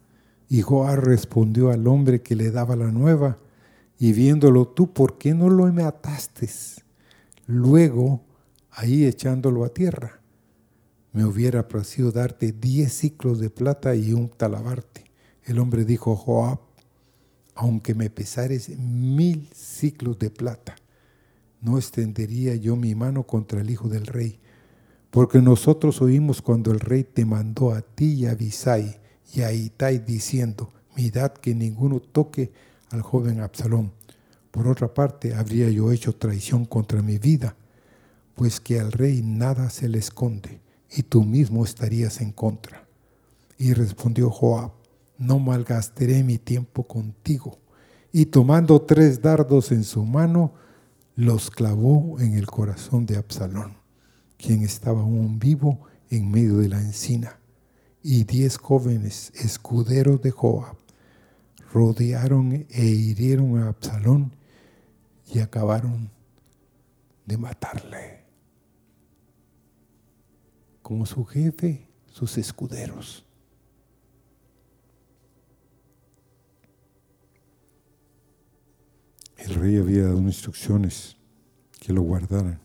Y 0.49 0.61
Joab 0.61 0.99
respondió 0.99 1.71
al 1.71 1.87
hombre 1.87 2.21
que 2.21 2.35
le 2.35 2.51
daba 2.51 2.75
la 2.75 2.91
nueva, 2.91 3.39
y 3.97 4.11
viéndolo 4.11 4.67
tú, 4.67 4.91
¿por 4.91 5.17
qué 5.17 5.33
no 5.33 5.49
lo 5.49 5.71
mataste? 5.71 6.49
Luego, 7.45 8.21
ahí 8.71 9.05
echándolo 9.05 9.63
a 9.63 9.69
tierra, 9.69 10.21
me 11.11 11.25
hubiera 11.25 11.67
parecido 11.67 12.11
darte 12.11 12.51
diez 12.51 12.93
ciclos 12.93 13.39
de 13.39 13.49
plata 13.49 13.95
y 13.95 14.11
un 14.13 14.29
talabarte. 14.29 15.05
El 15.43 15.59
hombre 15.59 15.85
dijo, 15.85 16.15
Joab, 16.15 16.59
aunque 17.55 17.93
me 17.93 18.09
pesares 18.09 18.69
mil 18.77 19.49
ciclos 19.53 20.17
de 20.19 20.29
plata, 20.29 20.75
no 21.61 21.77
extendería 21.77 22.55
yo 22.55 22.75
mi 22.75 22.93
mano 22.95 23.23
contra 23.23 23.61
el 23.61 23.69
hijo 23.69 23.87
del 23.87 24.05
rey, 24.05 24.39
porque 25.11 25.39
nosotros 25.41 26.01
oímos 26.01 26.41
cuando 26.41 26.71
el 26.71 26.79
rey 26.79 27.03
te 27.03 27.25
mandó 27.25 27.71
a 27.71 27.81
ti 27.81 28.13
y 28.13 28.25
a 28.25 28.31
Abisai 28.31 28.99
y 29.33 29.41
a 29.41 29.53
Itai 29.53 29.99
diciendo, 29.99 30.71
mirad 30.95 31.31
que 31.33 31.55
ninguno 31.55 31.99
toque 31.99 32.51
al 32.89 33.01
joven 33.01 33.39
Absalón. 33.39 33.91
Por 34.51 34.67
otra 34.67 34.93
parte, 34.93 35.33
habría 35.33 35.69
yo 35.69 35.91
hecho 35.91 36.15
traición 36.15 36.65
contra 36.65 37.01
mi 37.01 37.17
vida, 37.17 37.55
pues 38.35 38.59
que 38.59 38.79
al 38.79 38.91
rey 38.91 39.21
nada 39.23 39.69
se 39.69 39.87
le 39.87 39.99
esconde, 39.99 40.59
y 40.91 41.03
tú 41.03 41.23
mismo 41.23 41.63
estarías 41.63 42.21
en 42.21 42.31
contra. 42.31 42.85
Y 43.57 43.73
respondió 43.73 44.29
Joab, 44.29 44.71
no 45.17 45.39
malgastaré 45.39 46.23
mi 46.23 46.37
tiempo 46.37 46.83
contigo. 46.87 47.59
Y 48.11 48.27
tomando 48.27 48.81
tres 48.81 49.21
dardos 49.21 49.71
en 49.71 49.83
su 49.83 50.03
mano, 50.03 50.53
los 51.15 51.49
clavó 51.49 52.19
en 52.19 52.33
el 52.33 52.47
corazón 52.47 53.05
de 53.05 53.17
Absalón 53.17 53.83
quien 54.43 54.61
estaba 54.63 55.01
aún 55.01 55.39
vivo 55.39 55.79
en 56.09 56.29
medio 56.29 56.57
de 56.57 56.67
la 56.67 56.79
encina, 56.79 57.39
y 58.01 58.25
diez 58.25 58.57
jóvenes 58.57 59.31
escuderos 59.35 60.21
de 60.21 60.31
Joab 60.31 60.75
rodearon 61.71 62.65
e 62.69 62.85
hirieron 62.85 63.57
a 63.57 63.69
Absalón 63.69 64.35
y 65.33 65.39
acabaron 65.39 66.11
de 67.25 67.37
matarle. 67.37 68.25
Como 70.81 71.05
su 71.05 71.23
jefe, 71.23 71.87
sus 72.07 72.37
escuderos. 72.37 73.25
El 79.43 79.55
rey 79.55 79.77
había 79.77 80.03
dado 80.03 80.19
instrucciones 80.21 81.17
que 81.81 81.91
lo 81.91 82.01
guardaran. 82.01 82.63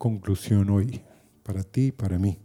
conclusión 0.00 0.70
hoy, 0.70 1.02
para 1.42 1.62
ti 1.62 1.88
y 1.88 1.92
para 1.92 2.18
mí. 2.18 2.38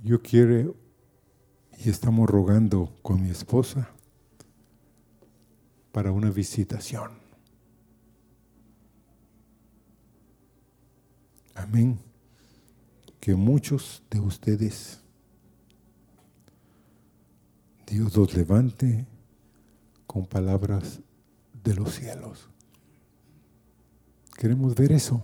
Yo 0.00 0.22
quiero 0.22 0.74
y 1.78 1.90
estamos 1.90 2.30
rogando 2.30 2.96
con 3.02 3.22
mi 3.22 3.28
esposa 3.28 3.93
para 5.94 6.10
una 6.10 6.28
visitación. 6.28 7.12
Amén. 11.54 12.00
Que 13.20 13.36
muchos 13.36 14.02
de 14.10 14.18
ustedes 14.18 15.00
Dios 17.86 18.16
los 18.16 18.34
levante 18.34 19.06
con 20.08 20.26
palabras 20.26 20.98
de 21.62 21.74
los 21.76 21.94
cielos. 21.94 22.48
Queremos 24.36 24.74
ver 24.74 24.90
eso. 24.90 25.22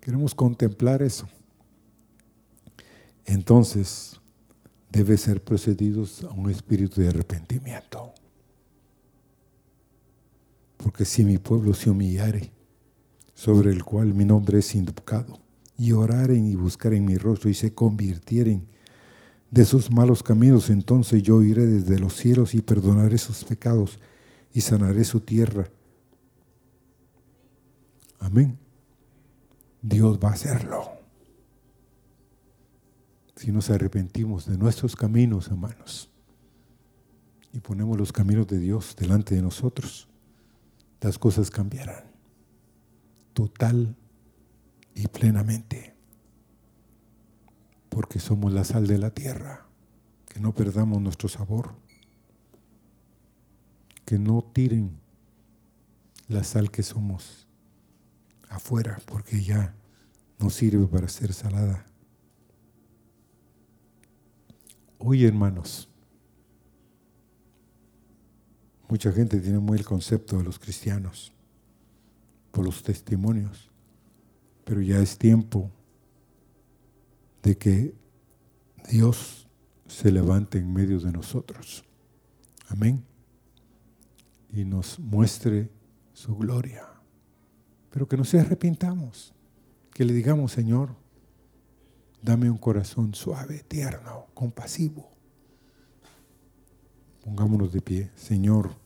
Queremos 0.00 0.34
contemplar 0.34 1.02
eso. 1.02 1.28
Entonces, 3.24 4.20
debe 4.90 5.16
ser 5.16 5.40
procedidos 5.44 6.24
a 6.24 6.30
un 6.32 6.50
espíritu 6.50 7.00
de 7.00 7.10
arrepentimiento. 7.10 8.12
Porque 10.82 11.04
si 11.04 11.24
mi 11.24 11.38
pueblo 11.38 11.74
se 11.74 11.90
humillare, 11.90 12.52
sobre 13.34 13.70
el 13.70 13.84
cual 13.84 14.14
mi 14.14 14.24
nombre 14.24 14.58
es 14.58 14.74
invocado, 14.74 15.40
y 15.78 15.92
oraren 15.92 16.46
y 16.46 16.54
buscaren 16.54 17.04
mi 17.04 17.16
rostro 17.16 17.50
y 17.50 17.54
se 17.54 17.74
convirtieren 17.74 18.66
de 19.50 19.64
sus 19.64 19.90
malos 19.90 20.22
caminos, 20.22 20.70
entonces 20.70 21.22
yo 21.22 21.42
iré 21.42 21.66
desde 21.66 21.98
los 21.98 22.14
cielos 22.14 22.54
y 22.54 22.62
perdonaré 22.62 23.18
sus 23.18 23.44
pecados 23.44 23.98
y 24.52 24.60
sanaré 24.60 25.04
su 25.04 25.20
tierra. 25.20 25.70
Amén. 28.18 28.58
Dios 29.82 30.18
va 30.22 30.30
a 30.30 30.32
hacerlo. 30.32 30.90
Si 33.36 33.50
nos 33.50 33.70
arrepentimos 33.70 34.46
de 34.46 34.56
nuestros 34.56 34.94
caminos, 34.94 35.48
hermanos, 35.48 36.08
y 37.52 37.60
ponemos 37.60 37.98
los 37.98 38.12
caminos 38.12 38.46
de 38.46 38.58
Dios 38.58 38.94
delante 38.96 39.34
de 39.34 39.42
nosotros, 39.42 40.08
las 41.02 41.18
cosas 41.18 41.50
cambiarán 41.50 42.12
total 43.32 43.96
y 44.94 45.06
plenamente. 45.08 45.94
Porque 47.88 48.20
somos 48.20 48.52
la 48.52 48.64
sal 48.64 48.86
de 48.86 48.98
la 48.98 49.10
tierra, 49.10 49.66
que 50.28 50.40
no 50.40 50.54
perdamos 50.54 51.00
nuestro 51.02 51.28
sabor, 51.28 51.74
que 54.06 54.18
no 54.18 54.42
tiren 54.42 54.98
la 56.28 56.42
sal 56.44 56.70
que 56.70 56.82
somos 56.82 57.46
afuera, 58.48 58.98
porque 59.06 59.42
ya 59.42 59.74
no 60.38 60.48
sirve 60.50 60.86
para 60.86 61.08
ser 61.08 61.32
salada. 61.34 61.86
Hoy, 64.98 65.24
hermanos, 65.24 65.91
mucha 68.92 69.10
gente 69.10 69.40
tiene 69.40 69.58
muy 69.58 69.78
el 69.78 69.86
concepto 69.86 70.36
de 70.36 70.44
los 70.44 70.58
cristianos 70.58 71.32
por 72.50 72.62
los 72.62 72.82
testimonios, 72.82 73.70
pero 74.66 74.82
ya 74.82 74.98
es 74.98 75.16
tiempo 75.16 75.70
de 77.42 77.56
que 77.56 77.94
Dios 78.90 79.48
se 79.86 80.12
levante 80.12 80.58
en 80.58 80.70
medio 80.70 81.00
de 81.00 81.10
nosotros. 81.10 81.86
Amén. 82.68 83.02
Y 84.50 84.66
nos 84.66 84.98
muestre 84.98 85.70
su 86.12 86.36
gloria. 86.36 86.86
Pero 87.88 88.06
que 88.06 88.18
no 88.18 88.24
se 88.24 88.40
arrepintamos. 88.40 89.32
Que 89.94 90.04
le 90.04 90.12
digamos, 90.12 90.52
Señor, 90.52 90.94
dame 92.20 92.50
un 92.50 92.58
corazón 92.58 93.14
suave, 93.14 93.64
tierno, 93.66 94.26
compasivo. 94.34 95.11
Pongámonos 97.24 97.72
de 97.72 97.80
pie. 97.80 98.10
Señor, 98.16 98.82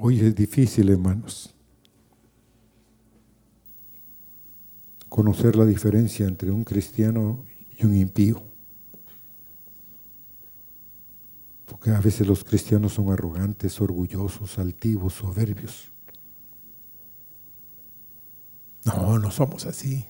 Hoy 0.00 0.20
es 0.20 0.32
difícil, 0.32 0.90
hermanos, 0.90 1.52
conocer 5.08 5.56
la 5.56 5.66
diferencia 5.66 6.28
entre 6.28 6.52
un 6.52 6.62
cristiano 6.62 7.44
y 7.76 7.84
un 7.84 7.96
impío. 7.96 8.40
Porque 11.66 11.90
a 11.90 12.00
veces 12.00 12.28
los 12.28 12.44
cristianos 12.44 12.92
son 12.92 13.10
arrogantes, 13.10 13.80
orgullosos, 13.80 14.60
altivos, 14.60 15.14
soberbios. 15.14 15.90
No, 18.84 19.18
no 19.18 19.30
somos 19.30 19.66
así. 19.66 20.04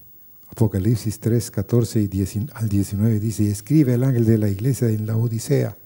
Apocalipsis 0.49 1.21
3, 1.21 1.51
14 1.51 2.01
y 2.01 2.49
al 2.55 2.69
19 2.69 3.21
dice, 3.21 3.51
escribe 3.51 3.95
el 3.95 4.05
ángel 4.05 4.25
de 4.25 4.39
la 4.39 4.49
iglesia 4.49 4.89
en 4.89 5.07
la 5.07 5.16
Odisea 5.16 5.77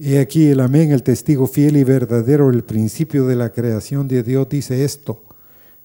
y 0.00 0.18
aquí 0.18 0.46
el 0.46 0.60
amén, 0.60 0.92
el 0.92 1.02
testigo 1.02 1.48
fiel 1.48 1.76
y 1.76 1.82
verdadero, 1.82 2.50
el 2.50 2.62
principio 2.62 3.26
de 3.26 3.34
la 3.34 3.50
creación 3.50 4.06
de 4.06 4.22
Dios 4.22 4.48
dice 4.48 4.84
esto. 4.84 5.24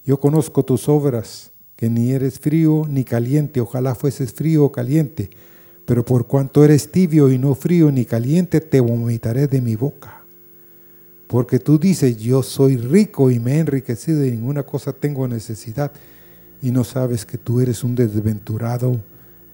Yo 0.06 0.20
conozco 0.20 0.64
tus 0.64 0.88
obras, 0.88 1.52
que 1.76 1.90
ni 1.90 2.12
eres 2.12 2.40
frío 2.40 2.86
ni 2.88 3.06
caliente, 3.06 3.60
ojalá 3.60 3.96
fueses 3.96 4.32
frío 4.32 4.66
o 4.66 4.72
caliente, 4.72 5.32
pero 5.88 6.06
por 6.06 6.28
cuanto 6.28 6.64
eres 6.64 6.92
tibio 6.92 7.32
y 7.32 7.40
no 7.40 7.56
frío 7.56 7.92
ni 7.92 8.06
caliente, 8.06 8.62
te 8.62 8.80
vomitaré 8.80 9.48
de 9.48 9.62
mi 9.62 9.76
boca. 9.76 10.23
Porque 11.34 11.58
tú 11.58 11.80
dices, 11.80 12.18
yo 12.18 12.44
soy 12.44 12.78
rico 12.78 13.32
y 13.32 13.40
me 13.40 13.56
he 13.56 13.60
enriquecido 13.60 14.24
y 14.24 14.30
ninguna 14.30 14.62
cosa 14.62 14.94
tengo 14.94 15.28
necesidad, 15.28 15.92
y 16.62 16.70
no 16.70 16.84
sabes 16.84 17.26
que 17.26 17.40
tú 17.40 17.60
eres 17.60 17.84
un 17.84 17.96
desventurado, 17.96 19.02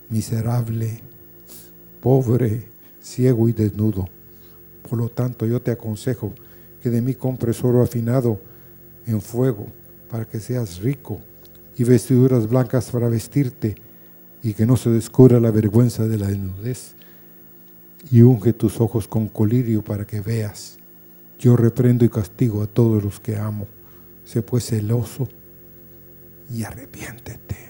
miserable, 0.09 0.99
pobre, 2.01 2.65
ciego 2.99 3.47
y 3.47 3.53
desnudo. 3.53 4.09
Por 4.89 4.99
lo 4.99 5.07
tanto, 5.07 5.45
yo 5.45 5.61
te 5.61 5.71
aconsejo 5.71 6.33
que 6.83 6.89
de 6.89 7.01
mí 7.01 7.13
compres 7.13 7.63
oro 7.63 7.81
afinado 7.81 8.41
en 9.05 9.21
fuego 9.21 9.67
para 10.11 10.25
que 10.25 10.41
seas 10.41 10.79
rico 10.79 11.21
y 11.77 11.85
vestiduras 11.85 12.49
blancas 12.49 12.91
para 12.91 13.07
vestirte 13.07 13.75
y 14.43 14.53
que 14.53 14.65
no 14.65 14.75
se 14.75 14.89
descubra 14.89 15.39
la 15.39 15.51
vergüenza 15.51 16.05
de 16.05 16.17
la 16.17 16.27
desnudez. 16.27 16.95
Y 18.11 18.21
unge 18.21 18.51
tus 18.51 18.81
ojos 18.81 19.07
con 19.07 19.29
colirio 19.29 19.81
para 19.81 20.05
que 20.05 20.19
veas. 20.19 20.78
Yo 21.39 21.55
reprendo 21.55 22.05
y 22.05 22.09
castigo 22.09 22.61
a 22.61 22.67
todos 22.67 23.03
los 23.03 23.19
que 23.19 23.37
amo. 23.37 23.67
Sé 24.25 24.41
pues 24.41 24.65
celoso 24.65 25.27
y 26.53 26.63
arrepiéntete. 26.63 27.69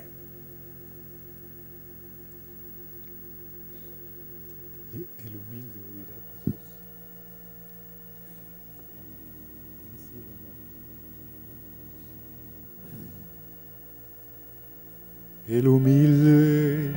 el 15.49 15.67
humilde 15.67 16.91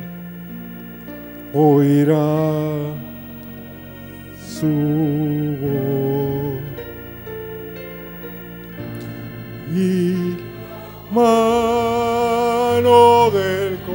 oirá 1.55 2.95
su 4.37 4.67
voz 5.59 6.22
y 9.75 10.37
mano 11.11 11.31
del 13.31 13.79
cordero 13.81 13.92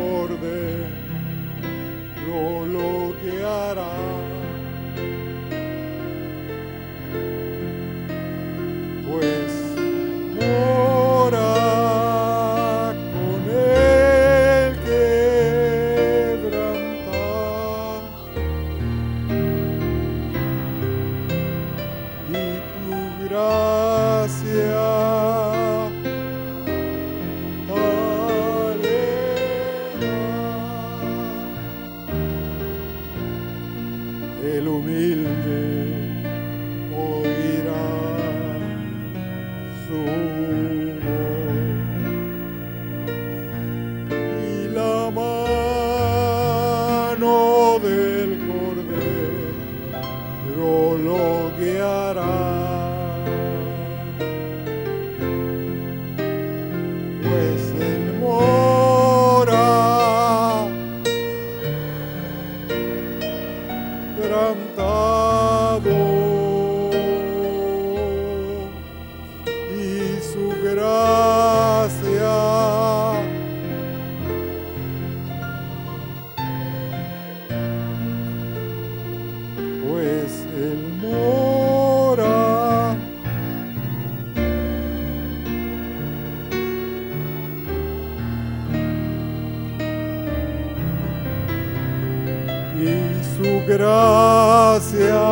gracia. 93.68 95.28